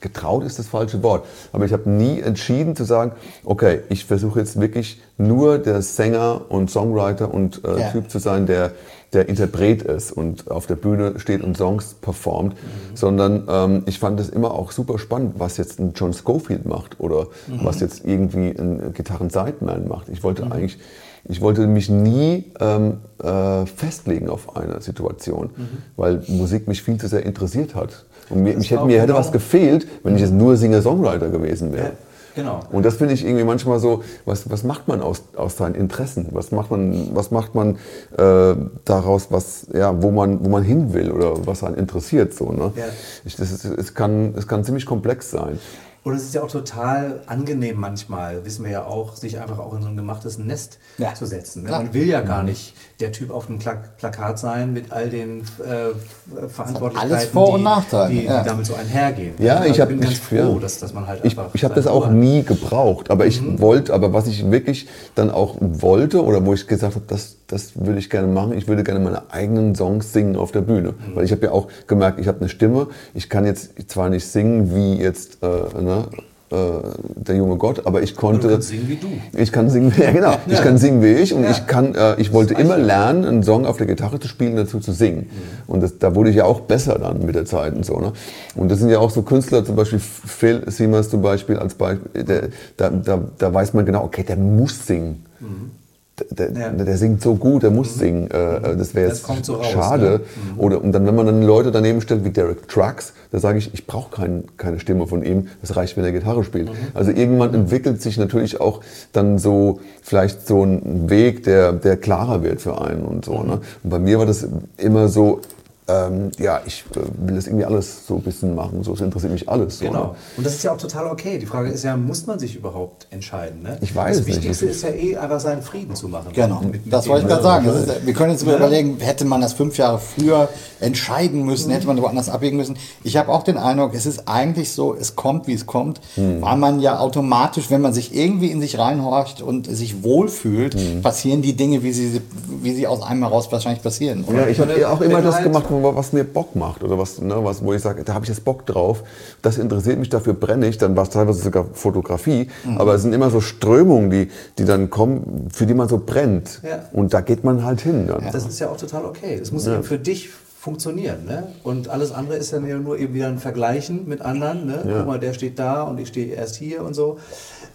[0.00, 3.12] getraut ist das falsche Wort, aber ich habe nie entschieden zu sagen,
[3.44, 7.90] okay, ich versuche jetzt wirklich nur der Sänger und Songwriter und äh, ja.
[7.90, 8.72] Typ zu sein, der
[9.14, 12.96] der Interpret ist und auf der Bühne steht und Songs performt, mhm.
[12.96, 17.00] sondern ähm, ich fand es immer auch super spannend, was jetzt ein John Schofield macht
[17.00, 17.60] oder mhm.
[17.62, 20.08] was jetzt irgendwie ein Gitarren-Sideman macht.
[20.08, 20.52] Ich wollte mhm.
[20.52, 20.78] eigentlich,
[21.26, 25.68] ich wollte mich nie ähm, äh, festlegen auf eine Situation, mhm.
[25.96, 28.04] weil Musik mich viel zu sehr interessiert hat.
[28.30, 31.72] Und mir, mich hätte, mir hätte genau was gefehlt, wenn ich jetzt nur Singer-Songwriter gewesen
[31.72, 31.86] wäre.
[31.86, 31.92] Ja.
[32.34, 32.60] Genau.
[32.70, 36.28] Und das finde ich irgendwie manchmal so, was, was macht man aus, aus seinen Interessen?
[36.32, 37.76] Was macht man, was macht man
[38.16, 42.34] äh, daraus, was, ja, wo, man, wo man hin will oder was einen interessiert?
[42.34, 42.72] So, ne?
[42.74, 42.84] Ja.
[43.24, 45.58] Ich, das ist, es, kann, es kann ziemlich komplex sein.
[46.04, 49.72] Und es ist ja auch total angenehm manchmal, wissen wir ja auch, sich einfach auch
[49.72, 51.14] in so ein gemachtes Nest ja.
[51.14, 51.62] zu setzen.
[51.62, 51.70] Ne?
[51.70, 52.74] Man will ja gar nicht
[53.04, 58.10] der Typ auf dem Plakat sein mit all den äh, Verantwortlichkeiten, alles Vor- und Nachteile,
[58.10, 58.42] die, die, ja.
[58.42, 59.34] damit so einhergehen.
[59.38, 60.58] Ja, also ich, ich bin ganz froh, ja.
[60.58, 61.20] dass, dass man halt.
[61.24, 63.60] Ich, ich habe das auch nie gebraucht, aber ich mhm.
[63.60, 67.72] wollte, aber was ich wirklich dann auch wollte oder wo ich gesagt habe, das, das
[67.76, 70.92] würde ich gerne machen, ich würde gerne meine eigenen Songs singen auf der Bühne.
[70.92, 71.16] Mhm.
[71.16, 74.26] Weil ich habe ja auch gemerkt, ich habe eine Stimme, ich kann jetzt zwar nicht
[74.26, 75.46] singen wie jetzt äh,
[75.82, 76.06] ne,
[76.54, 76.80] äh,
[77.16, 78.48] der junge Gott, aber ich konnte.
[78.48, 79.08] Du kannst singen wie du.
[79.36, 80.30] Ich kann singen, ja genau.
[80.30, 80.40] Ja.
[80.48, 81.50] Ich kann singen wie ich und ja.
[81.50, 84.80] ich kann, äh, ich wollte immer lernen, einen Song auf der Gitarre zu spielen, dazu
[84.80, 85.30] zu singen.
[85.30, 85.72] Mhm.
[85.72, 87.98] Und das, da wurde ich ja auch besser dann mit der Zeit und so.
[87.98, 88.12] Ne?
[88.54, 92.24] Und das sind ja auch so Künstler, zum Beispiel Phil Siemers zum Beispiel als Beispiel,
[92.24, 95.24] der, da, da, da weiß man genau, okay, der muss singen.
[95.40, 95.83] Mhm
[96.30, 96.68] der, ja.
[96.70, 98.00] der, singt so gut, der muss mhm.
[98.00, 98.30] singen.
[98.30, 100.04] Äh, das wäre jetzt so raus, schade.
[100.04, 100.20] Ne?
[100.54, 100.60] Mhm.
[100.60, 103.74] Oder, und dann, wenn man dann Leute daneben stellt wie Derek Trucks, da sage ich,
[103.74, 105.48] ich brauche kein, keine Stimme von ihm.
[105.60, 106.68] Das reicht, wenn er Gitarre spielt.
[106.68, 106.76] Mhm.
[106.94, 108.80] Also irgendwann entwickelt sich natürlich auch
[109.12, 113.42] dann so vielleicht so ein Weg, der, der klarer wird für einen und so.
[113.42, 113.60] Ne?
[113.82, 114.46] Und bei mir war das
[114.76, 115.40] immer so,
[115.86, 118.82] ähm, ja, ich äh, will das irgendwie alles so ein bisschen machen.
[118.82, 119.78] So, es interessiert mich alles.
[119.78, 120.04] So, genau.
[120.04, 120.14] Ne?
[120.38, 121.38] Und das ist ja auch total okay.
[121.38, 123.62] Die Frage ist ja, muss man sich überhaupt entscheiden?
[123.62, 123.76] Ne?
[123.82, 124.76] Ich weiß Das Wichtigste nicht.
[124.76, 126.28] ist ja eh einfach seinen Frieden zu machen.
[126.32, 126.60] Genau.
[126.62, 127.66] Mit, mit das wollte ich gerade sagen.
[127.66, 128.56] Ist, wir können jetzt ja.
[128.56, 130.48] überlegen, hätte man das fünf Jahre früher
[130.80, 131.74] entscheiden müssen, mhm.
[131.74, 132.76] hätte man woanders abwägen müssen.
[133.02, 136.40] Ich habe auch den Eindruck, es ist eigentlich so, es kommt, wie es kommt, mhm.
[136.40, 141.02] weil man ja automatisch, wenn man sich irgendwie in sich reinhorcht und sich wohlfühlt, mhm.
[141.02, 142.22] passieren die Dinge, wie sie,
[142.62, 144.24] wie sie aus einem heraus wahrscheinlich passieren.
[144.24, 144.42] Oder?
[144.42, 147.36] Ja, ich habe auch immer das halt gemacht, was mir Bock macht oder was, ne,
[147.42, 149.02] was wo ich sage, da habe ich jetzt Bock drauf,
[149.42, 152.78] das interessiert mich, dafür brenne ich, dann war es teilweise sogar Fotografie, mhm.
[152.78, 156.60] aber es sind immer so Strömungen, die, die dann kommen, für die man so brennt.
[156.62, 156.84] Ja.
[156.92, 158.06] Und da geht man halt hin.
[158.06, 158.30] Dann.
[158.32, 159.38] Das ist ja auch total okay.
[159.40, 159.74] Es muss ja.
[159.74, 160.30] eben für dich
[160.64, 161.26] funktionieren.
[161.26, 161.46] Ne?
[161.62, 164.66] Und alles andere ist dann ja nur eben wieder ein Vergleichen mit anderen.
[164.66, 164.82] Ne?
[164.86, 164.98] Ja.
[164.98, 167.18] Guck mal, der steht da und ich stehe erst hier und so.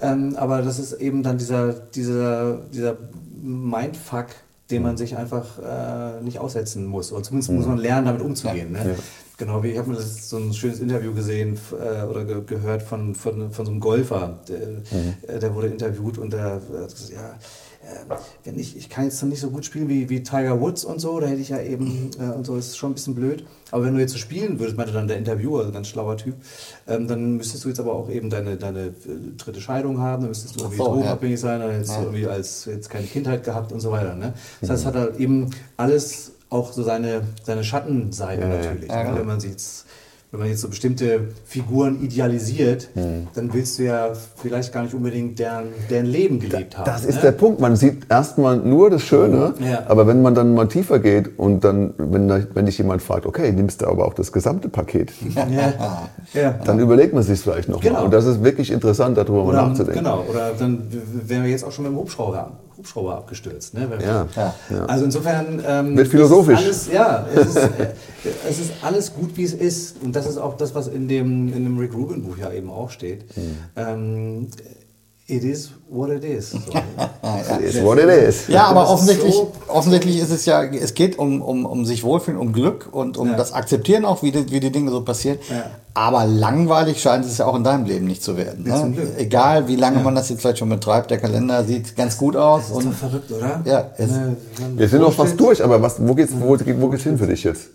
[0.01, 2.97] Ähm, aber das ist eben dann dieser, dieser, dieser
[3.43, 4.27] Mindfuck,
[4.71, 7.11] dem man sich einfach äh, nicht aussetzen muss.
[7.11, 8.71] Oder zumindest muss man lernen, damit umzugehen.
[8.71, 8.79] Ne?
[8.89, 9.03] Ja.
[9.37, 13.51] Genau, ich habe mir so ein schönes Interview gesehen äh, oder ge gehört von, von,
[13.51, 14.39] von so einem Golfer.
[14.47, 15.13] Der, mhm.
[15.27, 17.39] Äh, der wurde interviewt und der hat gesagt, ja,
[18.43, 20.99] wenn ich, ich kann jetzt noch nicht so gut spielen wie, wie Tiger Woods und
[20.99, 23.45] so, da hätte ich ja eben, äh, und so ist schon ein bisschen blöd.
[23.71, 26.17] Aber wenn du jetzt so spielen würdest, meinte dann der Interviewer, also ein ganz schlauer
[26.17, 26.35] Typ,
[26.87, 28.93] ähm, dann müsstest du jetzt aber auch eben deine, deine äh,
[29.37, 31.47] dritte Scheidung haben, dann müsstest du irgendwie so, drogenabhängig ja.
[31.47, 31.97] sein, dann hättest ja.
[31.97, 34.15] du irgendwie als jetzt keine Kindheit gehabt und so weiter.
[34.15, 34.33] Ne?
[34.61, 34.87] Das heißt, mhm.
[34.87, 38.89] hat er eben alles auch so seine, seine Schattenseite Ja, natürlich.
[38.89, 39.11] Ne?
[39.13, 39.85] Wenn man sich jetzt
[40.31, 43.25] wenn man jetzt so bestimmte Figuren idealisiert, Hm.
[43.33, 46.85] dann willst du ja vielleicht gar nicht unbedingt deren, deren Leben gelebt haben.
[46.85, 47.21] Das ist ne?
[47.23, 47.59] der Punkt.
[47.59, 49.85] Man sieht erstmal nur das Schöne, Ja.
[49.87, 53.25] aber wenn man dann mal tiefer geht und dann, wenn, da- wenn dich jemand fragt,
[53.25, 56.09] okay, nimmst du aber auch das gesamte Paket, Ja.
[56.39, 56.51] ja.
[56.63, 57.95] dann überlegt man sich vielleicht noch Genau.
[57.95, 58.05] mal.
[58.05, 60.03] Und das ist wirklich interessant, darüber mal Oder, nachzudenken.
[60.03, 60.83] genau, oder dann
[61.25, 63.73] wären wir jetzt auch schon mit dem Hubschrauber, Hubschrauber abgestürzt.
[63.73, 63.89] Ne?
[64.01, 64.25] Ja.
[64.35, 64.85] Ja.
[64.85, 66.59] Also insofern ähm, Wird philosophisch.
[66.59, 67.93] Alles, ja, es ist, äh,
[68.49, 70.01] es ist alles gut, wie es ist.
[70.01, 72.69] Und das ist auch das, was in dem, in dem Rick Rubin Buch ja eben
[72.69, 73.25] auch steht.
[73.35, 73.57] Hm.
[73.75, 74.47] Ähm,
[75.29, 76.51] it is what it is.
[76.51, 76.57] So.
[77.59, 78.47] It is what it is.
[78.47, 81.85] Ja, aber Das ist offensichtlich, so- offensichtlich ist es ja, es geht um, um, um
[81.85, 83.37] sich wohlfühlen, um Glück und um Ja.
[83.37, 85.37] das Akzeptieren auch, wie die, wie die Dinge so passieren.
[85.49, 85.65] Ja.
[85.93, 88.65] Aber langweilig scheint es ja auch in deinem Leben nicht zu werden.
[88.67, 88.95] Ja, Ne?
[89.17, 92.69] Egal, wie lange man das jetzt vielleicht schon betreibt, der Kalender sieht ganz gut aus.
[92.69, 93.61] Das ist doch Und verrückt, oder?
[93.65, 96.89] Ja, es- Ne, man Wir sind noch fast durch, aber was, wo, geht's, wo, wo
[96.89, 97.69] geht's hin für dich jetzt?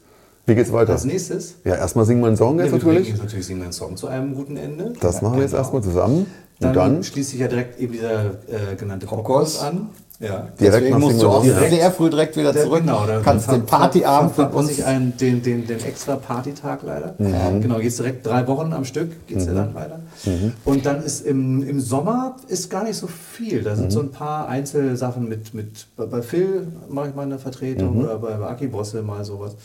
[0.46, 0.92] Wie geht's weiter?
[0.92, 3.16] Als nächstes Ja, erstmal singen wir einen Song ja, jetzt bringen natürlich.
[3.18, 4.92] natürlich singen wir einen Song zu einem guten Ende.
[5.00, 5.62] Das machen wir jetzt Genau.
[5.62, 6.26] erstmal zusammen.
[6.64, 9.06] Dann, dann schließt sich ja direkt eben dieser äh, genannte.
[9.06, 9.88] Popkurs an.
[10.20, 10.46] Ja.
[10.58, 11.42] direkt deswegen musst du auch.
[11.42, 11.70] Direkt.
[11.74, 12.80] sehr früh direkt wieder Der- zurück.
[12.82, 14.78] Genau, da kannst ver- den Partyabend verpasse uns.
[14.78, 17.14] ich einen, den, den, den extra Partytag leider.
[17.18, 17.60] Mhm.
[17.60, 19.98] Genau, geht's direkt drei Wochen am Stück, geht's ja dann weiter.
[20.24, 20.52] Mhm.
[20.64, 23.62] Und dann ist im, im Sommer ist gar nicht so viel.
[23.64, 23.76] Da Mhm.
[23.76, 28.04] sind so ein paar Einzelsachen mit, mit bei, Phil mache ich mal eine Vertretung Mhm.
[28.04, 29.56] oder bei, bei Aki Bosse mal sowas.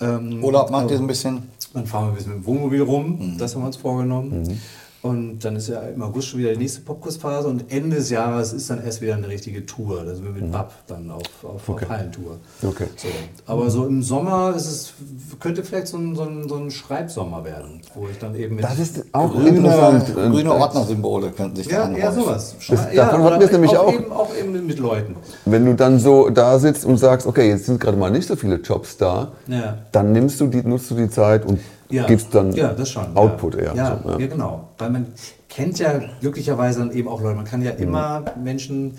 [0.00, 1.42] Ähm, Urlaub macht aber- ihr so ein bisschen.
[1.72, 3.38] dann fahren wir ein bisschen mit dem Wohnmobil rum, Mhm.
[3.38, 4.58] das haben wir uns vorgenommen.
[5.00, 8.52] Und dann ist ja im August schon wieder die nächste Popkursphase und Ende des Jahres
[8.52, 10.02] ist dann erst wieder eine richtige Tour.
[10.04, 12.38] Da sind wir mit BAP dann auf, auf, auf Hallentour.
[12.62, 12.68] Mhm.
[12.68, 12.86] Okay.
[12.96, 13.06] So.
[13.46, 14.92] Aber so im Sommer ist es,
[15.38, 18.64] könnte vielleicht so ein, so, ein, so ein Schreibsommer werden, wo ich dann eben mit.
[18.64, 20.14] Das ist auch Grüne, interessant.
[20.14, 22.02] grüne Ordnersymbole könnten sich da ja, anhäufen.
[22.02, 22.56] ja, sowas.
[22.68, 23.92] Das- ja, davon hatten wir es nämlich auch.
[23.92, 25.14] Eben, auch eben mit Leuten.
[25.44, 28.34] Wenn du dann so da sitzt und sagst, okay, jetzt sind gerade mal nicht so
[28.34, 29.78] viele Jobs da, Ja.
[29.92, 31.60] dann nimmst du die, nutzt du die Zeit und
[31.90, 32.06] Ja.
[32.06, 33.60] gibst dann ja, das schon, Output ja.
[33.60, 33.74] eher.
[33.74, 34.26] Ja, so, ja.
[34.26, 34.68] genau.
[34.78, 35.06] Weil man
[35.48, 37.36] kennt ja glücklicherweise dann eben auch Leute.
[37.36, 38.98] Man kann ja immer Menschen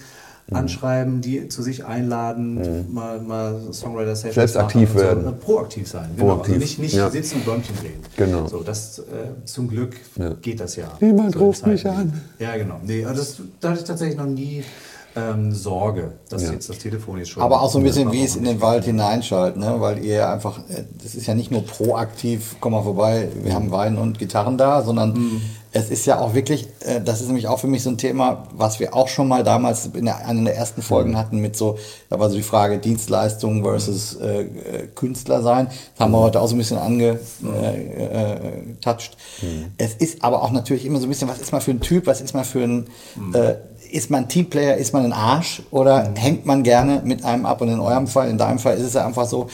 [0.51, 4.99] anschreiben, die zu sich einladen, mal, mal Songwriter-Sessions Selbst machen aktiv so.
[4.99, 5.39] werden.
[5.39, 6.09] Proaktiv sein.
[6.15, 6.33] Genau.
[6.33, 7.09] Proaktiv, Also nicht, nicht ja.
[7.09, 7.99] sitzen und Däumchen drehen.
[8.17, 8.47] Genau.
[8.47, 9.03] So, das, äh,
[9.45, 10.33] zum Glück Ja.
[10.41, 10.87] geht das ja.
[10.99, 12.19] Niemand So ruft mich an.
[12.39, 12.79] Ja, genau.
[12.83, 14.63] Nee, also das, da hatte ich tatsächlich noch nie
[15.15, 16.51] ähm, Sorge, dass Ja.
[16.53, 17.41] jetzt das Telefon jetzt schon...
[17.43, 19.75] Aber auch so ein bisschen, wie es in den Wald hineinschallt, ne?
[19.79, 23.71] weil ihr einfach, äh, das ist ja nicht nur proaktiv, komm mal vorbei, wir haben
[23.71, 25.41] Wein und Gitarren da, sondern Mhm.
[25.71, 28.43] es ist ja auch wirklich, äh, das ist nämlich auch für mich so ein Thema,
[28.53, 31.77] was wir auch schon mal damals in der, einer der ersten Folgen hatten mit so,
[32.09, 34.47] da war so die Frage Dienstleistung versus äh, äh,
[34.93, 35.67] Künstler sein.
[35.67, 37.27] Das haben wir heute auch so ein bisschen angetouched.
[37.43, 39.17] Äh, äh, touched.
[39.77, 42.07] Es ist aber auch natürlich immer so ein bisschen, was ist man für ein Typ,
[42.07, 42.87] was ist man für ein,
[43.33, 43.55] äh,
[43.91, 47.61] ist man Teamplayer, ist man ein Arsch oder hängt man gerne mit einem ab?
[47.61, 49.47] Und in eurem Fall, in deinem Fall ist es ja einfach so,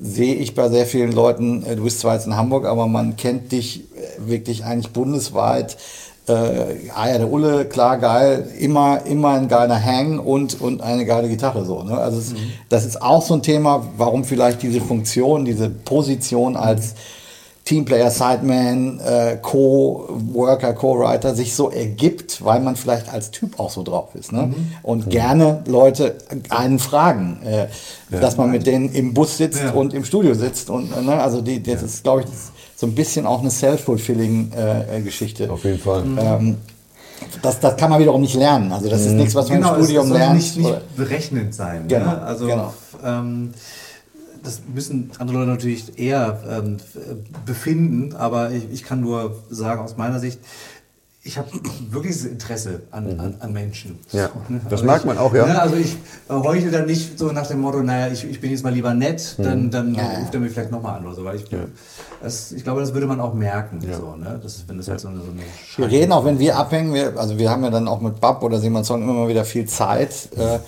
[0.00, 3.16] sehe ich bei sehr vielen Leuten, äh, du bist zwar jetzt in Hamburg, aber man
[3.16, 5.76] kennt dich äh, wirklich eigentlich bundesweit.
[6.28, 11.06] Äh, ah ja, der Ulle, klar, geil, immer, immer ein geiler Hang und, und eine
[11.06, 11.82] geile Gitarre so.
[11.82, 11.96] Ne?
[11.96, 12.34] Also es,
[12.68, 16.94] das ist auch so ein Thema, warum vielleicht diese Funktion, diese Position als
[17.68, 23.82] Teamplayer, Sideman, äh, Co-Worker, Co-Writer sich so ergibt, weil man vielleicht als Typ auch so
[23.82, 24.32] drauf ist.
[24.32, 24.54] Ne?
[24.82, 26.16] Und gerne Leute
[26.48, 27.66] einen fragen, äh,
[28.10, 29.72] dass man mit denen im Bus sitzt Ja.
[29.72, 30.70] und im Studio sitzt.
[30.70, 31.20] Und, ne?
[31.20, 32.26] Also die, das ist, glaube ich,
[32.74, 35.50] so ein bisschen auch eine self-fulfilling äh, äh, Geschichte.
[35.50, 36.04] Auf jeden Fall.
[36.18, 36.56] Ähm,
[37.42, 38.72] das, das kann man wiederum nicht lernen.
[38.72, 40.34] Also das ist nichts, was man Genau, im Studium es soll lernt.
[40.36, 41.84] nicht, nicht berechnend sein.
[41.86, 42.22] Genau, ne?
[42.22, 42.72] Also genau.
[43.04, 43.52] ähm,
[44.42, 46.76] das müssen andere Leute natürlich eher ähm,
[47.46, 50.38] befinden, aber ich, ich kann nur sagen aus meiner Sicht,
[51.24, 51.48] ich habe
[51.90, 53.98] wirkliches Interesse an, an, an Menschen.
[54.12, 54.60] Ja, ne?
[54.64, 55.46] das Also merkt ich, man auch, ja.
[55.46, 55.96] Ne, also ich
[56.28, 59.34] heuchel dann nicht so nach dem Motto, naja, ich, ich bin jetzt mal lieber nett,
[59.38, 60.18] dann, dann Ja, ja.
[60.20, 61.24] ruft er mich vielleicht nochmal an oder so.
[61.24, 61.44] Weil ich,
[62.22, 64.40] das, ich glaube, das würde man auch merken, so, ne?
[64.42, 65.42] das, wenn das halt so eine, so eine
[65.76, 68.42] Wir reden auch, wenn wir abhängen, wir, also wir haben ja dann auch mit Bab
[68.42, 70.30] oder Simon Song immer mal wieder viel Zeit.
[70.36, 70.60] Äh,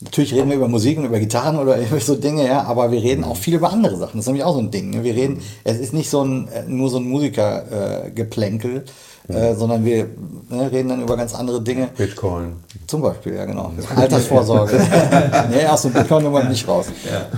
[0.00, 3.02] natürlich reden wir über Musik und über Gitarren oder über so Dinge, ja, aber wir
[3.02, 4.18] reden auch viel über andere Sachen.
[4.18, 4.90] Das ist nämlich auch so ein Ding.
[4.90, 5.04] Ne?
[5.04, 8.84] Wir reden, es ist nicht so ein, äh, nur so ein Musikergeplänkel,
[9.28, 10.06] äh, äh, sondern wir
[10.48, 11.88] ne, reden dann über ganz andere Dinge.
[11.96, 12.56] Bitcoin.
[12.86, 13.72] Zum Beispiel, ja genau.
[13.94, 14.80] Altersvorsorge.
[15.50, 16.86] nee, aus dem Bitcoin wir nicht raus.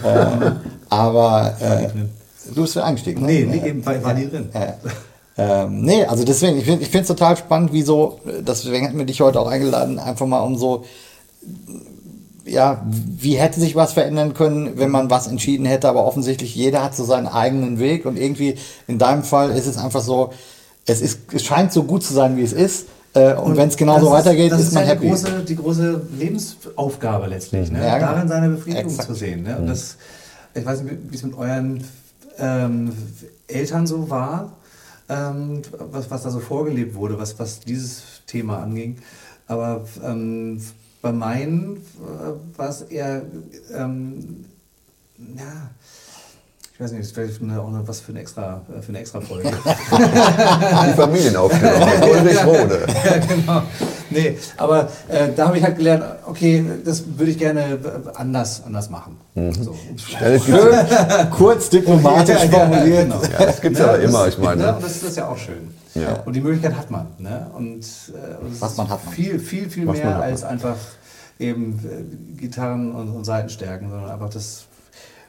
[0.04, 0.56] Ähm,
[0.88, 1.88] aber äh,
[2.54, 3.24] du bist ja eingestiegen.
[3.26, 3.56] Nee, ne?
[3.56, 4.48] nee, eben war, nie drin.
[4.54, 4.74] Ja.
[5.36, 9.40] Ähm, nee, also deswegen, ich finde es total spannend, wieso, deswegen hätten wir dich heute
[9.40, 10.84] auch eingeladen, einfach mal um so,
[12.44, 16.82] ja, wie hätte sich was verändern können, wenn man was entschieden hätte, aber offensichtlich jeder
[16.82, 18.56] hat so seinen eigenen Weg und irgendwie
[18.86, 20.32] in deinem Fall ist es einfach so,
[20.86, 23.76] es, ist, es scheint so gut zu sein, wie es ist äh, und, wenn es
[23.76, 25.02] genauso das weitergeht, das ist man ja happy.
[25.02, 27.84] Die große, die große Lebensaufgabe letztlich, ne?
[27.84, 28.12] Ja, genau.
[28.12, 29.08] darin seine Befriedigung Exakt.
[29.08, 29.42] zu sehen.
[29.42, 29.58] Ne?
[29.58, 29.96] Und das,
[30.54, 31.84] ich weiß nicht, wie es mit euren
[32.38, 32.92] ähm,
[33.48, 34.52] Eltern so war,
[35.10, 35.60] ähm,
[35.90, 38.96] was, was da so vorgelebt wurde, was, was dieses Thema anging.
[39.46, 40.62] Aber ähm,
[41.02, 43.22] bei meinen äh, war es eher,
[43.76, 44.44] ähm,
[45.36, 45.70] ja,
[46.74, 49.50] ich weiß nicht, das wäre auch eine, was für eine extra, für eine extra Folge.
[49.92, 52.86] Die Familienaufstellung Ulrich Rode.
[53.04, 53.62] ja, genau.
[54.10, 57.78] Nee, aber äh, da habe ich halt gelernt, okay, das würde ich gerne
[58.14, 59.16] anders, anders machen.
[59.34, 59.52] Mhm.
[59.54, 59.76] So.
[60.20, 60.28] Ja,
[60.86, 63.02] ja, Kurz diplomatisch Ja, ja, formuliert.
[63.10, 63.22] genau.
[63.22, 64.62] ja, das gibt's ja, das immer, ist- ich meine.
[64.62, 65.74] Ne, und das, das ist ja auch schön.
[65.94, 66.22] Ja.
[66.24, 67.06] Und die Möglichkeit hat man.
[67.18, 67.50] Ne?
[67.54, 67.80] Und,
[68.14, 69.14] äh, und Was ist man hat man.
[69.14, 70.76] Viel, viel, viel Was mehr als einfach
[71.38, 74.64] eben äh, Gitarren und, und Seitenstärken, sondern einfach das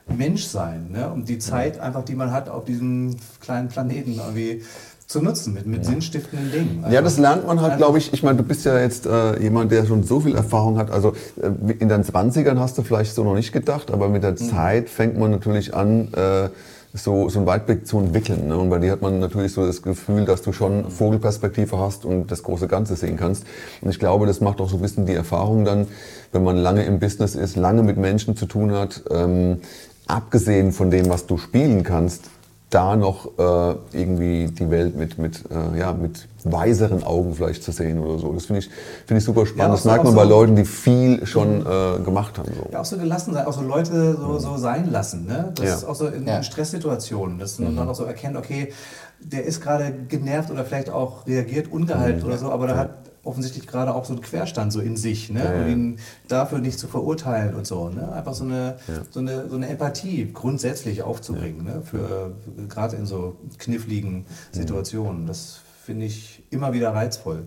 [0.07, 0.91] Menschsein.
[0.91, 1.09] Ne?
[1.11, 4.63] Und die Zeit einfach, die man hat auf diesem kleinen Planeten irgendwie
[5.07, 6.79] zu nutzen mit, mit sinnstiftenden Dingen.
[6.81, 8.13] Ja, Einfach- das lernt man halt, einfach- glaube ich.
[8.13, 10.91] Ich meine, du bist ja jetzt äh, jemand, der schon so viel Erfahrung hat.
[10.91, 14.35] Also äh, in deinen 20ern hast du vielleicht so noch nicht gedacht, aber mit der
[14.35, 16.49] Zeit fängt man natürlich an, äh,
[16.93, 18.47] so, so einen Weitblick zu entwickeln.
[18.47, 18.57] Ne?
[18.57, 22.31] Und bei dir hat man natürlich so das Gefühl, dass du schon Vogelperspektive hast und
[22.31, 23.45] das große Ganze sehen kannst.
[23.81, 25.87] Und ich glaube, das macht auch so ein bisschen die Erfahrung dann,
[26.31, 29.61] wenn man lange im Business ist, lange mit Menschen zu tun hat, ähm,
[30.05, 32.29] abgesehen von dem, was du spielen kannst,
[32.73, 37.71] da noch äh, irgendwie die Welt mit, mit, äh, ja, mit weiseren Augen vielleicht zu
[37.71, 38.33] sehen oder so.
[38.33, 38.69] Das finde ich,
[39.05, 39.59] finde ich super spannend.
[39.63, 42.51] Ja, das merkt man so- bei Leuten, die viel schon äh, gemacht haben.
[42.55, 42.69] So.
[42.71, 45.25] Ja, auch so gelassen sein, auch so Leute so, so sein lassen.
[45.25, 45.51] Ne?
[45.55, 45.75] Das Ja.
[45.75, 46.41] ist auch so in Ja.
[46.43, 48.73] Stresssituationen, dass man dann auch so erkennt, okay,
[49.19, 52.89] der ist gerade genervt oder vielleicht auch reagiert ungehalten oder so, aber der hat
[53.23, 55.43] offensichtlich gerade auch so einen Querstand so in sich, ne?
[55.43, 55.61] ja.
[55.61, 57.89] Und ihn dafür nicht zu verurteilen und so.
[57.89, 58.11] Ne?
[58.11, 58.77] Einfach so eine,
[59.11, 61.81] so, eine, so eine Empathie grundsätzlich aufzubringen, ne?
[61.83, 62.33] für
[62.67, 65.25] gerade in so kniffligen Situationen.
[65.25, 67.45] Das finde ich immer wieder reizvoll.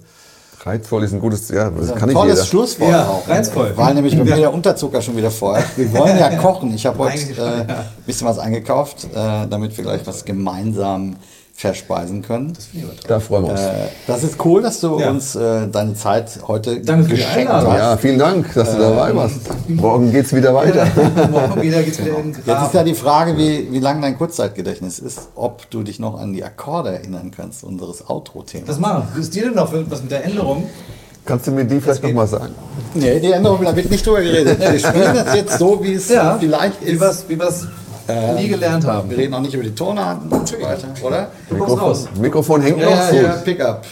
[0.65, 2.47] Reizvoll ist ein gutes, ja, das kann Ein nicht tolles jeder.
[2.47, 3.29] Schlusswort Ja, auch.
[3.29, 3.73] reizvoll.
[3.77, 5.65] Weil nämlich bei mir der Unterzucker schon wieder vorher.
[5.77, 6.75] Wir wollen ja kochen.
[6.75, 7.85] Ich habe heute äh, ein ja.
[8.07, 11.17] bisschen was eingekauft, äh, damit wir gleich was gemeinsam
[11.57, 12.53] verspeisen können.
[13.09, 13.61] Da freuen wir uns.
[13.61, 13.73] Äh,
[14.07, 15.09] das ist cool, dass du Ja.
[15.09, 17.65] uns äh, deine Zeit heute Danke geschenkt hast.
[17.65, 19.41] ja, vielen Dank, dass du dabei warst.
[19.67, 20.87] Morgen geht's wieder weiter.
[21.31, 24.19] Morgen wieder geht's wieder in den Jetzt ist ja die Frage, wie, wie lang dein
[24.19, 28.69] Kurzzeitgedächtnis ist, ob du dich noch an die Akkorde erinnern kannst, unseres Outro-Themas.
[28.69, 29.09] Was machen?
[29.13, 30.69] Was ist dir denn noch für, was mit der Änderung?
[31.25, 32.55] Kannst du mir die vielleicht nochmal sagen?
[32.95, 34.61] Nee, die Änderung, da wird nicht drüber geredet.
[34.61, 37.01] Wir spielen das jetzt so, wie es vielleicht wie ist.
[37.01, 37.39] wir es wie
[38.07, 39.11] wir's nie gelernt haben.
[39.11, 41.29] Wir reden auch nicht über die Tonarten und so weiter, oder?
[41.59, 42.09] Raus.
[42.19, 43.83] Mikrofon hängt Ja, noch ja, ja, Pickup.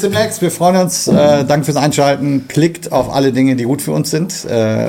[0.00, 0.42] Bis demnächst.
[0.42, 1.08] Wir freuen uns.
[1.08, 2.46] Äh, danke fürs Einschalten.
[2.48, 4.44] Klickt auf alle Dinge, die gut für uns sind.
[4.44, 4.88] Äh,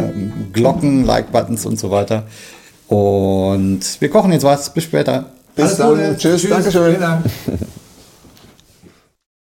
[0.54, 2.24] Glocken, Like-Buttons und so weiter.
[2.88, 4.74] Und wir kochen jetzt was.
[4.74, 5.26] Bis später.
[5.56, 5.90] Bis Alles dann.
[5.90, 6.18] Gute.
[6.18, 6.48] Tschüss.
[6.50, 6.86] Dankeschön.
[6.86, 7.26] Vielen Dank.